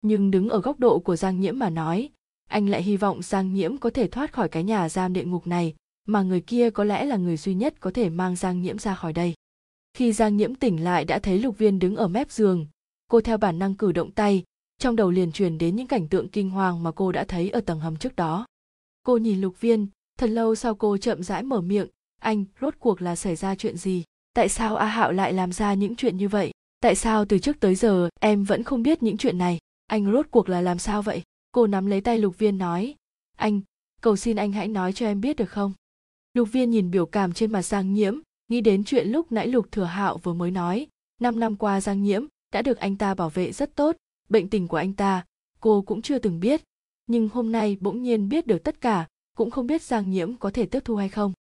Nhưng 0.02 0.30
đứng 0.30 0.48
ở 0.48 0.60
góc 0.60 0.78
độ 0.78 0.98
của 0.98 1.16
giang 1.16 1.40
nhiễm 1.40 1.58
mà 1.58 1.70
nói, 1.70 2.10
anh 2.48 2.68
lại 2.68 2.82
hy 2.82 2.96
vọng 2.96 3.22
giang 3.22 3.54
nhiễm 3.54 3.76
có 3.76 3.90
thể 3.90 4.08
thoát 4.08 4.32
khỏi 4.32 4.48
cái 4.48 4.64
nhà 4.64 4.88
giam 4.88 5.12
địa 5.12 5.24
ngục 5.24 5.46
này, 5.46 5.74
mà 6.06 6.22
người 6.22 6.40
kia 6.40 6.70
có 6.70 6.84
lẽ 6.84 7.04
là 7.04 7.16
người 7.16 7.36
duy 7.36 7.54
nhất 7.54 7.74
có 7.80 7.90
thể 7.90 8.10
mang 8.10 8.36
giang 8.36 8.62
nhiễm 8.62 8.78
ra 8.78 8.94
khỏi 8.94 9.12
đây 9.12 9.34
khi 9.94 10.12
giang 10.12 10.36
nhiễm 10.36 10.54
tỉnh 10.54 10.84
lại 10.84 11.04
đã 11.04 11.18
thấy 11.18 11.38
lục 11.38 11.58
viên 11.58 11.78
đứng 11.78 11.96
ở 11.96 12.08
mép 12.08 12.30
giường. 12.30 12.66
Cô 13.08 13.20
theo 13.20 13.38
bản 13.38 13.58
năng 13.58 13.74
cử 13.74 13.92
động 13.92 14.12
tay, 14.12 14.44
trong 14.78 14.96
đầu 14.96 15.10
liền 15.10 15.32
truyền 15.32 15.58
đến 15.58 15.76
những 15.76 15.86
cảnh 15.86 16.08
tượng 16.08 16.28
kinh 16.28 16.50
hoàng 16.50 16.82
mà 16.82 16.90
cô 16.90 17.12
đã 17.12 17.24
thấy 17.24 17.50
ở 17.50 17.60
tầng 17.60 17.80
hầm 17.80 17.96
trước 17.96 18.16
đó. 18.16 18.46
Cô 19.02 19.16
nhìn 19.16 19.40
lục 19.40 19.60
viên, 19.60 19.86
thật 20.18 20.26
lâu 20.26 20.54
sau 20.54 20.74
cô 20.74 20.96
chậm 20.96 21.22
rãi 21.22 21.42
mở 21.42 21.60
miệng, 21.60 21.88
anh, 22.20 22.44
rốt 22.60 22.74
cuộc 22.78 23.02
là 23.02 23.16
xảy 23.16 23.36
ra 23.36 23.54
chuyện 23.54 23.76
gì? 23.76 24.04
Tại 24.34 24.48
sao 24.48 24.76
a 24.76 24.86
hạo 24.86 25.12
lại 25.12 25.32
làm 25.32 25.52
ra 25.52 25.74
những 25.74 25.96
chuyện 25.96 26.16
như 26.16 26.28
vậy? 26.28 26.50
Tại 26.80 26.94
sao 26.94 27.24
từ 27.24 27.38
trước 27.38 27.60
tới 27.60 27.74
giờ 27.74 28.08
em 28.20 28.44
vẫn 28.44 28.62
không 28.62 28.82
biết 28.82 29.02
những 29.02 29.16
chuyện 29.16 29.38
này? 29.38 29.58
Anh 29.86 30.12
rốt 30.12 30.26
cuộc 30.30 30.48
là 30.48 30.60
làm 30.60 30.78
sao 30.78 31.02
vậy? 31.02 31.22
Cô 31.52 31.66
nắm 31.66 31.86
lấy 31.86 32.00
tay 32.00 32.18
lục 32.18 32.38
viên 32.38 32.58
nói, 32.58 32.94
anh, 33.36 33.60
cầu 34.00 34.16
xin 34.16 34.36
anh 34.36 34.52
hãy 34.52 34.68
nói 34.68 34.92
cho 34.92 35.06
em 35.06 35.20
biết 35.20 35.36
được 35.36 35.50
không? 35.50 35.72
Lục 36.34 36.48
viên 36.52 36.70
nhìn 36.70 36.90
biểu 36.90 37.06
cảm 37.06 37.32
trên 37.32 37.52
mặt 37.52 37.62
giang 37.62 37.92
nhiễm 37.92 38.18
nghĩ 38.48 38.60
đến 38.60 38.84
chuyện 38.84 39.08
lúc 39.08 39.32
nãy 39.32 39.48
lục 39.48 39.72
thừa 39.72 39.84
hạo 39.84 40.18
vừa 40.18 40.34
mới 40.34 40.50
nói, 40.50 40.86
năm 41.20 41.40
năm 41.40 41.56
qua 41.56 41.80
giang 41.80 42.02
nhiễm 42.02 42.26
đã 42.52 42.62
được 42.62 42.78
anh 42.78 42.96
ta 42.96 43.14
bảo 43.14 43.30
vệ 43.30 43.52
rất 43.52 43.74
tốt, 43.74 43.96
bệnh 44.28 44.48
tình 44.48 44.68
của 44.68 44.76
anh 44.76 44.92
ta 44.92 45.24
cô 45.60 45.82
cũng 45.82 46.02
chưa 46.02 46.18
từng 46.18 46.40
biết. 46.40 46.62
Nhưng 47.06 47.28
hôm 47.28 47.52
nay 47.52 47.76
bỗng 47.80 48.02
nhiên 48.02 48.28
biết 48.28 48.46
được 48.46 48.64
tất 48.64 48.80
cả, 48.80 49.06
cũng 49.36 49.50
không 49.50 49.66
biết 49.66 49.82
giang 49.82 50.10
nhiễm 50.10 50.36
có 50.36 50.50
thể 50.50 50.66
tiếp 50.66 50.80
thu 50.84 50.96
hay 50.96 51.08
không. 51.08 51.32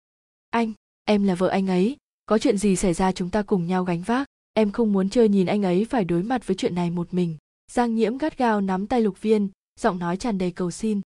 Anh, 0.50 0.72
em 1.04 1.24
là 1.24 1.34
vợ 1.34 1.48
anh 1.48 1.66
ấy, 1.66 1.96
có 2.26 2.38
chuyện 2.38 2.58
gì 2.58 2.76
xảy 2.76 2.94
ra 2.94 3.12
chúng 3.12 3.30
ta 3.30 3.42
cùng 3.42 3.66
nhau 3.66 3.84
gánh 3.84 4.02
vác? 4.02 4.28
Em 4.54 4.72
không 4.72 4.92
muốn 4.92 5.08
chơi 5.08 5.28
nhìn 5.28 5.46
anh 5.46 5.62
ấy 5.62 5.84
phải 5.84 6.04
đối 6.04 6.22
mặt 6.22 6.46
với 6.46 6.56
chuyện 6.56 6.74
này 6.74 6.90
một 6.90 7.14
mình. 7.14 7.36
Giang 7.72 7.94
nhiễm 7.94 8.18
gắt 8.18 8.38
gao 8.38 8.60
nắm 8.60 8.86
tay 8.86 9.00
lục 9.00 9.22
viên, 9.22 9.48
giọng 9.80 9.98
nói 9.98 10.16
tràn 10.16 10.38
đầy 10.38 10.50
cầu 10.50 10.70
xin. 10.70 11.00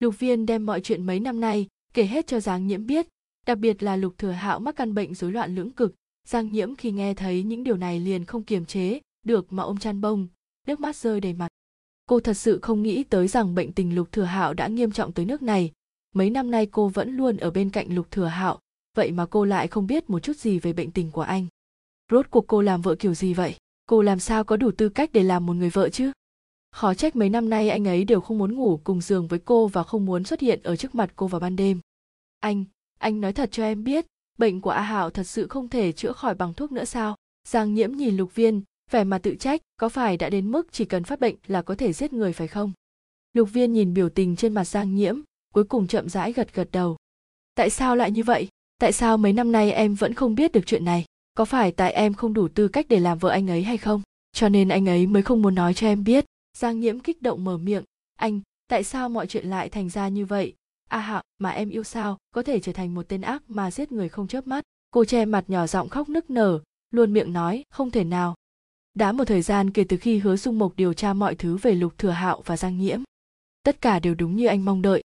Lục 0.00 0.18
viên 0.18 0.46
đem 0.46 0.66
mọi 0.66 0.80
chuyện 0.80 1.06
mấy 1.06 1.20
năm 1.20 1.40
nay 1.40 1.66
kể 1.94 2.04
hết 2.06 2.26
cho 2.26 2.40
giang 2.40 2.66
nhiễm 2.66 2.86
biết 2.86 3.06
đặc 3.46 3.58
biệt 3.58 3.82
là 3.82 3.96
lục 3.96 4.18
thừa 4.18 4.30
hạo 4.30 4.60
mắc 4.60 4.76
căn 4.76 4.94
bệnh 4.94 5.14
rối 5.14 5.32
loạn 5.32 5.54
lưỡng 5.54 5.70
cực 5.70 5.94
giang 6.28 6.52
nhiễm 6.52 6.76
khi 6.76 6.90
nghe 6.90 7.14
thấy 7.14 7.42
những 7.42 7.64
điều 7.64 7.76
này 7.76 8.00
liền 8.00 8.24
không 8.24 8.42
kiềm 8.42 8.64
chế 8.64 9.00
được 9.24 9.52
mà 9.52 9.62
ôm 9.62 9.78
chăn 9.78 10.00
bông, 10.00 10.28
nước 10.66 10.80
mắt 10.80 10.96
rơi 10.96 11.20
đầy 11.20 11.32
mặt. 11.32 11.48
Cô 12.06 12.20
thật 12.20 12.34
sự 12.34 12.58
không 12.62 12.82
nghĩ 12.82 13.04
tới 13.04 13.28
rằng 13.28 13.54
bệnh 13.54 13.72
tình 13.72 13.94
lục 13.94 14.12
thừa 14.12 14.24
hạo 14.24 14.54
đã 14.54 14.68
nghiêm 14.68 14.90
trọng 14.90 15.12
tới 15.12 15.24
nước 15.24 15.42
này. 15.42 15.72
Mấy 16.14 16.30
năm 16.30 16.50
nay 16.50 16.66
cô 16.66 16.88
vẫn 16.88 17.16
luôn 17.16 17.36
ở 17.36 17.50
bên 17.50 17.70
cạnh 17.70 17.94
lục 17.94 18.10
thừa 18.10 18.26
hạo, 18.26 18.58
vậy 18.96 19.12
mà 19.12 19.26
cô 19.26 19.44
lại 19.44 19.68
không 19.68 19.86
biết 19.86 20.10
một 20.10 20.18
chút 20.18 20.36
gì 20.36 20.58
về 20.58 20.72
bệnh 20.72 20.90
tình 20.90 21.10
của 21.10 21.22
anh. 21.22 21.46
Rốt 22.10 22.26
cuộc 22.30 22.46
cô 22.46 22.62
làm 22.62 22.82
vợ 22.82 22.94
kiểu 22.94 23.14
gì 23.14 23.34
vậy? 23.34 23.56
Cô 23.86 24.02
làm 24.02 24.18
sao 24.18 24.44
có 24.44 24.56
đủ 24.56 24.70
tư 24.70 24.88
cách 24.88 25.10
để 25.12 25.22
làm 25.22 25.46
một 25.46 25.52
người 25.52 25.70
vợ 25.70 25.88
chứ? 25.88 26.12
Khó 26.72 26.94
trách 26.94 27.16
mấy 27.16 27.28
năm 27.28 27.50
nay 27.50 27.70
anh 27.70 27.88
ấy 27.88 28.04
đều 28.04 28.20
không 28.20 28.38
muốn 28.38 28.54
ngủ 28.54 28.80
cùng 28.84 29.00
giường 29.00 29.28
với 29.28 29.38
cô 29.38 29.66
và 29.68 29.82
không 29.82 30.06
muốn 30.06 30.24
xuất 30.24 30.40
hiện 30.40 30.60
ở 30.62 30.76
trước 30.76 30.94
mặt 30.94 31.12
cô 31.16 31.26
vào 31.26 31.40
ban 31.40 31.56
đêm. 31.56 31.80
Anh 32.40 32.64
anh 33.04 33.20
nói 33.20 33.32
thật 33.32 33.48
cho 33.52 33.64
em 33.64 33.84
biết, 33.84 34.06
bệnh 34.38 34.60
của 34.60 34.70
a 34.70 34.82
hảo 34.82 35.10
thật 35.10 35.22
sự 35.24 35.46
không 35.46 35.68
thể 35.68 35.92
chữa 35.92 36.12
khỏi 36.12 36.34
bằng 36.34 36.54
thuốc 36.54 36.72
nữa 36.72 36.84
sao? 36.84 37.16
Giang 37.48 37.74
nhiễm 37.74 37.92
nhìn 37.92 38.16
lục 38.16 38.34
viên, 38.34 38.62
vẻ 38.90 39.04
mặt 39.04 39.18
tự 39.18 39.34
trách, 39.34 39.60
có 39.76 39.88
phải 39.88 40.16
đã 40.16 40.30
đến 40.30 40.50
mức 40.50 40.72
chỉ 40.72 40.84
cần 40.84 41.04
phát 41.04 41.20
bệnh 41.20 41.36
là 41.46 41.62
có 41.62 41.74
thể 41.74 41.92
giết 41.92 42.12
người 42.12 42.32
phải 42.32 42.48
không? 42.48 42.72
Lục 43.32 43.48
viên 43.52 43.72
nhìn 43.72 43.94
biểu 43.94 44.08
tình 44.08 44.36
trên 44.36 44.54
mặt 44.54 44.64
giang 44.64 44.94
nhiễm, 44.94 45.20
cuối 45.54 45.64
cùng 45.64 45.86
chậm 45.86 46.08
rãi 46.08 46.32
gật 46.32 46.54
gật 46.54 46.68
đầu. 46.72 46.96
Tại 47.54 47.70
sao 47.70 47.96
lại 47.96 48.10
như 48.10 48.22
vậy? 48.22 48.48
Tại 48.78 48.92
sao 48.92 49.16
mấy 49.16 49.32
năm 49.32 49.52
nay 49.52 49.72
em 49.72 49.94
vẫn 49.94 50.14
không 50.14 50.34
biết 50.34 50.52
được 50.52 50.66
chuyện 50.66 50.84
này? 50.84 51.04
Có 51.34 51.44
phải 51.44 51.72
tại 51.72 51.92
em 51.92 52.14
không 52.14 52.34
đủ 52.34 52.48
tư 52.48 52.68
cách 52.68 52.86
để 52.88 53.00
làm 53.00 53.18
vợ 53.18 53.28
anh 53.30 53.50
ấy 53.50 53.62
hay 53.62 53.78
không? 53.78 54.02
Cho 54.32 54.48
nên 54.48 54.68
anh 54.68 54.88
ấy 54.88 55.06
mới 55.06 55.22
không 55.22 55.42
muốn 55.42 55.54
nói 55.54 55.74
cho 55.74 55.86
em 55.86 56.04
biết. 56.04 56.24
Giang 56.58 56.80
nhiễm 56.80 57.00
kích 57.00 57.22
động 57.22 57.44
mở 57.44 57.58
miệng. 57.58 57.84
Anh, 58.16 58.40
tại 58.68 58.84
sao 58.84 59.08
mọi 59.08 59.26
chuyện 59.26 59.46
lại 59.46 59.68
thành 59.68 59.90
ra 59.90 60.08
như 60.08 60.24
vậy? 60.26 60.54
A 60.94 60.98
à 60.98 61.00
hạo 61.00 61.22
mà 61.38 61.50
em 61.50 61.70
yêu 61.70 61.84
sao, 61.84 62.18
có 62.34 62.42
thể 62.42 62.60
trở 62.60 62.72
thành 62.72 62.94
một 62.94 63.08
tên 63.08 63.20
ác 63.20 63.42
mà 63.48 63.70
giết 63.70 63.92
người 63.92 64.08
không 64.08 64.28
chớp 64.28 64.46
mắt. 64.46 64.64
Cô 64.90 65.04
che 65.04 65.24
mặt 65.24 65.44
nhỏ 65.48 65.66
giọng 65.66 65.88
khóc 65.88 66.08
nức 66.08 66.30
nở, 66.30 66.60
luôn 66.90 67.12
miệng 67.12 67.32
nói, 67.32 67.64
không 67.70 67.90
thể 67.90 68.04
nào. 68.04 68.34
Đã 68.94 69.12
một 69.12 69.24
thời 69.24 69.42
gian 69.42 69.70
kể 69.70 69.84
từ 69.88 69.96
khi 69.96 70.18
hứa 70.18 70.36
dung 70.36 70.58
mộc 70.58 70.76
điều 70.76 70.92
tra 70.92 71.12
mọi 71.12 71.34
thứ 71.34 71.56
về 71.56 71.74
lục 71.74 71.98
thừa 71.98 72.10
hạo 72.10 72.42
và 72.46 72.56
giang 72.56 72.78
nhiễm. 72.78 73.02
Tất 73.62 73.80
cả 73.80 73.98
đều 73.98 74.14
đúng 74.14 74.36
như 74.36 74.46
anh 74.46 74.64
mong 74.64 74.82
đợi. 74.82 75.02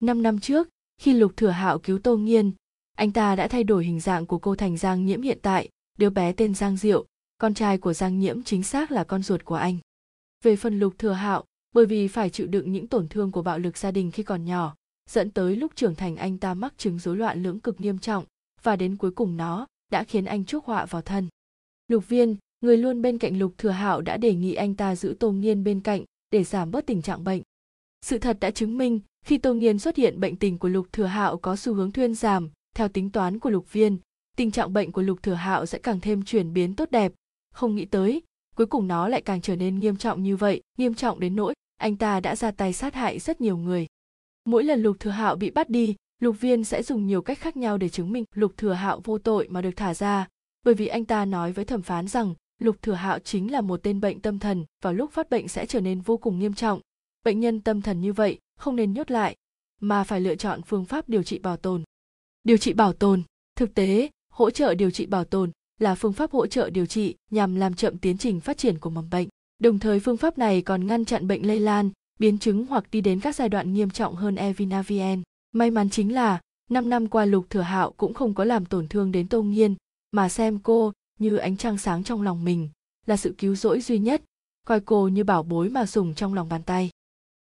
Năm 0.00 0.22
năm 0.22 0.40
trước, 0.40 0.68
khi 0.98 1.12
lục 1.12 1.32
thừa 1.36 1.50
hạo 1.50 1.78
cứu 1.78 1.98
tô 1.98 2.16
nghiên, 2.16 2.52
anh 2.96 3.12
ta 3.12 3.36
đã 3.36 3.48
thay 3.48 3.64
đổi 3.64 3.84
hình 3.84 4.00
dạng 4.00 4.26
của 4.26 4.38
cô 4.38 4.54
thành 4.54 4.76
giang 4.76 5.06
nhiễm 5.06 5.22
hiện 5.22 5.38
tại, 5.42 5.68
đứa 5.98 6.10
bé 6.10 6.32
tên 6.32 6.54
giang 6.54 6.76
diệu. 6.76 7.06
Con 7.38 7.54
trai 7.54 7.78
của 7.78 7.92
giang 7.92 8.18
nhiễm 8.18 8.42
chính 8.42 8.62
xác 8.62 8.90
là 8.90 9.04
con 9.04 9.22
ruột 9.22 9.44
của 9.44 9.54
anh. 9.54 9.78
Về 10.42 10.56
phần 10.56 10.78
lục 10.78 10.94
thừa 10.98 11.12
hạo, 11.12 11.44
bởi 11.72 11.86
vì 11.86 12.08
phải 12.08 12.30
chịu 12.30 12.46
đựng 12.46 12.72
những 12.72 12.86
tổn 12.86 13.08
thương 13.08 13.32
của 13.32 13.42
bạo 13.42 13.58
lực 13.58 13.76
gia 13.76 13.90
đình 13.90 14.10
khi 14.10 14.22
còn 14.22 14.44
nhỏ 14.44 14.74
dẫn 15.10 15.30
tới 15.30 15.56
lúc 15.56 15.76
trưởng 15.76 15.94
thành 15.94 16.16
anh 16.16 16.38
ta 16.38 16.54
mắc 16.54 16.74
chứng 16.78 16.98
rối 16.98 17.16
loạn 17.16 17.42
lưỡng 17.42 17.60
cực 17.60 17.80
nghiêm 17.80 17.98
trọng, 17.98 18.24
và 18.62 18.76
đến 18.76 18.96
cuối 18.96 19.10
cùng 19.10 19.36
nó 19.36 19.66
đã 19.92 20.04
khiến 20.04 20.24
anh 20.24 20.44
chuốc 20.44 20.64
họa 20.64 20.86
vào 20.86 21.02
thân. 21.02 21.28
Lục 21.88 22.08
viên, 22.08 22.36
người 22.60 22.76
luôn 22.76 23.02
bên 23.02 23.18
cạnh 23.18 23.38
lục 23.38 23.54
thừa 23.58 23.70
hạo 23.70 24.00
đã 24.00 24.16
đề 24.16 24.34
nghị 24.34 24.54
anh 24.54 24.74
ta 24.74 24.96
giữ 24.96 25.16
tô 25.20 25.32
nghiên 25.32 25.64
bên 25.64 25.80
cạnh 25.80 26.04
để 26.30 26.44
giảm 26.44 26.70
bớt 26.70 26.86
tình 26.86 27.02
trạng 27.02 27.24
bệnh. 27.24 27.42
Sự 28.02 28.18
thật 28.18 28.36
đã 28.40 28.50
chứng 28.50 28.78
minh, 28.78 29.00
khi 29.24 29.38
tô 29.38 29.54
nghiên 29.54 29.78
xuất 29.78 29.96
hiện 29.96 30.20
bệnh 30.20 30.36
tình 30.36 30.58
của 30.58 30.68
lục 30.68 30.86
thừa 30.92 31.04
hạo 31.04 31.36
có 31.36 31.56
xu 31.56 31.74
hướng 31.74 31.92
thuyên 31.92 32.14
giảm, 32.14 32.50
theo 32.76 32.88
tính 32.88 33.10
toán 33.10 33.38
của 33.38 33.50
lục 33.50 33.72
viên, 33.72 33.98
tình 34.36 34.50
trạng 34.50 34.72
bệnh 34.72 34.92
của 34.92 35.02
lục 35.02 35.22
thừa 35.22 35.34
hạo 35.34 35.66
sẽ 35.66 35.78
càng 35.78 36.00
thêm 36.00 36.22
chuyển 36.22 36.52
biến 36.52 36.74
tốt 36.74 36.90
đẹp. 36.90 37.12
Không 37.54 37.74
nghĩ 37.74 37.84
tới, 37.84 38.22
cuối 38.56 38.66
cùng 38.66 38.88
nó 38.88 39.08
lại 39.08 39.22
càng 39.22 39.40
trở 39.40 39.56
nên 39.56 39.78
nghiêm 39.78 39.96
trọng 39.96 40.22
như 40.22 40.36
vậy, 40.36 40.60
nghiêm 40.78 40.94
trọng 40.94 41.20
đến 41.20 41.36
nỗi 41.36 41.54
anh 41.76 41.96
ta 41.96 42.20
đã 42.20 42.36
ra 42.36 42.50
tay 42.50 42.72
sát 42.72 42.94
hại 42.94 43.18
rất 43.18 43.40
nhiều 43.40 43.56
người 43.56 43.86
mỗi 44.44 44.64
lần 44.64 44.82
lục 44.82 45.00
thừa 45.00 45.10
hạo 45.10 45.36
bị 45.36 45.50
bắt 45.50 45.70
đi, 45.70 45.96
lục 46.20 46.40
viên 46.40 46.64
sẽ 46.64 46.82
dùng 46.82 47.06
nhiều 47.06 47.22
cách 47.22 47.38
khác 47.38 47.56
nhau 47.56 47.78
để 47.78 47.88
chứng 47.88 48.12
minh 48.12 48.24
lục 48.34 48.52
thừa 48.56 48.72
hạo 48.72 49.00
vô 49.04 49.18
tội 49.18 49.48
mà 49.48 49.62
được 49.62 49.76
thả 49.76 49.94
ra. 49.94 50.28
Bởi 50.62 50.74
vì 50.74 50.86
anh 50.86 51.04
ta 51.04 51.24
nói 51.24 51.52
với 51.52 51.64
thẩm 51.64 51.82
phán 51.82 52.08
rằng 52.08 52.34
lục 52.60 52.82
thừa 52.82 52.92
hạo 52.92 53.18
chính 53.18 53.52
là 53.52 53.60
một 53.60 53.80
tên 53.82 54.00
bệnh 54.00 54.20
tâm 54.20 54.38
thần 54.38 54.64
và 54.82 54.92
lúc 54.92 55.12
phát 55.12 55.30
bệnh 55.30 55.48
sẽ 55.48 55.66
trở 55.66 55.80
nên 55.80 56.00
vô 56.00 56.16
cùng 56.16 56.38
nghiêm 56.38 56.54
trọng. 56.54 56.80
Bệnh 57.24 57.40
nhân 57.40 57.60
tâm 57.60 57.82
thần 57.82 58.00
như 58.00 58.12
vậy 58.12 58.38
không 58.58 58.76
nên 58.76 58.92
nhốt 58.92 59.10
lại, 59.10 59.36
mà 59.80 60.04
phải 60.04 60.20
lựa 60.20 60.34
chọn 60.34 60.62
phương 60.62 60.84
pháp 60.84 61.08
điều 61.08 61.22
trị 61.22 61.38
bảo 61.38 61.56
tồn. 61.56 61.82
Điều 62.44 62.56
trị 62.56 62.72
bảo 62.72 62.92
tồn, 62.92 63.22
thực 63.56 63.74
tế, 63.74 64.10
hỗ 64.32 64.50
trợ 64.50 64.74
điều 64.74 64.90
trị 64.90 65.06
bảo 65.06 65.24
tồn 65.24 65.50
là 65.80 65.94
phương 65.94 66.12
pháp 66.12 66.30
hỗ 66.30 66.46
trợ 66.46 66.70
điều 66.70 66.86
trị 66.86 67.14
nhằm 67.30 67.54
làm 67.54 67.74
chậm 67.74 67.98
tiến 67.98 68.18
trình 68.18 68.40
phát 68.40 68.58
triển 68.58 68.78
của 68.78 68.90
mầm 68.90 69.10
bệnh. 69.10 69.28
Đồng 69.58 69.78
thời 69.78 70.00
phương 70.00 70.16
pháp 70.16 70.38
này 70.38 70.62
còn 70.62 70.86
ngăn 70.86 71.04
chặn 71.04 71.26
bệnh 71.26 71.46
lây 71.46 71.60
lan 71.60 71.90
biến 72.18 72.38
chứng 72.38 72.66
hoặc 72.66 72.84
đi 72.90 73.00
đến 73.00 73.20
các 73.20 73.34
giai 73.34 73.48
đoạn 73.48 73.74
nghiêm 73.74 73.90
trọng 73.90 74.14
hơn 74.14 74.36
evinavien 74.36 75.22
may 75.54 75.70
mắn 75.70 75.90
chính 75.90 76.14
là, 76.14 76.40
năm 76.70 76.88
năm 76.88 77.08
qua 77.08 77.24
lục 77.24 77.46
thừa 77.50 77.60
hạo 77.60 77.92
cũng 77.92 78.14
không 78.14 78.34
có 78.34 78.44
làm 78.44 78.64
tổn 78.64 78.88
thương 78.88 79.12
đến 79.12 79.28
tô 79.28 79.42
nghiên, 79.42 79.74
mà 80.10 80.28
xem 80.28 80.58
cô 80.62 80.92
như 81.18 81.36
ánh 81.36 81.56
trăng 81.56 81.78
sáng 81.78 82.04
trong 82.04 82.22
lòng 82.22 82.44
mình, 82.44 82.68
là 83.06 83.16
sự 83.16 83.34
cứu 83.38 83.54
rỗi 83.54 83.80
duy 83.80 83.98
nhất, 83.98 84.22
coi 84.66 84.80
cô 84.80 85.08
như 85.08 85.24
bảo 85.24 85.42
bối 85.42 85.68
mà 85.68 85.86
dùng 85.86 86.14
trong 86.14 86.34
lòng 86.34 86.48
bàn 86.48 86.62
tay. 86.62 86.90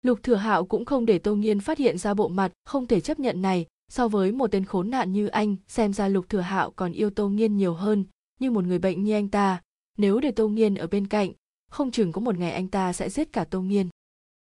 Lục 0.01 0.19
thừa 0.23 0.35
hạo 0.35 0.65
cũng 0.65 0.85
không 0.85 1.05
để 1.05 1.19
tô 1.19 1.35
nghiên 1.35 1.59
phát 1.59 1.77
hiện 1.77 1.97
ra 1.97 2.13
bộ 2.13 2.27
mặt 2.27 2.51
không 2.65 2.87
thể 2.87 2.99
chấp 2.99 3.19
nhận 3.19 3.41
này, 3.41 3.65
so 3.91 4.07
với 4.07 4.31
một 4.31 4.51
tên 4.51 4.65
khốn 4.65 4.89
nạn 4.89 5.13
như 5.13 5.27
anh, 5.27 5.55
xem 5.67 5.93
ra 5.93 6.07
lục 6.07 6.29
thừa 6.29 6.39
hạo 6.41 6.71
còn 6.71 6.91
yêu 6.91 7.09
tô 7.09 7.29
nghiên 7.29 7.57
nhiều 7.57 7.73
hơn, 7.73 8.05
như 8.39 8.51
một 8.51 8.63
người 8.63 8.79
bệnh 8.79 9.03
như 9.03 9.13
anh 9.13 9.29
ta. 9.29 9.61
Nếu 9.97 10.19
để 10.19 10.31
tô 10.31 10.47
nghiên 10.47 10.75
ở 10.75 10.87
bên 10.87 11.07
cạnh, 11.07 11.31
không 11.69 11.91
chừng 11.91 12.11
có 12.11 12.21
một 12.21 12.37
ngày 12.37 12.51
anh 12.51 12.67
ta 12.67 12.93
sẽ 12.93 13.09
giết 13.09 13.33
cả 13.33 13.43
tô 13.43 13.61
nghiên 13.61 13.89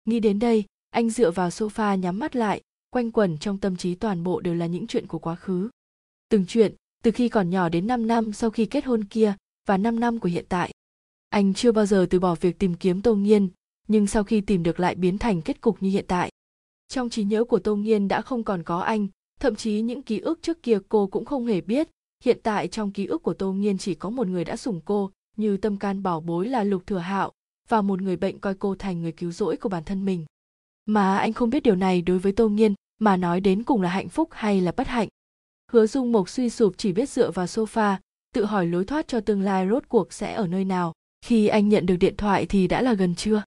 nghĩ 0.05 0.21
đến 0.21 0.39
đây 0.39 0.65
anh 0.91 1.11
dựa 1.11 1.31
vào 1.31 1.49
sofa 1.49 1.97
nhắm 1.97 2.19
mắt 2.19 2.37
lại 2.37 2.61
quanh 2.91 3.11
quẩn 3.11 3.39
trong 3.39 3.59
tâm 3.59 3.77
trí 3.77 3.95
toàn 3.95 4.23
bộ 4.23 4.41
đều 4.41 4.55
là 4.55 4.67
những 4.67 4.87
chuyện 4.87 5.07
của 5.07 5.19
quá 5.19 5.35
khứ 5.35 5.69
từng 6.29 6.45
chuyện 6.49 6.75
từ 7.03 7.11
khi 7.11 7.29
còn 7.29 7.51
nhỏ 7.51 7.69
đến 7.69 7.87
5 7.87 8.07
năm 8.07 8.33
sau 8.33 8.51
khi 8.51 8.67
kết 8.67 8.85
hôn 8.85 9.05
kia 9.05 9.35
và 9.67 9.77
5 9.77 10.01
năm 10.01 10.19
của 10.19 10.29
hiện 10.29 10.45
tại. 10.49 10.73
Anh 11.29 11.55
chưa 11.55 11.73
bao 11.73 11.87
giờ 11.87 12.07
từ 12.11 12.21
bỏ 12.21 12.35
việc 12.35 12.59
tìm 12.59 12.75
kiếm 12.75 13.03
Tô 13.03 13.15
Nghiên, 13.15 13.49
nhưng 13.89 14.07
sau 14.07 14.25
khi 14.25 14.41
tìm 14.41 14.63
được 14.63 14.81
lại 14.81 14.95
biến 14.95 15.19
thành 15.19 15.43
kết 15.43 15.61
cục 15.61 15.83
như 15.83 15.91
hiện 15.91 16.05
tại. 16.09 16.31
Trong 16.89 17.11
trí 17.11 17.25
nhớ 17.25 17.45
của 17.45 17.59
Tô 17.59 17.77
Nghiên 17.77 18.09
đã 18.09 18.23
không 18.23 18.45
còn 18.45 18.63
có 18.63 18.79
anh, 18.81 19.07
thậm 19.41 19.57
chí 19.57 19.81
những 19.81 20.03
ký 20.03 20.19
ức 20.19 20.39
trước 20.43 20.63
kia 20.63 20.79
cô 20.89 21.07
cũng 21.07 21.25
không 21.25 21.47
hề 21.47 21.61
biết. 21.61 21.89
Hiện 22.25 22.39
tại 22.43 22.69
trong 22.69 22.93
ký 22.93 23.07
ức 23.07 23.23
của 23.23 23.35
Tô 23.35 23.53
Nghiên 23.53 23.79
chỉ 23.79 23.95
có 23.95 24.11
một 24.11 24.27
người 24.27 24.45
đã 24.45 24.57
sủng 24.57 24.81
cô, 24.85 25.11
như 25.37 25.57
tâm 25.57 25.77
can 25.77 26.03
bảo 26.03 26.21
bối 26.21 26.49
là 26.49 26.65
Lục 26.65 26.87
Thừa 26.87 26.99
Hạo, 26.99 27.33
và 27.73 27.83
một 27.83 28.03
người 28.03 28.17
bệnh 28.17 28.39
coi 28.39 28.55
cô 28.55 28.75
thành 28.75 29.03
người 29.03 29.13
cứu 29.13 29.33
rỗi 29.33 29.57
của 29.57 29.69
bản 29.69 29.85
thân 29.85 30.05
mình. 30.05 30.25
Mà 30.87 31.19
anh 31.19 31.33
không 31.33 31.51
biết 31.51 31.63
điều 31.63 31.77
này 31.77 32.03
đối 32.03 32.19
với 32.19 32.33
Tô 32.33 32.49
Nghiên 32.49 32.75
mà 32.99 33.17
nói 33.17 33.41
đến 33.41 33.63
cùng 33.63 33.83
là 33.83 33.89
hạnh 33.89 34.09
phúc 34.09 34.29
hay 34.33 34.61
là 34.61 34.73
bất 34.73 34.89
hạnh. 34.89 35.09
Hứa 35.73 35.87
Dung 35.87 36.13
Mộc 36.13 36.29
suy 36.29 36.51
sụp 36.51 36.75
chỉ 36.77 36.93
biết 36.93 37.09
dựa 37.09 37.31
vào 37.31 37.47
sofa, 37.47 37.97
tự 38.35 38.45
hỏi 38.45 38.67
lối 38.67 38.85
thoát 38.85 39.09
cho 39.09 39.21
tương 39.21 39.43
lai 39.43 39.67
rốt 39.71 39.83
cuộc 39.89 40.13
sẽ 40.13 40.33
ở 40.33 40.47
nơi 40.47 40.65
nào. 40.65 40.93
Khi 41.25 41.47
anh 41.47 41.69
nhận 41.69 41.87
được 41.87 41.97
điện 41.97 42.17
thoại 42.17 42.47
thì 42.47 42.69
đã 42.69 42.83
là 42.83 42.95
gần 42.95 43.15
trưa. 43.15 43.43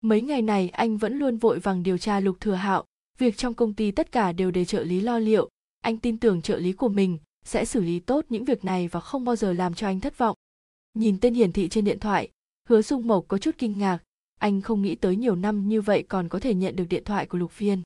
Mấy 0.00 0.20
ngày 0.20 0.42
này 0.42 0.68
anh 0.68 0.96
vẫn 0.96 1.18
luôn 1.18 1.36
vội 1.36 1.58
vàng 1.58 1.82
điều 1.82 1.98
tra 1.98 2.20
Lục 2.20 2.40
Thừa 2.40 2.54
Hạo, 2.54 2.84
việc 3.18 3.36
trong 3.36 3.54
công 3.54 3.74
ty 3.74 3.90
tất 3.90 4.12
cả 4.12 4.32
đều 4.32 4.50
để 4.50 4.64
trợ 4.64 4.84
lý 4.84 5.00
lo 5.00 5.18
liệu, 5.18 5.48
anh 5.80 5.96
tin 5.96 6.18
tưởng 6.18 6.42
trợ 6.42 6.56
lý 6.56 6.72
của 6.72 6.88
mình 6.88 7.18
sẽ 7.44 7.64
xử 7.64 7.80
lý 7.80 8.00
tốt 8.00 8.24
những 8.28 8.44
việc 8.44 8.64
này 8.64 8.88
và 8.88 9.00
không 9.00 9.24
bao 9.24 9.36
giờ 9.36 9.52
làm 9.52 9.74
cho 9.74 9.86
anh 9.86 10.00
thất 10.00 10.18
vọng. 10.18 10.36
Nhìn 10.94 11.20
tên 11.20 11.34
hiển 11.34 11.52
thị 11.52 11.68
trên 11.68 11.84
điện 11.84 11.98
thoại, 11.98 12.28
Hứa 12.70 12.82
Dung 12.82 13.06
Mộc 13.06 13.24
có 13.28 13.38
chút 13.38 13.54
kinh 13.58 13.78
ngạc, 13.78 13.98
anh 14.40 14.60
không 14.60 14.82
nghĩ 14.82 14.94
tới 14.94 15.16
nhiều 15.16 15.36
năm 15.36 15.68
như 15.68 15.80
vậy 15.80 16.04
còn 16.08 16.28
có 16.28 16.40
thể 16.40 16.54
nhận 16.54 16.76
được 16.76 16.84
điện 16.84 17.04
thoại 17.04 17.26
của 17.26 17.38
Lục 17.38 17.58
Viên. 17.58 17.82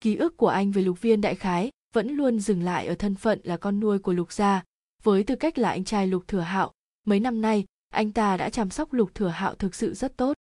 Ký 0.00 0.16
ức 0.16 0.36
của 0.36 0.48
anh 0.48 0.70
về 0.70 0.82
Lục 0.82 1.00
Viên 1.00 1.20
đại 1.20 1.34
khái 1.34 1.70
vẫn 1.94 2.08
luôn 2.08 2.40
dừng 2.40 2.62
lại 2.62 2.86
ở 2.86 2.94
thân 2.94 3.14
phận 3.14 3.40
là 3.42 3.56
con 3.56 3.80
nuôi 3.80 3.98
của 3.98 4.12
lục 4.12 4.32
gia. 4.32 4.64
Với 5.02 5.22
tư 5.22 5.36
cách 5.36 5.58
là 5.58 5.70
anh 5.70 5.84
trai 5.84 6.06
lục 6.06 6.28
thừa 6.28 6.40
hạo 6.40 6.72
mấy 7.06 7.20
năm 7.20 7.40
nay 7.40 7.64
anh 7.90 8.12
ta 8.12 8.36
đã 8.36 8.50
chăm 8.50 8.70
sóc 8.70 8.92
lục 8.92 9.14
thừa 9.14 9.28
hạo 9.28 9.54
thực 9.54 9.74
sự 9.74 9.94
rất 9.94 10.16
tốt. 10.16 10.36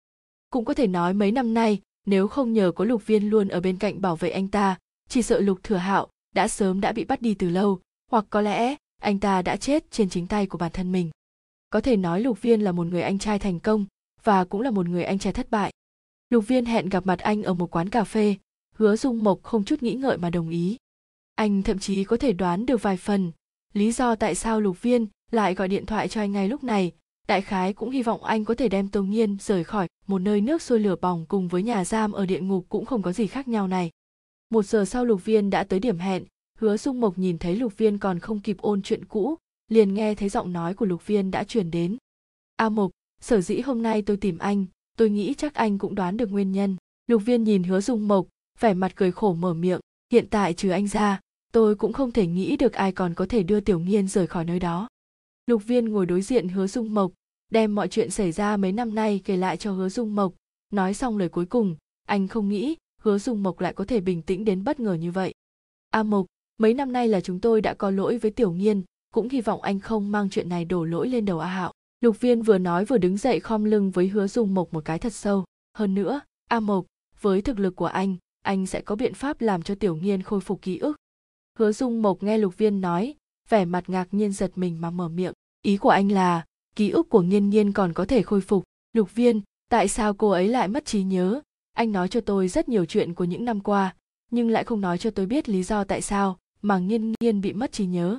Cũng 0.50 0.64
có 0.64 0.74
thể 0.74 0.86
nói 0.86 1.14
mấy 1.14 1.32
năm 1.32 1.54
nay 1.54 1.80
nếu 2.06 2.28
không 2.28 2.52
nhờ 2.52 2.72
có 2.76 2.84
lục 2.84 3.06
viên 3.06 3.30
luôn 3.30 3.48
ở 3.48 3.60
bên 3.60 3.78
cạnh 3.78 4.00
bảo 4.00 4.16
vệ 4.16 4.30
anh 4.30 4.48
ta 4.48 4.78
chỉ 5.08 5.22
sợ 5.22 5.40
lục 5.40 5.58
thừa 5.62 5.76
hạo 5.76 6.08
đã 6.34 6.48
sớm 6.48 6.80
đã 6.80 6.92
bị 6.92 7.04
bắt 7.04 7.22
đi 7.22 7.34
từ 7.34 7.48
lâu. 7.48 7.80
Hoặc 8.10 8.24
có 8.30 8.40
lẽ 8.40 8.76
anh 9.02 9.18
ta 9.18 9.42
đã 9.42 9.56
chết 9.56 9.90
trên 9.90 10.08
chính 10.08 10.26
tay 10.26 10.46
của 10.46 10.58
bản 10.58 10.72
thân 10.72 10.92
mình 10.92 11.10
có 11.70 11.80
thể 11.80 11.96
nói 11.96 12.20
lục 12.20 12.42
viên 12.42 12.60
là 12.60 12.72
một 12.72 12.86
người 12.86 13.02
anh 13.02 13.18
trai 13.18 13.38
thành 13.38 13.60
công 13.60 13.86
và 14.22 14.44
cũng 14.44 14.60
là 14.60 14.70
một 14.70 14.88
người 14.88 15.04
anh 15.04 15.18
trai 15.18 15.32
thất 15.32 15.50
bại. 15.50 15.72
Lục 16.30 16.46
viên 16.46 16.64
hẹn 16.64 16.88
gặp 16.88 17.06
mặt 17.06 17.18
anh 17.18 17.42
ở 17.42 17.54
một 17.54 17.76
quán 17.76 17.88
cà 17.88 18.04
phê, 18.04 18.36
hứa 18.74 18.96
dung 18.96 19.24
mộc 19.24 19.42
không 19.42 19.64
chút 19.64 19.82
nghĩ 19.82 19.94
ngợi 19.94 20.18
mà 20.18 20.30
đồng 20.30 20.50
ý. 20.50 20.76
Anh 21.34 21.62
thậm 21.62 21.78
chí 21.78 22.04
có 22.04 22.16
thể 22.16 22.32
đoán 22.32 22.66
được 22.66 22.82
vài 22.82 22.96
phần, 22.96 23.32
lý 23.72 23.92
do 23.92 24.14
tại 24.14 24.34
sao 24.34 24.60
lục 24.60 24.82
viên 24.82 25.06
lại 25.30 25.54
gọi 25.54 25.68
điện 25.68 25.86
thoại 25.86 26.08
cho 26.08 26.20
anh 26.20 26.32
ngay 26.32 26.48
lúc 26.48 26.64
này. 26.64 26.92
Đại 27.28 27.42
khái 27.42 27.72
cũng 27.72 27.90
hy 27.90 28.02
vọng 28.02 28.24
anh 28.24 28.44
có 28.44 28.54
thể 28.54 28.68
đem 28.68 28.88
tô 28.88 29.02
nghiên 29.02 29.36
rời 29.38 29.64
khỏi 29.64 29.88
một 30.06 30.18
nơi 30.18 30.40
nước 30.40 30.62
sôi 30.62 30.80
lửa 30.80 30.96
bỏng 31.00 31.26
cùng 31.28 31.48
với 31.48 31.62
nhà 31.62 31.84
giam 31.84 32.12
ở 32.12 32.26
địa 32.26 32.40
ngục 32.40 32.66
cũng 32.68 32.84
không 32.84 33.02
có 33.02 33.12
gì 33.12 33.26
khác 33.26 33.48
nhau 33.48 33.68
này. 33.68 33.90
Một 34.50 34.62
giờ 34.62 34.84
sau 34.84 35.04
lục 35.04 35.24
viên 35.24 35.50
đã 35.50 35.64
tới 35.64 35.80
điểm 35.80 35.98
hẹn, 35.98 36.24
hứa 36.58 36.76
dung 36.76 37.00
mộc 37.00 37.18
nhìn 37.18 37.38
thấy 37.38 37.56
lục 37.56 37.76
viên 37.76 37.98
còn 37.98 38.18
không 38.18 38.40
kịp 38.40 38.56
ôn 38.60 38.82
chuyện 38.82 39.04
cũ 39.04 39.36
liền 39.68 39.94
nghe 39.94 40.14
thấy 40.14 40.28
giọng 40.28 40.52
nói 40.52 40.74
của 40.74 40.86
lục 40.86 41.06
viên 41.06 41.30
đã 41.30 41.44
truyền 41.44 41.70
đến. 41.70 41.96
A 42.56 42.68
mộc, 42.68 42.90
sở 43.20 43.40
dĩ 43.40 43.60
hôm 43.60 43.82
nay 43.82 44.02
tôi 44.02 44.16
tìm 44.16 44.38
anh, 44.38 44.66
tôi 44.96 45.10
nghĩ 45.10 45.34
chắc 45.34 45.54
anh 45.54 45.78
cũng 45.78 45.94
đoán 45.94 46.16
được 46.16 46.30
nguyên 46.30 46.52
nhân. 46.52 46.76
Lục 47.06 47.22
viên 47.24 47.44
nhìn 47.44 47.62
hứa 47.62 47.80
dung 47.80 48.08
mộc, 48.08 48.26
vẻ 48.60 48.74
mặt 48.74 48.92
cười 48.96 49.12
khổ 49.12 49.34
mở 49.34 49.54
miệng, 49.54 49.80
hiện 50.12 50.26
tại 50.30 50.54
trừ 50.54 50.70
anh 50.70 50.88
ra, 50.88 51.20
tôi 51.52 51.76
cũng 51.76 51.92
không 51.92 52.12
thể 52.12 52.26
nghĩ 52.26 52.56
được 52.56 52.72
ai 52.72 52.92
còn 52.92 53.14
có 53.14 53.26
thể 53.28 53.42
đưa 53.42 53.60
tiểu 53.60 53.80
nghiên 53.80 54.08
rời 54.08 54.26
khỏi 54.26 54.44
nơi 54.44 54.58
đó. 54.58 54.88
Lục 55.46 55.62
viên 55.66 55.88
ngồi 55.88 56.06
đối 56.06 56.22
diện 56.22 56.48
hứa 56.48 56.66
dung 56.66 56.94
mộc, 56.94 57.12
đem 57.48 57.74
mọi 57.74 57.88
chuyện 57.88 58.10
xảy 58.10 58.32
ra 58.32 58.56
mấy 58.56 58.72
năm 58.72 58.94
nay 58.94 59.20
kể 59.24 59.36
lại 59.36 59.56
cho 59.56 59.72
hứa 59.72 59.88
dung 59.88 60.14
mộc. 60.14 60.34
Nói 60.70 60.94
xong 60.94 61.18
lời 61.18 61.28
cuối 61.28 61.46
cùng, 61.46 61.76
anh 62.06 62.28
không 62.28 62.48
nghĩ 62.48 62.76
hứa 63.00 63.18
dung 63.18 63.42
mộc 63.42 63.60
lại 63.60 63.72
có 63.72 63.84
thể 63.84 64.00
bình 64.00 64.22
tĩnh 64.22 64.44
đến 64.44 64.64
bất 64.64 64.80
ngờ 64.80 64.94
như 64.94 65.12
vậy. 65.12 65.34
A 65.90 66.02
mộc, 66.02 66.26
mấy 66.58 66.74
năm 66.74 66.92
nay 66.92 67.08
là 67.08 67.20
chúng 67.20 67.40
tôi 67.40 67.60
đã 67.60 67.74
có 67.74 67.90
lỗi 67.90 68.18
với 68.18 68.30
tiểu 68.30 68.52
nghiên 68.52 68.82
cũng 69.16 69.28
hy 69.28 69.40
vọng 69.40 69.62
anh 69.62 69.80
không 69.80 70.12
mang 70.12 70.30
chuyện 70.30 70.48
này 70.48 70.64
đổ 70.64 70.84
lỗi 70.84 71.08
lên 71.08 71.24
đầu 71.24 71.38
a 71.38 71.48
hạo. 71.48 71.72
Lục 72.00 72.20
viên 72.20 72.42
vừa 72.42 72.58
nói 72.58 72.84
vừa 72.84 72.98
đứng 72.98 73.16
dậy 73.16 73.40
khom 73.40 73.64
lưng 73.64 73.90
với 73.90 74.08
hứa 74.08 74.26
dung 74.26 74.54
mộc 74.54 74.74
một 74.74 74.84
cái 74.84 74.98
thật 74.98 75.12
sâu. 75.12 75.44
Hơn 75.78 75.94
nữa, 75.94 76.20
a 76.48 76.60
mộc, 76.60 76.86
với 77.20 77.42
thực 77.42 77.58
lực 77.58 77.76
của 77.76 77.86
anh 77.86 78.16
anh 78.42 78.66
sẽ 78.66 78.80
có 78.80 78.96
biện 78.96 79.14
pháp 79.14 79.40
làm 79.40 79.62
cho 79.62 79.74
tiểu 79.74 79.96
nghiên 79.96 80.22
khôi 80.22 80.40
phục 80.40 80.62
ký 80.62 80.78
ức. 80.78 80.96
Hứa 81.58 81.72
dung 81.72 82.02
mộc 82.02 82.22
nghe 82.22 82.38
lục 82.38 82.58
viên 82.58 82.80
nói, 82.80 83.14
vẻ 83.48 83.64
mặt 83.64 83.84
ngạc 83.90 84.14
nhiên 84.14 84.32
giật 84.32 84.50
mình 84.54 84.80
mà 84.80 84.90
mở 84.90 85.08
miệng. 85.08 85.32
Ý 85.62 85.76
của 85.76 85.88
anh 85.88 86.12
là, 86.12 86.44
ký 86.74 86.90
ức 86.90 87.08
của 87.08 87.22
nghiên 87.22 87.50
nghiên 87.50 87.72
còn 87.72 87.92
có 87.92 88.04
thể 88.04 88.22
khôi 88.22 88.40
phục. 88.40 88.64
Lục 88.92 89.14
viên, 89.14 89.40
tại 89.68 89.88
sao 89.88 90.14
cô 90.14 90.30
ấy 90.30 90.48
lại 90.48 90.68
mất 90.68 90.84
trí 90.84 91.02
nhớ? 91.02 91.40
Anh 91.72 91.92
nói 91.92 92.08
cho 92.08 92.20
tôi 92.20 92.48
rất 92.48 92.68
nhiều 92.68 92.84
chuyện 92.84 93.14
của 93.14 93.24
những 93.24 93.44
năm 93.44 93.60
qua, 93.60 93.94
nhưng 94.30 94.50
lại 94.50 94.64
không 94.64 94.80
nói 94.80 94.98
cho 94.98 95.10
tôi 95.10 95.26
biết 95.26 95.48
lý 95.48 95.62
do 95.62 95.84
tại 95.84 96.02
sao 96.02 96.38
mà 96.62 96.78
nghiên 96.78 97.12
nghiên 97.20 97.40
bị 97.40 97.52
mất 97.52 97.72
trí 97.72 97.86
nhớ 97.86 98.18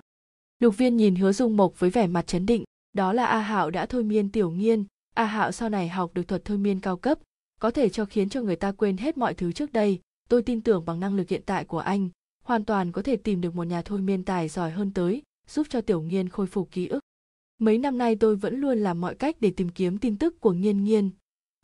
lục 0.60 0.78
viên 0.78 0.98
nhìn 0.98 1.15
hứa 1.15 1.32
dung 1.32 1.58
mộc 1.58 1.80
với 1.80 1.89
vẻ 1.89 2.08
mặt 2.08 2.28
chấn 2.28 2.46
định, 2.46 2.63
đó 2.93 3.13
là 3.13 3.26
a 3.26 3.39
hạo 3.39 3.72
đã 3.72 3.86
thôi 3.86 4.04
miên 4.04 4.32
tiểu 4.32 4.52
nghiên. 4.52 4.84
A 5.15 5.26
hạo 5.26 5.52
sau 5.52 5.70
này 5.70 5.88
học 5.88 6.12
được 6.13 6.28
thuật 6.28 6.46
thôi 6.46 6.58
miên 6.58 6.80
cao 6.80 6.98
cấp, 6.98 7.20
có 7.60 7.72
thể 7.72 7.89
cho 7.89 8.06
khiến 8.06 8.30
cho 8.30 8.41
người 8.41 8.56
ta 8.56 8.72
quên 8.72 8.98
hết 8.98 9.17
mọi 9.17 9.34
thứ 9.34 9.52
trước 9.52 9.74
đây. 9.74 10.00
Tôi 10.30 10.41
tin 10.41 10.62
tưởng 10.62 10.86
bằng 10.86 11.00
năng 11.00 11.15
lực 11.15 11.30
hiện 11.30 11.41
tại 11.46 11.65
của 11.65 11.80
anh, 11.80 12.10
hoàn 12.43 12.65
toàn 12.65 12.91
có 12.91 13.02
thể 13.02 13.15
tìm 13.15 13.41
được 13.41 13.56
một 13.56 13.63
nhà 13.63 13.82
thôi 13.82 14.02
miên 14.02 14.24
tài 14.24 14.48
giỏi 14.48 14.72
hơn 14.72 14.93
tới, 14.93 15.22
giúp 15.48 15.67
cho 15.70 15.82
tiểu 15.82 16.02
nghiên 16.02 16.30
khôi 16.30 16.48
phục 16.48 16.72
ký 16.72 16.88
ức. 16.88 17.00
Mấy 17.58 17.78
năm 17.78 17.98
nay 17.98 18.15
tôi 18.15 18.36
vẫn 18.36 18.62
luôn 18.62 18.78
làm 18.78 19.02
mọi 19.02 19.15
cách 19.15 19.36
để 19.39 19.52
tìm 19.52 19.70
kiếm 19.70 19.98
tin 19.98 20.17
tức 20.17 20.41
của 20.41 20.54
nghiên 20.54 20.84
nghiên. 20.84 21.10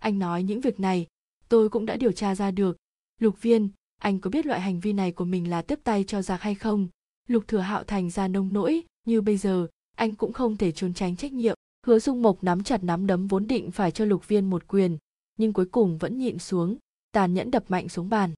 Anh 0.02 0.20
nói 0.20 0.44
những 0.44 0.62
việc 0.62 0.80
này, 0.80 1.08
tôi 1.50 1.70
cũng 1.70 1.86
đã 1.86 1.96
điều 1.96 2.12
tra 2.12 2.36
ra 2.36 2.52
được. 2.52 2.78
Lục 3.20 3.42
viên, 3.42 3.70
anh 4.00 4.20
có 4.20 4.30
biết 4.30 4.46
loại 4.46 4.62
hành 4.62 4.80
vi 4.80 4.94
này 4.94 5.12
của 5.12 5.26
mình 5.26 5.50
là 5.50 5.62
tiếp 5.62 5.80
tay 5.84 6.04
cho 6.04 6.22
giặc 6.22 6.42
hay 6.42 6.56
không? 6.56 6.88
Lục 7.28 7.48
thừa 7.48 7.60
hạo 7.60 7.84
thành 7.84 8.10
ra 8.10 8.28
nông 8.28 8.50
nỗi, 8.54 8.84
như 9.06 9.22
bây 9.22 9.38
giờ, 9.38 9.68
anh 9.96 10.16
cũng 10.16 10.34
không 10.34 10.58
thể 10.58 10.72
trốn 10.72 10.94
tránh 10.94 11.16
trách 11.16 11.34
nhiệm. 11.34 11.56
Hứa 11.86 12.00
dung 12.00 12.22
mộc 12.22 12.44
nắm 12.44 12.64
chặt 12.64 12.84
nắm 12.84 13.08
đấm 13.08 13.28
vốn 13.28 13.48
định 13.48 13.72
phải 13.72 13.92
cho 13.92 14.06
lục 14.06 14.28
viên 14.28 14.50
một 14.50 14.68
quyền, 14.68 14.98
nhưng 15.38 15.54
cuối 15.54 15.66
cùng 15.66 15.98
vẫn 15.98 16.18
nhịn 16.18 16.40
xuống, 16.40 16.78
tàn 17.12 17.34
nhẫn 17.34 17.52
đập 17.52 17.64
mạnh 17.68 17.90
xuống 17.90 18.10
bàn. 18.10 18.34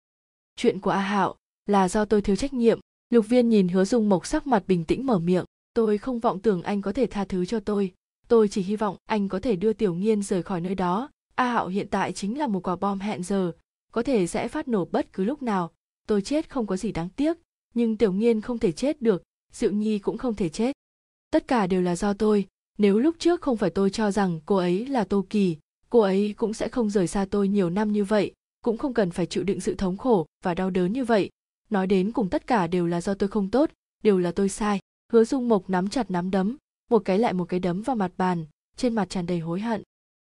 Chuyện 0.55 0.79
của 0.79 0.89
a 0.89 1.01
hạo 1.01 1.35
là 1.65 1.89
do 1.89 2.05
tôi 2.05 2.21
thiếu 2.21 2.35
trách 2.35 2.53
nhiệm. 2.53 2.79
Lục 3.09 3.25
viên 3.29 3.49
nhìn 3.49 3.67
hứa 3.67 3.85
dung 3.85 4.09
mộc 4.09 4.25
sắc 4.25 4.47
mặt 4.47 4.63
bình 4.67 4.85
tĩnh 4.85 5.05
mở 5.05 5.19
miệng. 5.19 5.45
Tôi 5.73 5.97
không 5.97 6.19
vọng 6.19 6.39
tưởng 6.39 6.61
anh 6.61 6.81
có 6.81 6.93
thể 6.93 7.07
tha 7.07 7.25
thứ 7.25 7.45
cho 7.45 7.59
tôi. 7.59 7.93
Tôi 8.27 8.47
chỉ 8.47 8.61
hy 8.61 8.75
vọng 8.75 8.95
anh 9.05 9.29
có 9.29 9.39
thể 9.39 9.55
đưa 9.55 9.73
tiểu 9.73 9.95
nghiên 9.95 10.23
rời 10.23 10.43
khỏi 10.43 10.61
nơi 10.61 10.75
đó. 10.75 11.09
A 11.35 11.51
hạo 11.51 11.67
hiện 11.67 11.87
tại 11.87 12.13
chính 12.13 12.37
là 12.37 12.47
một 12.47 12.67
quả 12.67 12.75
bom 12.75 12.99
hẹn 12.99 13.23
giờ, 13.23 13.51
có 13.91 14.03
thể 14.03 14.27
sẽ 14.27 14.47
phát 14.47 14.67
nổ 14.67 14.85
bất 14.85 15.13
cứ 15.13 15.23
lúc 15.23 15.41
nào. 15.41 15.71
Tôi 16.07 16.21
chết 16.21 16.49
không 16.49 16.67
có 16.67 16.77
gì 16.77 16.91
đáng 16.91 17.09
tiếc 17.09 17.37
nhưng 17.75 17.97
tiểu 17.97 18.13
nghiên 18.13 18.41
không 18.41 18.59
thể 18.59 18.71
chết 18.71 19.01
được, 19.01 19.23
diệu 19.51 19.71
nhi 19.71 19.99
cũng 19.99 20.17
không 20.17 20.35
thể 20.35 20.49
chết. 20.49 20.75
Tất 21.31 21.47
cả 21.47 21.67
đều 21.67 21.81
là 21.81 21.95
do 21.95 22.13
tôi, 22.13 22.47
nếu 22.77 22.99
lúc 22.99 23.15
trước 23.19 23.41
không 23.41 23.57
phải 23.57 23.69
tôi 23.69 23.89
cho 23.89 24.11
rằng 24.11 24.39
cô 24.45 24.55
ấy 24.55 24.85
là 24.85 25.03
tô 25.03 25.25
kỳ, 25.29 25.57
cô 25.89 25.99
ấy 25.99 26.33
cũng 26.37 26.53
sẽ 26.53 26.67
không 26.67 26.89
rời 26.89 27.07
xa 27.07 27.25
tôi 27.31 27.47
nhiều 27.47 27.69
năm 27.69 27.91
như 27.91 28.03
vậy, 28.03 28.33
cũng 28.61 28.77
không 28.77 28.93
cần 28.93 29.11
phải 29.11 29.25
chịu 29.25 29.43
đựng 29.43 29.59
sự 29.59 29.75
thống 29.75 29.97
khổ 29.97 30.25
và 30.43 30.53
đau 30.53 30.69
đớn 30.69 30.93
như 30.93 31.05
vậy. 31.05 31.29
Nói 31.69 31.87
đến 31.87 32.11
cùng 32.11 32.29
tất 32.29 32.47
cả 32.47 32.67
đều 32.67 32.87
là 32.87 33.01
do 33.01 33.13
tôi 33.13 33.29
không 33.29 33.49
tốt, 33.49 33.71
đều 34.03 34.19
là 34.19 34.31
tôi 34.31 34.49
sai. 34.49 34.79
Hứa 35.13 35.23
dung 35.23 35.49
mộc 35.49 35.69
nắm 35.69 35.89
chặt 35.89 36.11
nắm 36.11 36.31
đấm, 36.31 36.57
một 36.89 37.01
cái 37.05 37.19
lại 37.19 37.33
một 37.33 37.45
cái 37.45 37.59
đấm 37.59 37.81
vào 37.81 37.95
mặt 37.95 38.11
bàn, 38.17 38.45
trên 38.77 38.95
mặt 38.95 39.09
tràn 39.09 39.25
đầy 39.25 39.39
hối 39.39 39.59
hận. 39.59 39.83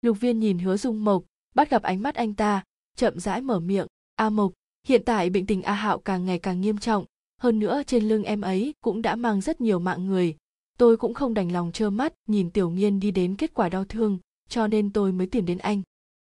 Lục 0.01 0.19
viên 0.19 0.39
nhìn 0.39 0.59
hứa 0.59 0.77
dung 0.77 1.03
mộc, 1.03 1.23
bắt 1.55 1.69
gặp 1.69 1.83
ánh 1.83 2.01
mắt 2.01 2.15
anh 2.15 2.33
ta, 2.33 2.63
chậm 2.95 3.19
rãi 3.19 3.41
mở 3.41 3.59
miệng, 3.59 3.87
a 4.15 4.29
mộc, 4.29 4.51
hiện 4.87 5.01
tại 5.05 5.29
bệnh 5.29 5.45
tình 5.45 5.61
a 5.61 5.73
hạo 5.73 5.99
càng 5.99 6.25
ngày 6.25 6.39
càng 6.39 6.61
nghiêm 6.61 6.77
trọng 6.77 7.05
hơn 7.45 7.59
nữa 7.59 7.81
trên 7.87 8.03
lưng 8.03 8.23
em 8.23 8.41
ấy 8.41 8.73
cũng 8.81 9.01
đã 9.01 9.15
mang 9.15 9.41
rất 9.41 9.61
nhiều 9.61 9.79
mạng 9.79 10.05
người. 10.05 10.35
Tôi 10.77 10.97
cũng 10.97 11.13
không 11.13 11.33
đành 11.33 11.51
lòng 11.51 11.71
trơ 11.71 11.89
mắt 11.89 12.13
nhìn 12.27 12.49
tiểu 12.49 12.69
nghiên 12.69 12.99
đi 12.99 13.11
đến 13.11 13.35
kết 13.35 13.53
quả 13.53 13.69
đau 13.69 13.85
thương, 13.85 14.17
cho 14.49 14.67
nên 14.67 14.93
tôi 14.93 15.11
mới 15.11 15.27
tìm 15.27 15.45
đến 15.45 15.57
anh. 15.57 15.81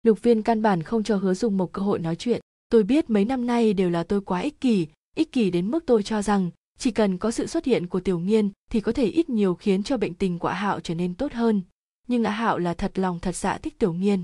Lục 0.03 0.23
viên 0.23 0.43
căn 0.43 0.61
bản 0.61 0.83
không 0.83 1.03
cho 1.03 1.17
hứa 1.17 1.33
dung 1.33 1.57
một 1.57 1.73
cơ 1.73 1.81
hội 1.81 1.99
nói 1.99 2.15
chuyện. 2.15 2.41
Tôi 2.69 2.83
biết 2.83 3.09
mấy 3.09 3.25
năm 3.25 3.47
nay 3.47 3.73
đều 3.73 3.89
là 3.89 4.03
tôi 4.03 4.21
quá 4.21 4.39
ích 4.39 4.61
kỷ 4.61 4.87
ích 5.15 5.31
kỷ 5.31 5.51
đến 5.51 5.71
mức 5.71 5.83
tôi 5.85 6.03
cho 6.03 6.21
rằng 6.21 6.49
chỉ 6.77 6.91
cần 6.91 7.17
có 7.17 7.31
sự 7.31 7.47
xuất 7.47 7.65
hiện 7.65 7.87
của 7.87 7.99
tiểu 7.99 8.19
nghiên 8.19 8.49
thì 8.71 8.81
có 8.81 8.91
thể 8.91 9.05
ít 9.05 9.29
nhiều 9.29 9.55
khiến 9.55 9.83
cho 9.83 9.97
bệnh 9.97 10.13
tình 10.13 10.39
của 10.39 10.49
hạo 10.49 10.79
trở 10.79 10.95
nên 10.95 11.13
tốt 11.13 11.33
hơn. 11.33 11.61
Nhưng 12.07 12.23
ạ 12.23 12.31
hạo 12.31 12.57
là 12.57 12.73
thật 12.73 12.99
lòng 12.99 13.19
thật 13.19 13.35
dạ 13.35 13.57
thích 13.57 13.79
tiểu 13.79 13.93
nghiên. 13.93 14.23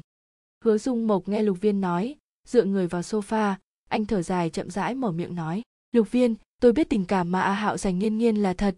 Hứa 0.64 0.78
dung 0.78 1.08
mộc 1.08 1.28
nghe 1.28 1.42
lục 1.42 1.62
viên 1.62 1.82
nói, 1.82 2.16
dựa 2.48 2.64
người 2.64 2.88
vào 2.88 3.02
sofa, 3.02 3.56
anh 3.90 4.06
thở 4.06 4.22
dài 4.22 4.50
chậm 4.50 4.70
rãi 4.70 4.96
mở 4.96 5.12
miệng 5.12 5.36
nói, 5.36 5.62
lục 5.92 6.12
viên 6.12 6.36
tôi 6.62 6.74
biết 6.74 6.90
tình 6.90 7.06
cảm 7.06 7.32
mà 7.32 7.42
a 7.42 7.54
hạo 7.54 7.78
dành 7.78 8.00
nghiên 8.00 8.18
nghiên 8.18 8.36
là 8.36 8.54
thật. 8.54 8.76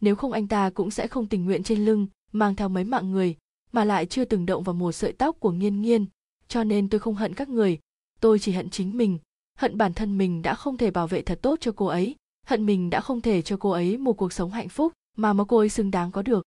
Nếu 0.00 0.16
không 0.16 0.32
anh 0.32 0.48
ta 0.48 0.70
cũng 0.70 0.90
sẽ 0.90 1.06
không 1.06 1.26
tình 1.26 1.44
nguyện 1.44 1.62
trên 1.62 1.84
lưng, 1.84 2.06
mang 2.32 2.56
theo 2.56 2.68
mấy 2.68 2.84
mạng 2.84 3.10
người, 3.10 3.36
mà 3.72 3.84
lại 3.84 4.06
chưa 4.06 4.24
từng 4.24 4.46
động 4.46 4.62
vào 4.62 4.74
một 4.74 4.92
sợi 4.92 5.12
tóc 5.12 5.36
của 5.40 5.50
nghiên 5.50 5.82
nghiên. 5.82 6.06
Cho 6.48 6.64
nên 6.64 6.88
tôi 6.88 7.00
không 7.00 7.14
hận 7.14 7.34
các 7.34 7.48
người. 7.48 7.78
Tôi 8.20 8.38
chỉ 8.38 8.52
hận 8.52 8.70
chính 8.70 8.96
mình. 8.96 9.18
Hận 9.58 9.78
bản 9.78 9.94
thân 9.94 10.18
mình 10.18 10.42
đã 10.42 10.54
không 10.54 10.76
thể 10.76 10.90
bảo 10.90 11.06
vệ 11.06 11.22
thật 11.22 11.38
tốt 11.42 11.56
cho 11.60 11.72
cô 11.76 11.86
ấy. 11.86 12.16
Hận 12.46 12.66
mình 12.66 12.90
đã 12.90 13.00
không 13.00 13.20
thể 13.20 13.42
cho 13.42 13.56
cô 13.56 13.70
ấy 13.70 13.98
một 13.98 14.12
cuộc 14.12 14.32
sống 14.32 14.50
hạnh 14.50 14.68
phúc 14.68 14.92
mà 15.16 15.32
mà 15.32 15.44
cô 15.44 15.58
ấy 15.58 15.68
xứng 15.68 15.90
đáng 15.90 16.12
có 16.12 16.22
được. 16.22 16.46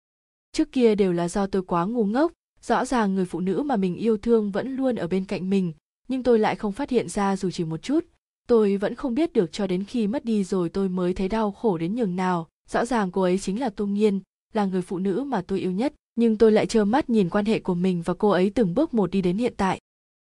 Trước 0.53 0.73
kia 0.73 0.95
đều 0.95 1.13
là 1.13 1.29
do 1.29 1.47
tôi 1.47 1.63
quá 1.63 1.85
ngu 1.85 2.05
ngốc. 2.05 2.33
Rõ 2.63 2.85
ràng 2.85 3.15
người 3.15 3.25
phụ 3.25 3.41
nữ 3.41 3.63
mà 3.63 3.77
mình 3.77 3.97
yêu 3.97 4.17
thương 4.17 4.51
vẫn 4.51 4.77
luôn 4.77 4.97
ở 4.97 5.07
bên 5.07 5.25
cạnh 5.25 5.51
mình. 5.51 5.73
Nhưng 6.09 6.23
tôi 6.23 6.39
lại 6.39 6.57
không 6.57 6.73
phát 6.73 6.91
hiện 6.91 7.09
ra 7.09 7.37
dù 7.37 7.51
chỉ 7.51 7.65
một 7.65 7.83
chút 7.83 8.05
tôi 8.47 8.77
vẫn 8.77 8.95
không 8.95 9.15
biết 9.15 9.33
được 9.33 9.53
cho 9.53 9.67
đến 9.67 9.85
khi 9.85 10.07
mất 10.07 10.25
đi 10.25 10.45
rồi 10.45 10.69
tôi 10.69 10.89
mới 10.89 11.15
thấy 11.15 11.29
đau 11.29 11.53
khổ 11.53 11.79
đến 11.79 11.95
nhường 11.95 12.17
nào. 12.17 12.49
Rõ 12.69 12.85
ràng 12.85 13.11
cô 13.11 13.23
ấy 13.23 13.39
chính 13.39 13.61
là 13.61 13.71
tô 13.71 13.87
nghiên, 13.87 14.21
là 14.53 14.65
người 14.65 14.83
phụ 14.83 14.99
nữ 14.99 15.25
mà 15.27 15.43
tôi 15.47 15.61
yêu 15.61 15.71
nhất, 15.71 15.95
nhưng 16.15 16.37
tôi 16.37 16.53
lại 16.53 16.67
trơ 16.67 16.85
mắt 16.85 17.11
nhìn 17.11 17.29
quan 17.29 17.45
hệ 17.45 17.61
của 17.61 17.75
mình 17.75 18.03
và 18.03 18.15
cô 18.15 18.31
ấy 18.31 18.51
từng 18.51 18.75
bước 18.75 18.95
một 18.95 19.11
đi 19.11 19.23
đến 19.23 19.39
hiện 19.39 19.55
tại. 19.57 19.81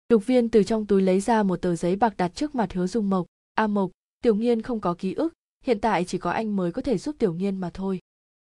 Lục 0.08 0.26
viên 0.26 0.48
từ 0.48 0.62
trong 0.62 0.86
túi 0.86 1.02
lấy 1.02 1.20
ra 1.20 1.42
một 1.42 1.56
tờ 1.56 1.76
giấy 1.76 1.96
bạc 1.96 2.16
đặt 2.16 2.34
trước 2.34 2.54
mặt 2.54 2.72
hứa 2.72 2.86
dung 2.86 3.10
mộc. 3.10 3.26
A 3.54 3.66
mộc, 3.66 3.90
tiểu 4.22 4.34
nghiên 4.34 4.62
không 4.62 4.80
có 4.80 4.94
ký 4.94 5.14
ức, 5.14 5.34
hiện 5.64 5.80
tại 5.80 6.04
chỉ 6.04 6.18
có 6.18 6.30
anh 6.30 6.56
mới 6.56 6.72
có 6.72 6.82
thể 6.82 6.98
giúp 6.98 7.16
tiểu 7.18 7.32
nghiên 7.32 7.58
mà 7.58 7.70
thôi. 7.74 7.98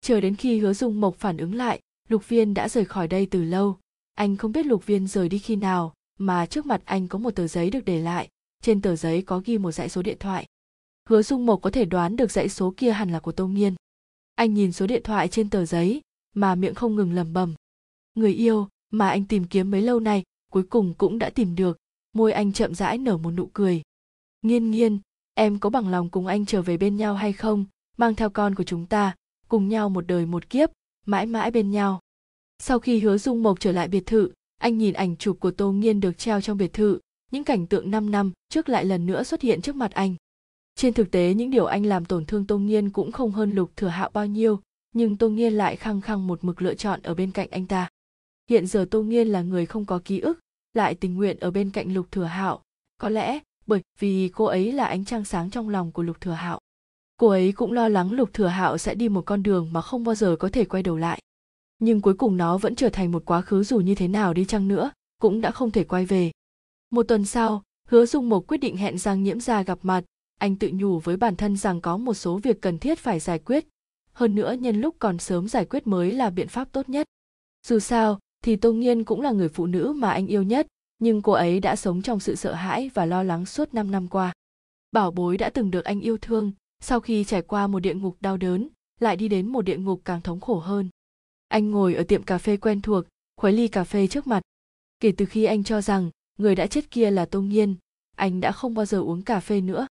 Chờ 0.01 0.21
đến 0.21 0.35
khi 0.35 0.59
hứa 0.59 0.73
dung 0.73 1.01
mộc 1.01 1.15
phản 1.15 1.37
ứng 1.37 1.55
lại, 1.55 1.79
lục 2.07 2.29
viên 2.29 2.53
đã 2.53 2.69
rời 2.69 2.85
khỏi 2.85 3.07
đây 3.07 3.25
từ 3.31 3.43
lâu. 3.43 3.77
Anh 4.15 4.37
không 4.37 4.51
biết 4.51 4.65
lục 4.65 4.85
viên 4.85 5.07
rời 5.07 5.29
đi 5.29 5.39
khi 5.39 5.55
nào, 5.55 5.93
mà 6.19 6.45
trước 6.45 6.65
mặt 6.65 6.81
anh 6.85 7.07
có 7.07 7.19
một 7.19 7.35
tờ 7.35 7.47
giấy 7.47 7.69
được 7.69 7.85
để 7.85 7.99
lại 7.99 8.29
trên 8.63 8.81
tờ 8.81 8.95
giấy 8.95 9.21
có 9.21 9.41
ghi 9.45 9.57
một 9.57 9.71
dãy 9.71 9.89
số 9.89 10.01
điện 10.01 10.17
thoại. 10.19 10.45
Hứa 11.09 11.21
dung 11.21 11.45
mộc 11.45 11.61
có 11.61 11.69
thể 11.69 11.85
đoán 11.85 12.15
được 12.15 12.31
dãy 12.31 12.49
số 12.49 12.73
kia 12.77 12.91
hẳn 12.91 13.11
là 13.11 13.19
của 13.19 13.31
tô 13.31 13.47
nghiên 13.47 13.75
anh 14.39 14.53
nhìn 14.53 14.71
số 14.71 14.87
điện 14.87 15.03
thoại 15.03 15.27
trên 15.27 15.49
tờ 15.49 15.65
giấy, 15.65 16.01
mà 16.35 16.55
miệng 16.55 16.75
không 16.75 16.95
ngừng 16.95 17.13
lẩm 17.13 17.33
bẩm. 17.33 17.53
Người 18.15 18.33
yêu, 18.33 18.67
mà 18.91 19.09
anh 19.09 19.25
tìm 19.25 19.43
kiếm 19.43 19.71
mấy 19.71 19.81
lâu 19.81 19.99
nay, 19.99 20.23
cuối 20.51 20.63
cùng 20.63 20.93
cũng 20.93 21.19
đã 21.19 21.29
tìm 21.29 21.55
được. 21.55 21.77
Môi 22.13 22.31
anh 22.31 22.53
chậm 22.53 22.75
rãi 22.75 22.97
nở 22.97 23.17
một 23.17 23.31
nụ 23.31 23.49
cười. 23.53 23.81
Nghiên 24.41 24.71
nghiên, 24.71 24.99
em 25.33 25.59
có 25.59 25.69
bằng 25.69 25.87
lòng 25.87 26.09
cùng 26.09 26.27
anh 26.27 26.45
trở 26.45 26.61
về 26.61 26.77
bên 26.77 26.97
nhau 26.97 27.15
hay 27.15 27.33
không? 27.33 27.65
Mang 27.97 28.15
theo 28.15 28.29
con 28.29 28.55
của 28.55 28.63
chúng 28.63 28.85
ta, 28.85 29.15
cùng 29.47 29.69
nhau 29.69 29.89
một 29.89 30.07
đời 30.07 30.25
một 30.25 30.49
kiếp, 30.49 30.69
mãi 31.05 31.25
mãi 31.25 31.51
bên 31.51 31.71
nhau. 31.71 31.99
Sau 32.59 32.79
khi 32.79 32.99
hứa 32.99 33.17
dung 33.17 33.43
mộc 33.43 33.59
trở 33.59 33.71
lại 33.71 33.87
biệt 33.87 34.05
thự, 34.05 34.31
anh 34.57 34.77
nhìn 34.77 34.93
ảnh 34.93 35.15
chụp 35.15 35.37
của 35.39 35.51
tô 35.51 35.71
nghiên 35.71 35.99
được 35.99 36.17
treo 36.17 36.41
trong 36.41 36.57
biệt 36.57 36.73
thự 36.73 36.99
những 37.31 37.43
cảnh 37.43 37.67
tượng 37.67 37.91
5 37.91 38.11
năm 38.11 38.31
trước 38.49 38.69
lại 38.69 38.85
lần 38.85 39.05
nữa 39.05 39.23
xuất 39.23 39.41
hiện 39.41 39.61
trước 39.61 39.75
mặt 39.75 39.91
anh. 39.91 40.15
Trên 40.75 40.93
thực 40.93 41.11
tế, 41.11 41.33
những 41.33 41.49
điều 41.49 41.65
anh 41.65 41.85
làm 41.85 42.05
tổn 42.05 42.25
thương 42.25 42.45
tô 42.45 42.57
Nhiên 42.57 42.89
cũng 42.89 43.11
không 43.11 43.31
hơn 43.31 43.51
lục 43.51 43.71
thừa 43.75 43.87
hạo 43.87 44.09
bao 44.13 44.25
nhiêu, 44.25 44.59
nhưng 44.93 45.17
tô 45.17 45.29
Nhiên 45.29 45.53
lại 45.53 45.75
khăng 45.75 46.01
khăng 46.01 46.27
một 46.27 46.43
mực 46.43 46.61
lựa 46.61 46.73
chọn 46.73 47.01
ở 47.01 47.13
bên 47.13 47.31
cạnh 47.31 47.47
anh 47.51 47.65
ta. 47.65 47.89
Hiện 48.49 48.67
giờ 48.67 48.85
tô 48.91 49.03
nghiên 49.03 49.27
là 49.27 49.41
người 49.41 49.65
không 49.65 49.85
có 49.85 50.01
ký 50.05 50.19
ức, 50.19 50.39
lại 50.73 50.95
tình 50.95 51.15
nguyện 51.15 51.39
ở 51.39 51.51
bên 51.51 51.69
cạnh 51.69 51.93
lục 51.93 52.11
thừa 52.11 52.23
hạo. 52.23 52.61
Có 52.97 53.09
lẽ 53.09 53.39
bởi 53.67 53.81
vì 53.99 54.29
cô 54.29 54.45
ấy 54.45 54.71
là 54.71 54.85
ánh 54.85 55.05
trăng 55.05 55.25
sáng 55.25 55.49
trong 55.49 55.69
lòng 55.69 55.91
của 55.91 56.03
lục 56.03 56.21
thừa 56.21 56.31
hạo. 56.31 56.59
Cô 57.17 57.27
ấy 57.27 57.51
cũng 57.51 57.71
lo 57.71 57.87
lắng 57.87 58.11
lục 58.11 58.33
thừa 58.33 58.47
hạo 58.47 58.77
sẽ 58.77 58.95
đi 58.95 59.09
một 59.09 59.21
con 59.25 59.43
đường 59.43 59.73
mà 59.73 59.81
không 59.81 60.03
bao 60.03 60.15
giờ 60.15 60.35
có 60.39 60.49
thể 60.49 60.65
quay 60.65 60.83
đầu 60.83 60.97
lại. 60.97 61.19
Nhưng 61.79 62.01
cuối 62.01 62.13
cùng 62.13 62.37
nó 62.37 62.57
vẫn 62.57 62.75
trở 62.75 62.89
thành 62.89 63.11
một 63.11 63.25
quá 63.25 63.41
khứ 63.41 63.63
dù 63.63 63.79
như 63.79 63.95
thế 63.95 64.07
nào 64.07 64.33
đi 64.33 64.45
chăng 64.45 64.67
nữa, 64.67 64.91
cũng 65.21 65.41
đã 65.41 65.51
không 65.51 65.71
thể 65.71 65.83
quay 65.83 66.05
về 66.05 66.31
một 66.89 67.03
tuần 67.03 67.25
sau 67.25 67.63
hứa 67.87 68.05
dung 68.05 68.29
một 68.29 68.47
quyết 68.47 68.57
định 68.57 68.77
hẹn 68.77 68.97
giang 68.97 69.23
nhiễm 69.23 69.39
ra 69.39 69.63
gặp 69.63 69.79
mặt 69.81 70.03
anh 70.39 70.55
tự 70.55 70.69
nhủ 70.73 70.99
với 70.99 71.17
bản 71.17 71.35
thân 71.35 71.57
rằng 71.57 71.81
có 71.81 71.97
một 71.97 72.13
số 72.13 72.37
việc 72.37 72.61
cần 72.61 72.79
thiết 72.79 72.99
phải 72.99 73.19
giải 73.19 73.39
quyết 73.39 73.67
hơn 74.13 74.35
nữa 74.35 74.53
nhân 74.53 74.81
lúc 74.81 74.95
còn 74.99 75.17
sớm 75.17 75.47
giải 75.47 75.65
quyết 75.65 75.87
mới 75.87 76.11
là 76.11 76.29
biện 76.29 76.47
pháp 76.47 76.71
tốt 76.71 76.89
nhất 76.89 77.07
dù 77.67 77.79
sao 77.79 78.19
thì 78.43 78.55
tô 78.55 78.73
nhiên 78.73 79.03
cũng 79.03 79.21
là 79.21 79.31
người 79.31 79.49
phụ 79.49 79.65
nữ 79.65 79.93
mà 79.95 80.11
anh 80.11 80.27
yêu 80.27 80.43
nhất 80.43 80.67
nhưng 80.99 81.21
cô 81.21 81.31
ấy 81.31 81.59
đã 81.59 81.75
sống 81.75 82.01
trong 82.01 82.19
sự 82.19 82.35
sợ 82.35 82.53
hãi 82.53 82.89
và 82.93 83.05
lo 83.05 83.23
lắng 83.23 83.45
suốt 83.45 83.73
5 83.73 83.91
năm 83.91 84.07
qua. 84.07 84.33
Bảo 84.91 85.11
bối 85.11 85.37
đã 85.37 85.49
từng 85.49 85.71
được 85.71 85.85
anh 85.85 86.01
yêu 86.01 86.17
thương, 86.17 86.51
sau 86.79 86.99
khi 86.99 87.23
trải 87.23 87.41
qua 87.41 87.67
một 87.67 87.79
địa 87.79 87.93
ngục 87.93 88.17
đau 88.19 88.37
đớn, 88.37 88.69
lại 88.99 89.15
đi 89.15 89.27
đến 89.27 89.47
một 89.47 89.61
địa 89.61 89.77
ngục 89.77 90.01
càng 90.05 90.21
thống 90.21 90.39
khổ 90.39 90.59
hơn. 90.59 90.89
Anh 91.47 91.71
ngồi 91.71 91.95
ở 91.95 92.03
tiệm 92.03 92.23
cà 92.23 92.37
phê 92.37 92.57
quen 92.57 92.81
thuộc, 92.81 93.05
khuấy 93.37 93.53
ly 93.53 93.67
cà 93.67 93.83
phê 93.83 94.07
trước 94.07 94.27
mặt. 94.27 94.41
Kể 94.99 95.11
từ 95.17 95.25
khi 95.25 95.45
anh 95.45 95.63
cho 95.63 95.81
rằng 95.81 96.09
người 96.39 96.55
đã 96.55 96.67
chết 96.67 96.91
kia 96.91 97.11
là 97.11 97.25
Tô 97.25 97.41
Nghiên, 97.41 97.75
anh 98.17 98.41
đã 98.41 98.51
không 98.51 98.73
bao 98.73 98.85
giờ 98.85 98.99
uống 98.99 99.21
cà 99.21 99.39
phê 99.39 99.61
nữa. 99.61 99.87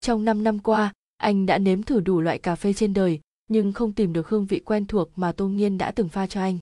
Trong 0.00 0.24
5 0.24 0.44
năm 0.44 0.58
qua, 0.58 0.92
anh 1.16 1.46
đã 1.46 1.58
nếm 1.58 1.82
thử 1.82 2.00
đủ 2.00 2.20
loại 2.20 2.38
cà 2.38 2.56
phê 2.56 2.72
trên 2.72 2.94
đời, 2.94 3.20
nhưng 3.48 3.72
không 3.72 3.92
tìm 3.92 4.12
được 4.12 4.28
hương 4.28 4.46
vị 4.46 4.60
quen 4.64 4.86
thuộc 4.86 5.10
mà 5.16 5.32
Tô 5.32 5.48
Nghiên 5.48 5.78
đã 5.78 5.90
từng 5.90 6.08
pha 6.08 6.26
cho 6.26 6.40
anh. 6.40 6.58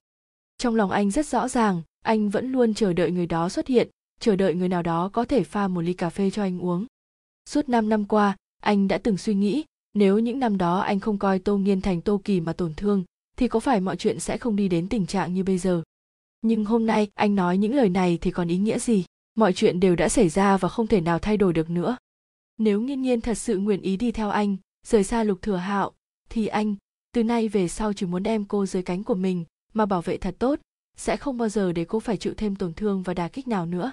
Trong 0.57 0.75
lòng 0.75 0.91
anh 0.91 1.11
rất 1.11 1.25
rõ 1.25 1.47
ràng, 1.47 1.81
anh 2.03 2.29
vẫn 2.29 2.51
luôn 2.51 2.73
chờ 2.73 2.93
đợi 2.93 3.11
người 3.11 3.25
đó 3.25 3.49
xuất 3.49 3.67
hiện, 3.67 3.89
chờ 4.19 4.35
đợi 4.35 4.55
người 4.55 4.69
nào 4.69 4.83
đó 4.83 5.09
có 5.13 5.25
thể 5.25 5.43
pha 5.43 5.67
một 5.67 5.81
ly 5.81 5.93
cà 5.93 6.09
phê 6.09 6.29
cho 6.29 6.43
anh 6.43 6.59
uống. 6.59 6.85
Suốt 7.49 7.69
5 7.69 7.89
năm 7.89 8.05
qua, 8.05 8.35
anh 8.61 8.87
đã 8.87 8.97
từng 8.97 9.17
suy 9.17 9.33
nghĩ, 9.33 9.63
nếu 9.93 10.19
những 10.19 10.39
năm 10.39 10.57
đó 10.57 10.79
anh 10.79 10.99
không 10.99 11.17
coi 11.17 11.39
Tô 11.39 11.57
Nghiên 11.57 11.81
thành 11.81 12.01
Tô 12.01 12.21
Kỳ 12.23 12.41
mà 12.41 12.53
tổn 12.53 12.73
thương, 12.73 13.03
thì 13.37 13.47
có 13.47 13.59
phải 13.59 13.79
mọi 13.79 13.97
chuyện 13.97 14.19
sẽ 14.19 14.37
không 14.37 14.55
đi 14.55 14.67
đến 14.67 14.89
tình 14.89 15.05
trạng 15.05 15.33
như 15.33 15.43
bây 15.43 15.57
giờ. 15.57 15.83
Nhưng 16.41 16.65
hôm 16.65 16.85
nay 16.85 17.07
anh 17.15 17.35
nói 17.35 17.57
những 17.57 17.75
lời 17.75 17.89
này 17.89 18.17
thì 18.21 18.31
còn 18.31 18.47
ý 18.47 18.57
nghĩa 18.57 18.79
gì? 18.79 19.05
Mọi 19.35 19.53
chuyện 19.53 19.79
đều 19.79 19.95
đã 19.95 20.09
xảy 20.09 20.29
ra 20.29 20.57
và 20.57 20.69
không 20.69 20.87
thể 20.87 21.01
nào 21.01 21.19
thay 21.19 21.37
đổi 21.37 21.53
được 21.53 21.69
nữa. 21.69 21.97
Nếu 22.57 22.81
nghiên 22.81 23.01
nhiên 23.01 23.21
thật 23.21 23.33
sự 23.33 23.57
nguyện 23.57 23.81
ý 23.81 23.97
đi 23.97 24.11
theo 24.11 24.29
anh, 24.29 24.57
rời 24.87 25.03
xa 25.03 25.23
lục 25.23 25.41
thừa 25.41 25.55
hạo, 25.55 25.91
thì 26.29 26.47
anh, 26.47 26.75
từ 27.13 27.23
nay 27.23 27.47
về 27.47 27.67
sau 27.67 27.93
chỉ 27.93 28.05
muốn 28.05 28.23
đem 28.23 28.45
cô 28.45 28.65
dưới 28.65 28.83
cánh 28.83 29.03
của 29.03 29.15
mình, 29.15 29.45
mà 29.73 29.85
bảo 29.85 30.01
vệ 30.01 30.17
thật 30.17 30.35
tốt, 30.39 30.59
sẽ 30.97 31.17
không 31.17 31.37
bao 31.37 31.49
giờ 31.49 31.71
để 31.71 31.85
cô 31.85 31.99
phải 31.99 32.17
chịu 32.17 32.33
thêm 32.37 32.55
tổn 32.55 32.73
thương 32.73 33.03
và 33.03 33.13
đà 33.13 33.27
kích 33.27 33.47
nào 33.47 33.65
nữa. 33.65 33.91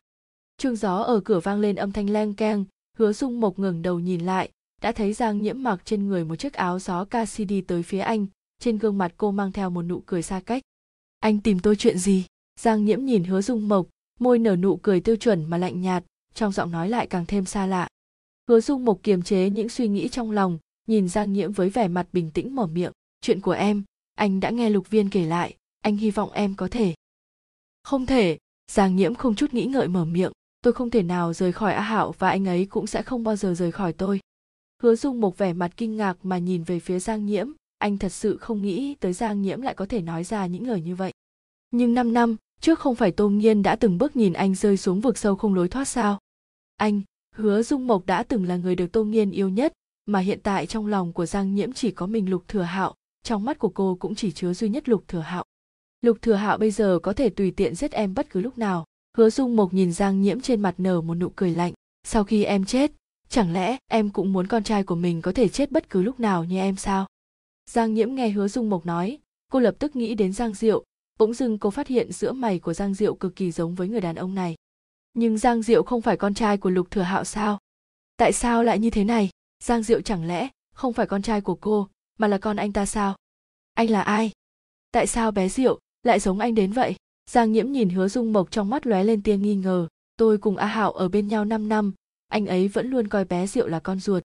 Chuông 0.58 0.76
gió 0.76 0.96
ở 0.96 1.20
cửa 1.20 1.40
vang 1.40 1.60
lên 1.60 1.76
âm 1.76 1.92
thanh 1.92 2.10
leng 2.10 2.34
keng 2.34 2.64
hứa 2.98 3.12
dung 3.12 3.40
mộc 3.40 3.58
ngẩng 3.58 3.82
đầu 3.82 4.00
nhìn 4.00 4.20
lại 4.20 4.50
đã 4.82 4.92
thấy 4.92 5.12
giang 5.12 5.42
nhiễm 5.42 5.62
mặc 5.62 5.80
trên 5.84 6.08
người 6.08 6.24
một 6.24 6.36
chiếc 6.36 6.52
áo 6.52 6.78
gió 6.78 7.04
cassidy 7.04 7.60
tới 7.60 7.82
phía 7.82 7.98
anh 7.98 8.26
trên 8.58 8.78
gương 8.78 8.98
mặt 8.98 9.12
cô 9.16 9.30
mang 9.30 9.52
theo 9.52 9.70
một 9.70 9.82
nụ 9.82 10.02
cười 10.06 10.22
xa 10.22 10.40
cách. 10.40 10.62
Anh 11.20 11.40
tìm 11.40 11.58
tôi 11.58 11.76
chuyện 11.76 11.98
gì? 11.98 12.24
Giang 12.60 12.84
nhiễm 12.84 13.04
nhìn 13.04 13.24
hứa 13.24 13.42
dung 13.42 13.68
mộc 13.68 13.86
môi 14.20 14.38
nở 14.38 14.56
nụ 14.56 14.76
cười 14.76 15.00
tiêu 15.00 15.16
chuẩn 15.16 15.44
mà 15.44 15.58
lạnh 15.58 15.80
nhạt, 15.80 16.04
trong 16.34 16.52
giọng 16.52 16.70
nói 16.70 16.88
lại 16.88 17.06
càng 17.06 17.26
thêm 17.26 17.44
xa 17.44 17.66
lạ. 17.66 17.88
Hứa 18.48 18.60
dung 18.60 18.84
mục 18.84 19.00
kiềm 19.02 19.22
chế 19.22 19.50
những 19.50 19.68
suy 19.68 19.88
nghĩ 19.88 20.08
trong 20.08 20.30
lòng, 20.30 20.58
nhìn 20.86 21.08
giang 21.08 21.32
nhiễm 21.32 21.52
với 21.52 21.70
vẻ 21.70 21.88
mặt 21.88 22.06
bình 22.12 22.30
tĩnh 22.30 22.54
mở 22.54 22.66
miệng, 22.66 22.92
chuyện 23.20 23.40
của 23.40 23.52
em, 23.52 23.84
anh 24.14 24.40
đã 24.40 24.50
nghe 24.50 24.70
lục 24.70 24.90
viên 24.90 25.10
kể 25.10 25.24
lại, 25.24 25.54
anh 25.80 25.96
hy 25.96 26.10
vọng 26.10 26.30
em 26.32 26.54
có 26.54 26.68
thể. 26.68 26.94
Không 27.82 28.06
thể. 28.06 28.38
Giang 28.70 28.96
nhiễm 28.96 29.14
không 29.14 29.34
chút 29.34 29.54
nghĩ 29.54 29.64
ngợi 29.64 29.88
mở 29.88 30.04
miệng, 30.04 30.32
tôi 30.62 30.72
không 30.72 30.90
thể 30.90 31.02
nào 31.02 31.32
rời 31.32 31.52
khỏi 31.52 31.74
a 31.74 31.82
hạo 31.82 32.14
và 32.18 32.30
anh 32.30 32.48
ấy 32.48 32.66
cũng 32.66 32.86
sẽ 32.86 33.02
không 33.02 33.24
bao 33.24 33.36
giờ 33.36 33.54
rời 33.54 33.72
khỏi 33.72 33.92
tôi. 33.92 34.20
Hứa 34.82 34.94
dung 34.94 35.20
một 35.20 35.38
vẻ 35.38 35.52
mặt 35.52 35.72
kinh 35.76 35.96
ngạc 35.96 36.16
mà 36.22 36.38
nhìn 36.38 36.62
về 36.62 36.80
phía 36.80 36.98
giang 36.98 37.26
nhiễm, 37.26 37.50
anh 37.78 37.98
thật 37.98 38.08
sự 38.08 38.36
không 38.36 38.62
nghĩ 38.62 38.94
tới 39.00 39.12
giang 39.12 39.42
nhiễm 39.42 39.60
lại 39.60 39.74
có 39.74 39.86
thể 39.86 40.00
nói 40.00 40.24
ra 40.24 40.46
những 40.46 40.68
lời 40.68 40.80
như 40.80 40.94
vậy. 40.94 41.12
Nhưng 41.70 41.94
năm 41.94 42.12
năm 42.12 42.36
trước 42.60 42.78
không 42.78 42.94
phải 42.94 43.10
tôn 43.10 43.38
nhiên 43.38 43.62
đã 43.62 43.76
từng 43.76 43.98
bước 43.98 44.16
nhìn 44.16 44.32
anh 44.32 44.54
rơi 44.54 44.76
xuống 44.76 45.00
vực 45.00 45.18
sâu 45.18 45.36
không 45.36 45.54
lối 45.54 45.68
thoát 45.68 45.84
sao? 45.84 46.18
Anh, 46.76 47.02
hứa 47.34 47.62
dung 47.62 47.86
mộc 47.86 48.06
đã 48.06 48.22
từng 48.22 48.44
là 48.44 48.56
người 48.56 48.76
được 48.76 48.92
tôn 48.92 49.10
nhiên 49.10 49.30
yêu 49.30 49.48
nhất, 49.48 49.72
mà 50.06 50.18
hiện 50.18 50.40
tại 50.42 50.66
trong 50.66 50.86
lòng 50.86 51.12
của 51.12 51.26
giang 51.26 51.54
nhiễm 51.54 51.72
chỉ 51.72 51.90
có 51.90 52.06
mình 52.06 52.30
lục 52.30 52.48
thừa 52.48 52.62
hạo, 52.62 52.94
trong 53.22 53.44
mắt 53.44 53.58
của 53.58 53.68
cô 53.68 53.96
cũng 54.00 54.14
chỉ 54.14 54.32
chứa 54.32 54.52
duy 54.52 54.68
nhất 54.68 54.88
lục 54.88 55.04
thừa 55.08 55.20
hạo. 55.20 55.44
Lục 56.00 56.22
thừa 56.22 56.34
hạo 56.34 56.58
bây 56.58 56.70
giờ 56.70 56.98
có 57.02 57.12
thể 57.12 57.30
tùy 57.30 57.50
tiện 57.50 57.74
giết 57.74 57.92
em 57.92 58.14
bất 58.14 58.30
cứ 58.30 58.40
lúc 58.40 58.58
nào. 58.58 58.84
Hứa 59.16 59.30
dung 59.30 59.56
mộc 59.56 59.74
nhìn 59.74 59.92
giang 59.92 60.22
nhiễm 60.22 60.40
trên 60.40 60.60
mặt 60.60 60.74
nở 60.78 61.00
một 61.00 61.14
nụ 61.14 61.28
cười 61.36 61.50
lạnh. 61.50 61.72
Sau 62.04 62.24
khi 62.24 62.44
em 62.44 62.64
chết, 62.64 62.92
chẳng 63.28 63.52
lẽ 63.52 63.76
em 63.90 64.10
cũng 64.10 64.32
muốn 64.32 64.46
con 64.46 64.62
trai 64.62 64.82
của 64.82 64.94
mình 64.94 65.22
có 65.22 65.32
thể 65.32 65.48
chết 65.48 65.72
bất 65.72 65.90
cứ 65.90 66.02
lúc 66.02 66.20
nào 66.20 66.44
như 66.44 66.58
em 66.58 66.76
sao? 66.76 67.06
Giang 67.70 67.94
nhiễm 67.94 68.14
nghe 68.14 68.28
hứa 68.28 68.48
dung 68.48 68.70
mộc 68.70 68.86
nói, 68.86 69.18
cô 69.52 69.60
lập 69.60 69.74
tức 69.78 69.96
nghĩ 69.96 70.14
đến 70.14 70.32
giang 70.32 70.54
diệu 70.54 70.84
bỗng 71.20 71.34
dưng 71.34 71.58
cô 71.58 71.70
phát 71.70 71.88
hiện 71.88 72.12
giữa 72.12 72.32
mày 72.32 72.58
của 72.58 72.74
giang 72.74 72.94
diệu 72.94 73.14
cực 73.14 73.36
kỳ 73.36 73.52
giống 73.52 73.74
với 73.74 73.88
người 73.88 74.00
đàn 74.00 74.16
ông 74.16 74.34
này. 74.34 74.54
Nhưng 75.14 75.38
giang 75.38 75.62
diệu 75.62 75.82
không 75.82 76.02
phải 76.02 76.16
con 76.16 76.34
trai 76.34 76.56
của 76.56 76.70
lục 76.70 76.90
thừa 76.90 77.02
hạo 77.02 77.24
sao? 77.24 77.58
Tại 78.16 78.32
sao 78.32 78.62
lại 78.64 78.78
như 78.78 78.90
thế 78.90 79.04
này? 79.04 79.30
Giang 79.64 79.82
diệu 79.82 80.00
chẳng 80.00 80.26
lẽ 80.26 80.48
không 80.74 80.92
phải 80.92 81.06
con 81.06 81.22
trai 81.22 81.40
của 81.40 81.54
cô, 81.54 81.88
mà 82.18 82.26
là 82.26 82.38
con 82.38 82.56
anh 82.56 82.72
ta 82.72 82.86
sao? 82.86 83.16
Anh 83.74 83.90
là 83.90 84.02
ai? 84.02 84.30
Tại 84.92 85.06
sao 85.06 85.30
bé 85.30 85.48
diệu 85.48 85.78
lại 86.02 86.20
giống 86.20 86.38
anh 86.38 86.54
đến 86.54 86.72
vậy? 86.72 86.94
Giang 87.30 87.52
nhiễm 87.52 87.72
nhìn 87.72 87.90
hứa 87.90 88.08
dung 88.08 88.32
mộc 88.32 88.50
trong 88.50 88.70
mắt 88.70 88.86
lóe 88.86 89.04
lên 89.04 89.22
tia 89.22 89.36
nghi 89.36 89.54
ngờ. 89.54 89.88
Tôi 90.16 90.38
cùng 90.38 90.56
a 90.56 90.66
hạo 90.66 90.92
ở 90.92 91.08
bên 91.08 91.28
nhau 91.28 91.44
5 91.44 91.68
năm, 91.68 91.92
anh 92.28 92.46
ấy 92.46 92.68
vẫn 92.68 92.90
luôn 92.90 93.08
coi 93.08 93.24
bé 93.24 93.46
diệu 93.46 93.66
là 93.66 93.80
con 93.80 94.00
ruột. 94.00 94.22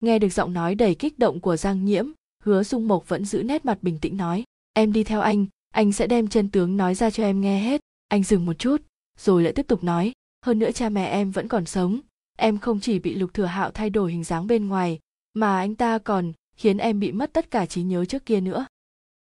Nghe 0.00 0.18
được 0.18 0.32
giọng 0.32 0.52
nói 0.52 0.74
đầy 0.74 0.94
kích 0.94 1.18
động 1.18 1.40
của 1.40 1.56
giang 1.56 1.84
nhiễm, 1.84 2.10
hứa 2.42 2.62
dung 2.62 2.88
mộc 2.88 3.08
vẫn 3.08 3.24
giữ 3.24 3.42
nét 3.42 3.64
mặt 3.64 3.78
bình 3.82 3.98
tĩnh 3.98 4.16
nói, 4.16 4.44
em 4.72 4.92
đi 4.92 5.04
theo 5.04 5.20
anh 5.20 5.46
anh 5.70 5.92
sẽ 5.92 6.06
đem 6.06 6.28
chân 6.28 6.48
tướng 6.48 6.76
nói 6.76 6.94
ra 6.94 7.10
cho 7.10 7.22
em 7.22 7.40
nghe 7.40 7.60
hết. 7.60 7.80
Anh 8.08 8.22
dừng 8.22 8.46
một 8.46 8.58
chút, 8.58 8.82
rồi 9.18 9.42
lại 9.42 9.52
tiếp 9.52 9.66
tục 9.68 9.84
nói. 9.84 10.12
Hơn 10.46 10.58
nữa 10.58 10.70
cha 10.72 10.88
mẹ 10.88 11.06
em 11.06 11.30
vẫn 11.30 11.48
còn 11.48 11.66
sống. 11.66 12.00
Em 12.38 12.58
không 12.58 12.80
chỉ 12.80 12.98
bị 12.98 13.14
lục 13.14 13.34
thừa 13.34 13.44
hạo 13.44 13.70
thay 13.70 13.90
đổi 13.90 14.12
hình 14.12 14.24
dáng 14.24 14.46
bên 14.46 14.68
ngoài, 14.68 14.98
mà 15.34 15.58
anh 15.58 15.74
ta 15.74 15.98
còn 15.98 16.32
khiến 16.56 16.78
em 16.78 17.00
bị 17.00 17.12
mất 17.12 17.32
tất 17.32 17.50
cả 17.50 17.66
trí 17.66 17.82
nhớ 17.82 18.04
trước 18.04 18.26
kia 18.26 18.40
nữa. 18.40 18.66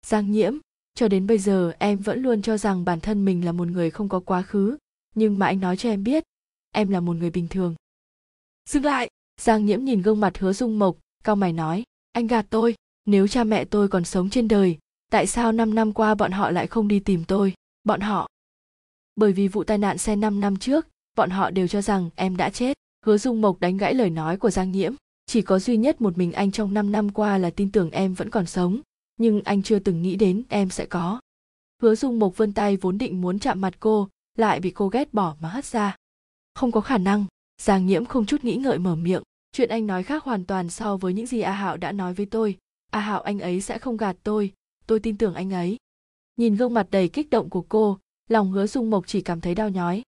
Giang 0.06 0.32
nhiễm, 0.32 0.58
cho 0.95 1.08
đến 1.08 1.28
bây 1.28 1.38
giờ 1.38 1.74
em 1.80 1.98
vẫn 1.98 2.22
luôn 2.22 2.41
cho 2.41 2.58
rằng 2.58 2.86
bản 2.86 3.00
thân 3.00 3.26
mình 3.26 3.45
là 3.45 3.52
một 3.52 3.68
người 3.68 3.91
không 3.91 4.10
có 4.10 4.20
quá 4.20 4.41
khứ, 4.41 4.78
nhưng 5.16 5.39
mà 5.39 5.45
anh 5.45 5.60
nói 5.60 5.78
cho 5.78 5.89
em 5.89 6.04
biết, 6.04 6.24
em 6.72 6.89
là 6.89 7.00
một 7.00 7.16
người 7.16 7.30
bình 7.30 7.48
thường. 7.48 7.76
Dừng 8.70 8.86
lại! 8.86 9.10
Giang 9.41 9.66
nhiễm 9.66 9.84
nhìn 9.84 10.02
gương 10.02 10.20
mặt 10.20 10.38
hứa 10.38 10.54
dung 10.54 10.80
mộc, 10.80 10.98
cao 11.24 11.36
mày 11.36 11.54
nói, 11.54 11.84
anh 12.12 12.28
gạt 12.28 12.45
tôi, 12.50 12.76
nếu 13.06 13.28
cha 13.28 13.43
mẹ 13.43 13.66
tôi 13.66 13.88
còn 13.88 14.06
sống 14.06 14.30
trên 14.30 14.48
đời 14.48 14.78
tại 15.12 15.28
sao 15.28 15.51
năm 15.51 15.76
năm 15.76 15.93
qua 15.93 16.16
bọn 16.16 16.32
họ 16.32 16.51
lại 16.51 16.68
không 16.68 16.88
đi 16.88 16.99
tìm 16.99 17.24
tôi? 17.24 17.53
Bọn 17.84 18.01
họ. 18.01 18.28
Bởi 19.16 19.34
vì 19.34 19.47
vụ 19.47 19.64
tai 19.64 19.78
nạn 19.78 19.97
xe 19.97 20.16
năm 20.16 20.39
năm 20.39 20.58
trước, 20.58 20.88
bọn 21.16 21.30
họ 21.30 21.49
đều 21.49 21.68
cho 21.68 21.82
rằng 21.82 22.10
em 22.16 22.38
đã 22.38 22.49
chết. 22.49 22.78
Hứa 23.05 23.18
dung 23.18 23.41
mộc 23.41 23.60
đánh 23.60 23.78
gãy 23.78 23.93
lời 23.93 24.10
nói 24.10 24.38
của 24.38 24.49
giang 24.49 24.72
nhiễm. 24.72 24.93
Chỉ 25.26 25.41
có 25.41 25.60
duy 25.60 25.78
nhất 25.78 26.01
một 26.01 26.18
mình 26.18 26.32
anh 26.32 26.51
trong 26.51 26.74
năm 26.74 26.91
năm 26.91 27.10
qua 27.10 27.38
là 27.38 27.49
tin 27.49 27.72
tưởng 27.72 27.91
em 27.91 28.14
vẫn 28.14 28.30
còn 28.30 28.45
sống. 28.45 28.82
Nhưng 29.18 29.41
anh 29.41 29.64
chưa 29.64 29.80
từng 29.80 30.01
nghĩ 30.01 30.16
đến 30.16 30.43
em 30.49 30.70
sẽ 30.70 30.86
có. 30.86 31.20
Hứa 31.82 31.95
dung 31.95 32.20
mộc 32.20 32.38
vươn 32.38 32.53
tay 32.53 32.78
vốn 32.78 32.97
định 32.97 33.22
muốn 33.22 33.39
chạm 33.39 33.62
mặt 33.62 33.74
cô, 33.80 34.10
lại 34.38 34.60
bị 34.60 34.72
cô 34.72 34.88
ghét 34.88 35.14
bỏ 35.14 35.36
mà 35.39 35.49
hất 35.49 35.66
ra. 35.66 35.95
Không 36.55 36.72
có 36.72 36.82
khả 36.82 36.97
năng. 36.97 37.26
Giang 37.62 37.86
nhiễm 37.86 38.05
không 38.05 38.26
chút 38.26 38.43
nghĩ 38.43 38.55
ngợi 38.55 38.78
mở 38.78 38.95
miệng. 38.95 39.24
Chuyện 39.51 39.70
anh 39.70 39.88
nói 39.88 40.03
khác 40.03 40.24
hoàn 40.24 40.45
toàn 40.45 40.70
so 40.70 40.97
với 40.97 41.14
những 41.14 41.26
gì 41.28 41.41
a 41.41 41.51
hạo 41.51 41.78
đã 41.78 41.91
nói 41.91 42.14
với 42.14 42.26
tôi. 42.26 42.58
A 42.91 42.99
hạo 42.99 43.22
anh 43.22 43.39
ấy 43.39 43.62
sẽ 43.62 43.80
không 43.80 43.97
gạt 43.97 44.16
tôi 44.24 44.53
tôi 44.88 45.00
tin 45.00 45.18
tưởng 45.18 45.34
anh 45.34 45.54
ấy. 45.54 45.78
Nhìn 46.38 46.56
gương 46.56 46.74
mặt 46.74 46.88
đầy 46.92 47.10
kích 47.10 47.30
động 47.30 47.50
của 47.50 47.66
cô, 47.70 48.00
lòng 48.30 48.52
hứa 48.52 48.68
dung 48.68 48.90
mộc 48.90 49.08
chỉ 49.08 49.22
cảm 49.22 49.42
thấy 49.42 49.56
đau 49.56 49.70
nhói. 49.70 50.02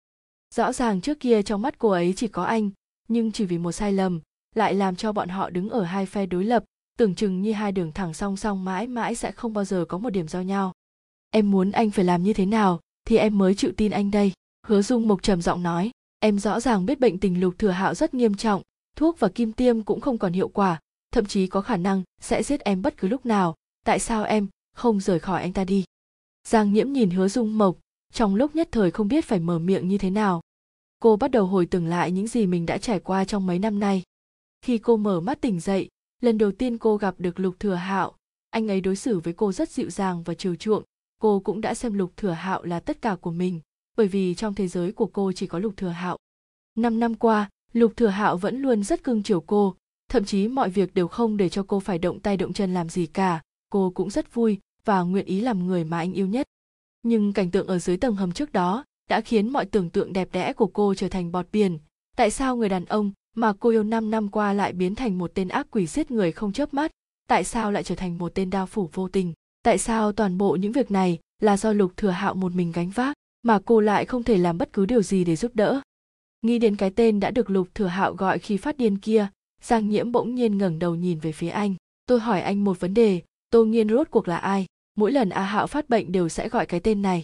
Rõ 0.55 0.73
ràng 0.73 1.01
trước 1.01 1.21
kia 1.21 1.43
trong 1.43 1.63
mắt 1.63 1.79
cô 1.79 1.89
ấy 1.89 2.13
chỉ 2.17 2.29
có 2.29 2.45
anh, 2.45 2.71
nhưng 3.09 3.33
chỉ 3.33 3.45
vì 3.45 3.59
một 3.59 3.73
sai 3.73 3.93
lầm, 3.93 4.21
lại 4.55 4.75
làm 4.75 4.97
cho 4.97 5.13
bọn 5.13 5.29
họ 5.29 5.51
đứng 5.51 5.71
ở 5.71 5.83
hai 5.83 6.07
phe 6.07 6.27
đối 6.27 6.45
lập, 6.45 6.65
tưởng 6.99 7.15
chừng 7.15 7.43
như 7.43 7.53
hai 7.53 7.73
đường 7.73 7.93
thẳng 7.93 8.15
song 8.15 8.37
song 8.37 8.65
mãi 8.65 8.87
mãi 8.87 9.15
sẽ 9.15 9.33
không 9.33 9.53
bao 9.53 9.65
giờ 9.65 9.85
có 9.89 9.99
một 9.99 10.11
điểm 10.11 10.29
giao 10.29 10.43
nhau. 10.43 10.73
Em 11.31 11.51
muốn 11.51 11.71
anh 11.71 11.91
phải 11.91 12.05
làm 12.05 12.23
như 12.23 12.33
thế 12.33 12.47
nào, 12.47 12.81
thì 13.05 13.17
em 13.17 13.39
mới 13.39 13.55
chịu 13.55 13.73
tin 13.77 13.93
anh 13.93 14.11
đây, 14.11 14.33
hứa 14.67 14.83
dung 14.83 15.09
mộc 15.09 15.23
trầm 15.23 15.43
giọng 15.43 15.63
nói. 15.63 15.91
Em 16.21 16.39
rõ 16.39 16.61
ràng 16.61 16.87
biết 16.87 17.01
bệnh 17.01 17.19
tình 17.19 17.41
lục 17.41 17.55
thừa 17.59 17.71
hạo 17.71 17.95
rất 17.95 18.15
nghiêm 18.15 18.35
trọng, 18.35 18.63
thuốc 18.97 19.21
và 19.21 19.29
kim 19.29 19.53
tiêm 19.53 19.83
cũng 19.83 20.01
không 20.01 20.19
còn 20.19 20.33
hiệu 20.33 20.49
quả, 20.49 20.81
thậm 21.11 21.27
chí 21.27 21.47
có 21.47 21.61
khả 21.61 21.77
năng 21.77 22.03
sẽ 22.21 22.43
giết 22.43 22.61
em 22.61 22.83
bất 22.83 22.97
cứ 22.97 23.09
lúc 23.09 23.27
nào. 23.27 23.55
Tại 23.85 23.99
sao 23.99 24.25
em 24.25 24.47
không 24.77 25.01
rời 25.01 25.19
khỏi 25.19 25.43
anh 25.43 25.53
ta 25.53 25.65
đi. 25.65 25.85
Giang 26.49 26.73
nhiễm 26.73 26.93
nhìn 26.93 27.11
hứa 27.11 27.29
dung 27.29 27.59
mộc, 27.59 27.79
trong 28.13 28.35
lúc 28.35 28.57
nhất 28.57 28.69
thời 28.73 28.91
không 28.91 29.09
biết 29.09 29.25
phải 29.25 29.41
mở 29.41 29.59
miệng 29.59 29.89
như 29.89 29.99
thế 29.99 30.11
nào. 30.11 30.41
Cô 30.99 31.17
bắt 31.17 31.31
đầu 31.31 31.47
hồi 31.47 31.67
tưởng 31.67 31.87
lại 31.87 32.13
những 32.13 32.27
gì 32.27 32.47
mình 32.47 32.67
đã 32.67 32.79
trải 32.79 33.01
qua 33.01 33.25
trong 33.25 33.47
mấy 33.47 33.59
năm 33.59 33.81
nay. 33.81 34.03
Khi 34.63 34.79
cô 34.79 34.97
mở 34.97 35.21
mắt 35.21 35.41
tỉnh 35.41 35.61
dậy, 35.61 35.89
lần 36.23 36.39
đầu 36.39 36.53
tiên 36.53 36.79
cô 36.79 36.97
gặp 36.97 37.15
được 37.19 37.41
lục 37.41 37.55
thừa 37.61 37.75
hạo, 37.75 38.17
anh 38.51 38.69
ấy 38.69 38.81
đối 38.81 38.97
xử 38.97 39.21
với 39.21 39.33
cô 39.33 39.53
rất 39.53 39.71
dịu 39.71 39.91
dàng 39.91 40.23
và 40.23 40.35
chiều 40.35 40.55
chuộng. 40.55 40.83
Cô 41.21 41.41
cũng 41.41 41.61
đã 41.61 41.75
xem 41.75 41.95
lục 41.95 42.13
thừa 42.17 42.31
hạo 42.31 42.65
là 42.65 42.81
tất 42.81 43.03
cả 43.03 43.17
của 43.21 43.33
mình, 43.33 43.61
bởi 43.97 44.09
vì 44.09 44.35
trong 44.35 44.55
thế 44.55 44.69
giới 44.69 44.93
của 44.93 45.07
cô 45.07 45.33
chỉ 45.33 45.47
có 45.47 45.59
lục 45.59 45.77
thừa 45.77 45.89
hạo. 45.89 46.19
Năm 46.75 47.01
năm 47.01 47.15
qua, 47.15 47.51
lục 47.73 47.93
thừa 47.97 48.07
hạo 48.07 48.37
vẫn 48.37 48.63
luôn 48.63 48.83
rất 48.85 49.05
cưng 49.05 49.23
chiều 49.23 49.41
cô, 49.41 49.77
thậm 50.09 50.25
chí 50.25 50.49
mọi 50.49 50.71
việc 50.71 50.95
đều 50.95 51.09
không 51.09 51.37
để 51.37 51.49
cho 51.49 51.65
cô 51.69 51.81
phải 51.81 51.99
động 51.99 52.21
tay 52.21 52.37
động 52.37 52.53
chân 52.53 52.75
làm 52.75 52.89
gì 52.89 53.07
cả. 53.07 53.43
Cô 53.71 53.93
cũng 53.95 54.11
rất 54.11 54.35
vui 54.35 54.59
và 54.87 55.03
nguyện 55.03 55.27
ý 55.27 55.41
làm 55.41 55.67
người 55.67 55.85
mà 55.85 55.99
anh 55.99 56.13
yêu 56.13 56.27
nhất. 56.27 56.47
Nhưng 57.03 57.33
cảnh 57.33 57.51
tượng 57.51 57.67
ở 57.67 57.79
dưới 57.79 57.97
tầng 57.97 58.15
hầm 58.15 58.33
trước 58.33 58.53
đó 58.53 58.85
đã 59.11 59.21
khiến 59.21 59.49
mọi 59.49 59.67
tưởng 59.67 59.91
tượng 59.91 60.13
đẹp 60.13 60.29
đẽ 60.33 60.53
của 60.53 60.67
cô 60.67 60.95
trở 60.95 61.09
thành 61.09 61.33
bọt 61.33 61.47
biển. 61.53 61.79
Tại 62.17 62.31
sao 62.31 62.57
người 62.57 62.69
đàn 62.69 62.85
ông 62.85 63.13
mà 63.37 63.53
cô 63.61 63.71
yêu 63.71 63.83
năm 63.83 64.11
năm 64.11 64.29
qua 64.29 64.53
lại 64.53 64.73
biến 64.73 64.95
thành 64.95 65.19
một 65.19 65.31
tên 65.35 65.49
ác 65.49 65.67
quỷ 65.71 65.87
giết 65.87 66.11
người 66.11 66.33
không 66.33 66.53
chớp 66.53 66.75
mắt? 66.75 66.91
Tại 67.29 67.45
sao 67.45 67.73
lại 67.73 67.83
trở 67.83 67.95
thành 67.95 68.19
một 68.19 68.35
tên 68.35 68.51
đao 68.51 68.67
phủ 68.67 68.91
vô 68.93 69.09
tình? 69.09 69.33
Tại 69.63 69.79
sao 69.79 70.13
toàn 70.13 70.39
bộ 70.39 70.57
những 70.57 70.73
việc 70.73 70.91
này 70.91 71.19
là 71.43 71.57
do 71.57 71.73
lục 71.73 71.93
thừa 71.97 72.11
hạo 72.11 72.35
một 72.35 72.55
mình 72.55 72.73
gánh 72.73 72.91
vác 72.91 73.17
mà 73.43 73.61
cô 73.65 73.81
lại 73.81 74.05
không 74.05 74.23
thể 74.23 74.39
làm 74.39 74.59
bất 74.59 74.73
cứ 74.73 74.87
điều 74.87 75.03
gì 75.03 75.25
để 75.25 75.37
giúp 75.37 75.51
đỡ? 75.55 75.81
Nghĩ 76.43 76.59
đến 76.59 76.77
cái 76.77 76.91
tên 76.91 77.21
đã 77.21 77.31
được 77.31 77.51
lục 77.51 77.69
thừa 77.75 77.87
hạo 77.87 78.15
gọi 78.15 78.39
khi 78.39 78.57
phát 78.57 78.77
điên 78.77 78.99
kia, 78.99 79.29
giang 79.63 79.89
nhiễm 79.89 80.13
bỗng 80.13 80.35
nhiên 80.35 80.59
ngẩng 80.59 80.79
đầu 80.79 80.95
nhìn 80.95 81.19
về 81.19 81.33
phía 81.33 81.49
anh. 81.49 81.75
Tôi 82.07 82.21
hỏi 82.21 82.41
anh 82.41 82.65
một 82.65 82.81
vấn 82.81 82.95
đề 82.95 83.23
tô 83.51 83.65
nghiên 83.65 83.89
rốt 83.89 84.09
cuộc 84.11 84.29
là 84.29 84.37
ai? 84.37 84.67
Mỗi 84.97 85.13
lần 85.13 85.29
a 85.29 85.43
hạo 85.43 85.67
phát 85.67 85.89
bệnh 85.89 86.13
đều 86.13 86.29
sẽ 86.29 86.49
gọi 86.49 86.67
cái 86.67 86.81
tên 86.81 87.03
này. 87.03 87.23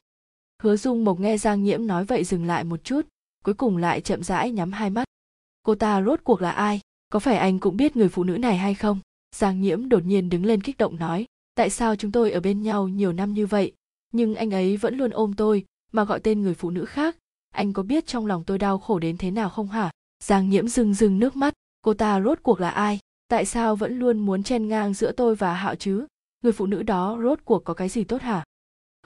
Hứa 0.62 0.76
dung 0.76 1.04
mộc 1.04 1.20
nghe 1.20 1.38
giang 1.38 1.62
nhiễm 1.62 1.86
nói 1.86 2.04
vậy 2.04 2.24
dừng 2.24 2.46
lại 2.46 2.64
một 2.64 2.84
chút, 2.84 3.06
cuối 3.44 3.54
cùng 3.54 3.76
lại 3.76 4.00
chậm 4.00 4.22
rãi 4.22 4.50
nhắm 4.50 4.72
hai 4.72 4.90
mắt. 4.90 5.04
Cô 5.62 5.74
ta 5.74 6.02
rốt 6.02 6.20
cuộc 6.24 6.42
là 6.42 6.50
ai? 6.50 6.80
Có 7.10 7.18
phải 7.18 7.36
anh 7.36 7.58
cũng 7.58 7.76
biết 7.76 7.96
người 7.96 8.08
phụ 8.08 8.24
nữ 8.24 8.38
này 8.38 8.56
hay 8.56 8.74
không? 8.74 8.98
Giang 9.36 9.60
nhiễm 9.60 9.88
đột 9.88 10.04
nhiên 10.04 10.28
đứng 10.28 10.46
lên 10.46 10.62
kích 10.62 10.78
động 10.78 10.98
nói, 10.98 11.26
tại 11.54 11.70
sao 11.70 11.96
chúng 11.96 12.12
tôi 12.12 12.30
ở 12.30 12.40
bên 12.40 12.62
nhau 12.62 12.88
nhiều 12.88 13.12
năm 13.12 13.32
như 13.32 13.46
vậy, 13.46 13.72
nhưng 14.12 14.34
anh 14.34 14.50
ấy 14.50 14.76
vẫn 14.76 14.96
luôn 14.96 15.10
ôm 15.10 15.34
tôi 15.36 15.64
mà 15.92 16.04
gọi 16.04 16.20
tên 16.20 16.42
người 16.42 16.54
phụ 16.54 16.70
nữ 16.70 16.84
khác? 16.84 17.16
Anh 17.50 17.72
có 17.72 17.82
biết 17.82 18.06
trong 18.06 18.26
lòng 18.26 18.44
tôi 18.44 18.58
đau 18.58 18.78
khổ 18.78 18.98
đến 18.98 19.16
thế 19.18 19.30
nào 19.30 19.50
không 19.50 19.68
hả? 19.68 19.90
Giang 20.24 20.48
nhiễm 20.48 20.68
rưng 20.68 20.94
rưng 20.94 21.18
nước 21.18 21.36
mắt, 21.36 21.54
cô 21.82 21.94
ta 21.94 22.20
rốt 22.20 22.38
cuộc 22.42 22.60
là 22.60 22.70
ai? 22.70 22.98
Tại 23.28 23.44
sao 23.44 23.76
vẫn 23.76 23.98
luôn 23.98 24.18
muốn 24.18 24.42
chen 24.42 24.68
ngang 24.68 24.94
giữa 24.94 25.12
tôi 25.12 25.34
và 25.34 25.54
hạo 25.54 25.74
chứ? 25.74 26.06
Người 26.42 26.52
phụ 26.52 26.66
nữ 26.66 26.82
đó 26.82 27.18
rốt 27.22 27.38
cuộc 27.44 27.64
có 27.64 27.74
cái 27.74 27.88
gì 27.88 28.04
tốt 28.04 28.22
hả? 28.22 28.44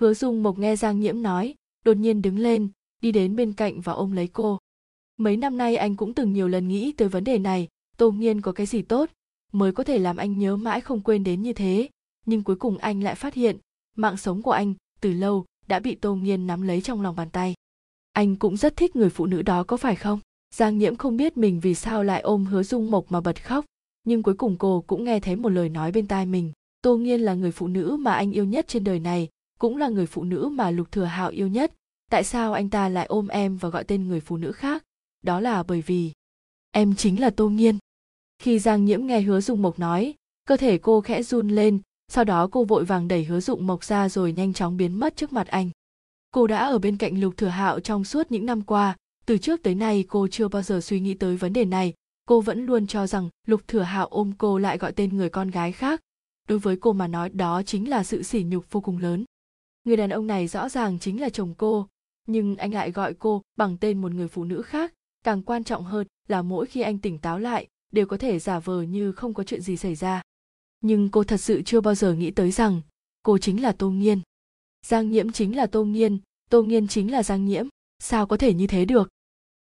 Hứa 0.00 0.14
dung 0.14 0.42
mộc 0.42 0.58
nghe 0.58 0.76
giang 0.76 1.00
nhiễm 1.00 1.22
nói, 1.22 1.54
đột 1.84 1.96
nhiên 1.96 2.22
đứng 2.22 2.38
lên, 2.38 2.68
đi 3.02 3.12
đến 3.12 3.36
bên 3.36 3.52
cạnh 3.52 3.80
và 3.80 3.92
ôm 3.92 4.12
lấy 4.12 4.28
cô. 4.28 4.58
Mấy 5.16 5.36
năm 5.36 5.56
nay 5.56 5.76
anh 5.76 5.96
cũng 5.96 6.14
từng 6.14 6.32
nhiều 6.32 6.48
lần 6.48 6.68
nghĩ 6.68 6.92
tới 6.92 7.08
vấn 7.08 7.24
đề 7.24 7.38
này 7.38 7.68
tô 7.96 8.10
nghiên 8.10 8.40
có 8.40 8.52
cái 8.52 8.66
gì 8.66 8.82
tốt, 8.82 9.10
mới 9.52 9.72
có 9.72 9.84
thể 9.84 9.98
làm 9.98 10.16
anh 10.16 10.38
nhớ 10.38 10.56
mãi 10.56 10.80
không 10.80 11.00
quên 11.00 11.24
đến 11.24 11.42
như 11.42 11.52
thế. 11.52 11.88
Nhưng 12.26 12.42
cuối 12.42 12.56
cùng 12.56 12.78
anh 12.78 13.02
lại 13.02 13.14
phát 13.14 13.34
hiện, 13.34 13.56
mạng 13.96 14.16
sống 14.16 14.42
của 14.42 14.50
anh, 14.50 14.74
từ 15.00 15.12
lâu, 15.12 15.44
đã 15.66 15.80
bị 15.80 15.94
tô 15.94 16.14
nghiên 16.14 16.46
nắm 16.46 16.62
lấy 16.62 16.80
trong 16.80 17.00
lòng 17.00 17.16
bàn 17.16 17.30
tay. 17.30 17.54
Anh 18.12 18.36
cũng 18.36 18.56
rất 18.56 18.76
thích 18.76 18.96
người 18.96 19.10
phụ 19.10 19.26
nữ 19.26 19.42
đó 19.42 19.64
có 19.64 19.76
phải 19.76 19.96
không? 19.96 20.20
Giang 20.54 20.78
nhiễm 20.78 20.96
không 20.96 21.16
biết 21.16 21.36
mình 21.36 21.60
vì 21.60 21.74
sao 21.74 22.04
lại 22.04 22.20
ôm 22.20 22.44
hứa 22.44 22.62
dung 22.62 22.90
mộc 22.90 23.12
mà 23.12 23.20
bật 23.20 23.44
khóc, 23.44 23.64
nhưng 24.04 24.22
cuối 24.22 24.34
cùng 24.34 24.56
cô 24.58 24.84
cũng 24.86 25.04
nghe 25.04 25.20
thấy 25.20 25.36
một 25.36 25.48
lời 25.48 25.68
nói 25.68 25.92
bên 25.92 26.06
tai 26.06 26.26
mình 26.26 26.52
tô 26.86 26.96
nghiên 26.96 27.20
là 27.20 27.34
người 27.34 27.50
phụ 27.50 27.68
nữ 27.68 27.96
mà 28.00 28.14
anh 28.14 28.32
yêu 28.32 28.44
nhất 28.44 28.68
trên 28.68 28.84
đời 28.84 28.98
này, 28.98 29.28
cũng 29.58 29.76
là 29.76 29.88
người 29.88 30.06
phụ 30.06 30.24
nữ 30.24 30.48
mà 30.52 30.70
lục 30.70 30.92
thừa 30.92 31.04
hạo 31.04 31.30
yêu 31.30 31.48
nhất. 31.48 31.72
Tại 32.10 32.24
sao 32.24 32.52
anh 32.52 32.70
ta 32.70 32.88
lại 32.88 33.06
ôm 33.06 33.28
em 33.28 33.56
và 33.56 33.68
gọi 33.68 33.84
tên 33.84 34.08
người 34.08 34.20
phụ 34.20 34.36
nữ 34.36 34.52
khác? 34.52 34.84
Đó 35.22 35.40
là 35.40 35.62
bởi 35.62 35.82
vì 35.86 36.12
em 36.70 36.94
chính 36.94 37.20
là 37.20 37.30
tô 37.30 37.48
nghiên. 37.48 37.78
Khi 38.38 38.58
giang 38.58 38.84
nhiễm 38.84 39.06
nghe 39.06 39.20
hứa 39.20 39.40
Dung 39.40 39.62
mộc 39.62 39.78
nói, 39.78 40.14
cơ 40.48 40.56
thể 40.56 40.78
cô 40.78 41.00
khẽ 41.00 41.22
run 41.22 41.48
lên, 41.48 41.80
sau 42.08 42.24
đó 42.24 42.48
cô 42.52 42.64
vội 42.64 42.84
vàng 42.84 43.08
đẩy 43.08 43.24
hứa 43.24 43.40
dụng 43.40 43.66
mộc 43.66 43.84
ra 43.84 44.08
rồi 44.08 44.32
nhanh 44.32 44.52
chóng 44.52 44.76
biến 44.76 45.00
mất 45.00 45.16
trước 45.16 45.32
mặt 45.32 45.46
anh. 45.46 45.70
Cô 46.30 46.46
đã 46.46 46.66
ở 46.66 46.78
bên 46.78 46.96
cạnh 46.96 47.20
lục 47.20 47.36
thừa 47.36 47.48
hạo 47.48 47.80
trong 47.80 48.04
suốt 48.04 48.32
những 48.32 48.46
năm 48.46 48.62
qua. 48.62 48.96
Từ 49.26 49.38
trước 49.38 49.62
tới 49.62 49.74
nay 49.74 50.04
cô 50.08 50.28
chưa 50.28 50.48
bao 50.48 50.62
giờ 50.62 50.80
suy 50.80 51.00
nghĩ 51.00 51.14
tới 51.14 51.36
vấn 51.36 51.52
đề 51.52 51.64
này. 51.64 51.94
Cô 52.28 52.40
vẫn 52.40 52.66
luôn 52.66 52.86
cho 52.86 53.06
rằng 53.06 53.28
lục 53.46 53.60
thừa 53.68 53.82
hạo 53.82 54.06
ôm 54.06 54.32
cô 54.38 54.58
lại 54.58 54.78
gọi 54.78 54.92
tên 54.92 55.16
người 55.16 55.28
con 55.28 55.50
gái 55.50 55.72
khác 55.72 56.00
đối 56.48 56.58
với 56.58 56.76
cô 56.76 56.92
mà 56.92 57.06
nói, 57.08 57.28
đó 57.28 57.62
chính 57.62 57.88
là 57.88 58.04
sự 58.04 58.22
sỉ 58.22 58.42
nhục 58.42 58.70
vô 58.70 58.80
cùng 58.80 58.98
lớn. 58.98 59.24
Người 59.84 59.96
đàn 59.96 60.10
ông 60.10 60.26
này 60.26 60.48
rõ 60.48 60.68
ràng 60.68 60.98
chính 60.98 61.20
là 61.20 61.28
chồng 61.28 61.54
cô, 61.58 61.88
nhưng 62.26 62.56
anh 62.56 62.74
lại 62.74 62.90
gọi 62.90 63.14
cô 63.14 63.42
bằng 63.56 63.76
tên 63.78 64.00
một 64.00 64.12
người 64.12 64.28
phụ 64.28 64.44
nữ 64.44 64.62
khác. 64.62 64.92
Càng 65.24 65.42
quan 65.42 65.64
trọng 65.64 65.84
hơn 65.84 66.06
là 66.28 66.42
mỗi 66.42 66.66
khi 66.66 66.80
anh 66.80 66.98
tỉnh 66.98 67.18
táo 67.18 67.38
lại, 67.38 67.66
đều 67.92 68.06
có 68.06 68.16
thể 68.16 68.38
giả 68.38 68.58
vờ 68.58 68.82
như 68.82 69.12
không 69.12 69.34
có 69.34 69.44
chuyện 69.44 69.60
gì 69.60 69.76
xảy 69.76 69.94
ra. 69.94 70.22
Nhưng 70.80 71.10
cô 71.10 71.24
thật 71.24 71.36
sự 71.36 71.62
chưa 71.62 71.80
bao 71.80 71.94
giờ 71.94 72.14
nghĩ 72.14 72.30
tới 72.30 72.50
rằng 72.50 72.80
cô 73.22 73.38
chính 73.38 73.62
là 73.62 73.72
tô 73.72 73.90
nghiên. 73.90 74.20
Giang 74.86 75.10
nhiễm 75.10 75.32
chính 75.32 75.56
là 75.56 75.66
tô 75.66 75.84
nghiên 75.84 76.18
tô 76.50 76.62
nghiên 76.62 76.88
chính 76.88 77.12
là 77.12 77.22
giang 77.22 77.44
nhiễm. 77.44 77.68
Sao 77.98 78.26
có 78.26 78.36
thể 78.36 78.54
như 78.54 78.66
thế 78.66 78.84
được? 78.84 79.08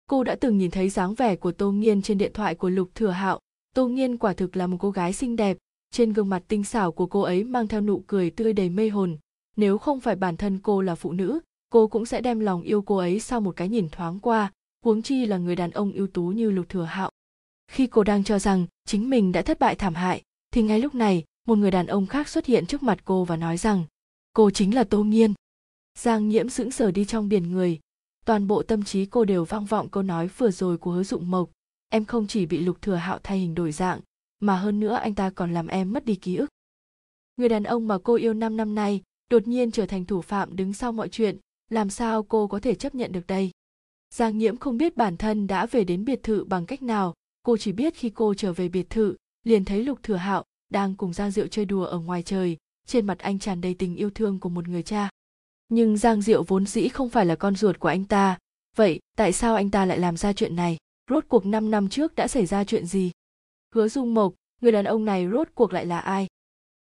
Cô 0.06 0.24
đã 0.24 0.36
từng 0.40 0.58
nhìn 0.58 0.70
thấy 0.70 0.88
dáng 0.88 1.14
vẻ 1.14 1.36
của 1.36 1.52
tô 1.52 1.72
nghiên 1.72 2.02
trên 2.02 2.18
điện 2.18 2.32
thoại 2.34 2.54
của 2.54 2.68
lục 2.68 2.90
thừa 2.94 3.10
hạo. 3.10 3.40
Tô 3.74 3.88
nghiên 3.88 4.16
quả 4.16 4.32
thực 4.32 4.56
là 4.56 4.66
một 4.66 4.76
cô 4.80 4.90
gái 4.90 5.12
xinh 5.12 5.36
đẹp 5.36 5.56
trên 5.90 6.12
gương 6.12 6.28
mặt 6.28 6.42
tinh 6.48 6.64
xảo 6.64 6.92
của 6.92 7.06
cô 7.06 7.20
ấy 7.20 7.44
mang 7.44 7.68
theo 7.68 7.80
nụ 7.80 8.04
cười 8.06 8.30
tươi 8.30 8.52
đầy 8.52 8.68
mê 8.68 8.88
hồn. 8.88 9.18
Nếu 9.56 9.78
không 9.78 10.00
phải 10.00 10.16
bản 10.16 10.36
thân 10.36 10.58
cô 10.58 10.82
là 10.82 10.94
phụ 10.94 11.12
nữ, 11.12 11.40
cô 11.70 11.88
cũng 11.88 12.06
sẽ 12.06 12.20
đem 12.20 12.40
lòng 12.40 12.62
yêu 12.62 12.82
cô 12.82 12.96
ấy 12.96 13.20
sau 13.20 13.40
một 13.40 13.56
cái 13.56 13.68
nhìn 13.68 13.88
thoáng 13.88 14.20
qua, 14.20 14.52
huống 14.84 15.02
chi 15.02 15.26
là 15.26 15.38
người 15.38 15.56
đàn 15.56 15.70
ông 15.70 15.92
ưu 15.92 16.06
tú 16.06 16.26
như 16.26 16.50
lục 16.50 16.68
thừa 16.68 16.84
hạo. 16.84 17.10
Khi 17.68 17.86
cô 17.86 18.04
đang 18.04 18.24
cho 18.24 18.38
rằng 18.38 18.66
chính 18.84 19.10
mình 19.10 19.32
đã 19.32 19.42
thất 19.42 19.58
bại 19.58 19.74
thảm 19.74 19.94
hại, 19.94 20.22
thì 20.50 20.62
ngay 20.62 20.80
lúc 20.80 20.94
này, 20.94 21.24
một 21.46 21.58
người 21.58 21.70
đàn 21.70 21.86
ông 21.86 22.06
khác 22.06 22.28
xuất 22.28 22.46
hiện 22.46 22.66
trước 22.66 22.82
mặt 22.82 22.98
cô 23.04 23.24
và 23.24 23.36
nói 23.36 23.56
rằng, 23.56 23.84
cô 24.32 24.50
chính 24.50 24.74
là 24.74 24.84
tô 24.84 25.04
nghiên. 25.04 25.34
Giang 25.98 26.28
nhiễm 26.28 26.48
sững 26.48 26.70
sờ 26.70 26.90
đi 26.90 27.04
trong 27.04 27.28
biển 27.28 27.52
người. 27.52 27.80
Toàn 28.24 28.46
bộ 28.46 28.62
tâm 28.62 28.84
trí 28.84 29.06
cô 29.06 29.24
đều 29.24 29.44
vang 29.44 29.64
vọng 29.64 29.88
câu 29.88 30.02
nói 30.02 30.28
vừa 30.38 30.50
rồi 30.50 30.78
của 30.78 30.90
hứa 30.92 31.02
dụng 31.02 31.30
mộc. 31.30 31.50
Em 31.88 32.04
không 32.04 32.26
chỉ 32.26 32.46
bị 32.46 32.58
lục 32.58 32.82
thừa 32.82 32.94
hạo 32.94 33.18
thay 33.22 33.38
hình 33.38 33.54
đổi 33.54 33.72
dạng 33.72 34.00
mà 34.40 34.56
hơn 34.56 34.80
nữa 34.80 34.94
anh 34.94 35.14
ta 35.14 35.30
còn 35.30 35.54
làm 35.54 35.66
em 35.66 35.92
mất 35.92 36.04
đi 36.04 36.14
ký 36.14 36.36
ức. 36.36 36.50
Người 37.36 37.48
đàn 37.48 37.64
ông 37.64 37.88
mà 37.88 37.98
cô 37.98 38.14
yêu 38.14 38.34
năm 38.34 38.56
năm 38.56 38.74
nay 38.74 39.02
đột 39.30 39.48
nhiên 39.48 39.70
trở 39.70 39.86
thành 39.86 40.04
thủ 40.04 40.22
phạm 40.22 40.56
đứng 40.56 40.72
sau 40.72 40.92
mọi 40.92 41.08
chuyện, 41.08 41.38
làm 41.70 41.90
sao 41.90 42.22
cô 42.22 42.46
có 42.46 42.60
thể 42.60 42.74
chấp 42.74 42.94
nhận 42.94 43.12
được 43.12 43.26
đây? 43.26 43.50
Giang 44.14 44.38
nhiễm 44.38 44.56
không 44.56 44.76
biết 44.78 44.96
bản 44.96 45.16
thân 45.16 45.46
đã 45.46 45.66
về 45.66 45.84
đến 45.84 46.04
biệt 46.04 46.22
thự 46.22 46.44
bằng 46.44 46.66
cách 46.66 46.82
nào, 46.82 47.14
cô 47.42 47.56
chỉ 47.56 47.72
biết 47.72 47.94
khi 47.94 48.10
cô 48.10 48.34
trở 48.34 48.52
về 48.52 48.68
biệt 48.68 48.90
thự, 48.90 49.16
liền 49.44 49.64
thấy 49.64 49.84
lục 49.84 50.02
thừa 50.02 50.16
hạo 50.16 50.44
đang 50.70 50.94
cùng 50.94 51.12
giang 51.12 51.30
diệu 51.30 51.46
chơi 51.46 51.64
đùa 51.64 51.84
ở 51.84 51.98
ngoài 51.98 52.22
trời, 52.22 52.56
trên 52.86 53.06
mặt 53.06 53.18
anh 53.18 53.38
tràn 53.38 53.60
đầy 53.60 53.74
tình 53.74 53.96
yêu 53.96 54.10
thương 54.10 54.40
của 54.40 54.48
một 54.48 54.68
người 54.68 54.82
cha. 54.82 55.08
Nhưng 55.68 55.96
giang 55.96 56.22
diệu 56.22 56.42
vốn 56.42 56.66
dĩ 56.66 56.88
không 56.88 57.08
phải 57.08 57.26
là 57.26 57.36
con 57.36 57.56
ruột 57.56 57.78
của 57.78 57.88
anh 57.88 58.04
ta, 58.04 58.38
vậy 58.76 59.00
tại 59.16 59.32
sao 59.32 59.54
anh 59.54 59.70
ta 59.70 59.84
lại 59.84 59.98
làm 59.98 60.16
ra 60.16 60.32
chuyện 60.32 60.56
này? 60.56 60.76
Rốt 61.10 61.24
cuộc 61.28 61.46
5 61.46 61.70
năm 61.70 61.88
trước 61.88 62.14
đã 62.14 62.28
xảy 62.28 62.46
ra 62.46 62.64
chuyện 62.64 62.86
gì? 62.86 63.10
Hứa 63.76 63.88
dung 63.88 64.14
mộc, 64.14 64.34
người 64.60 64.72
đàn 64.72 64.84
ông 64.84 65.04
này 65.04 65.28
rốt 65.32 65.48
cuộc 65.54 65.72
lại 65.72 65.86
là 65.86 65.98
ai? 65.98 66.26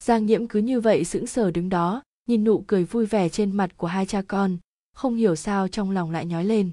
Giang 0.03 0.25
nhiễm 0.25 0.47
cứ 0.47 0.59
như 0.59 0.81
vậy 0.81 1.05
sững 1.05 1.27
sờ 1.27 1.51
đứng 1.51 1.69
đó, 1.69 2.03
nhìn 2.27 2.43
nụ 2.43 2.63
cười 2.67 2.83
vui 2.83 3.05
vẻ 3.05 3.29
trên 3.29 3.57
mặt 3.57 3.77
của 3.77 3.87
hai 3.87 4.05
cha 4.05 4.21
con, 4.27 4.57
không 4.95 5.15
hiểu 5.15 5.35
sao 5.35 5.67
trong 5.67 5.91
lòng 5.91 6.11
lại 6.11 6.25
nhói 6.25 6.45
lên. 6.45 6.71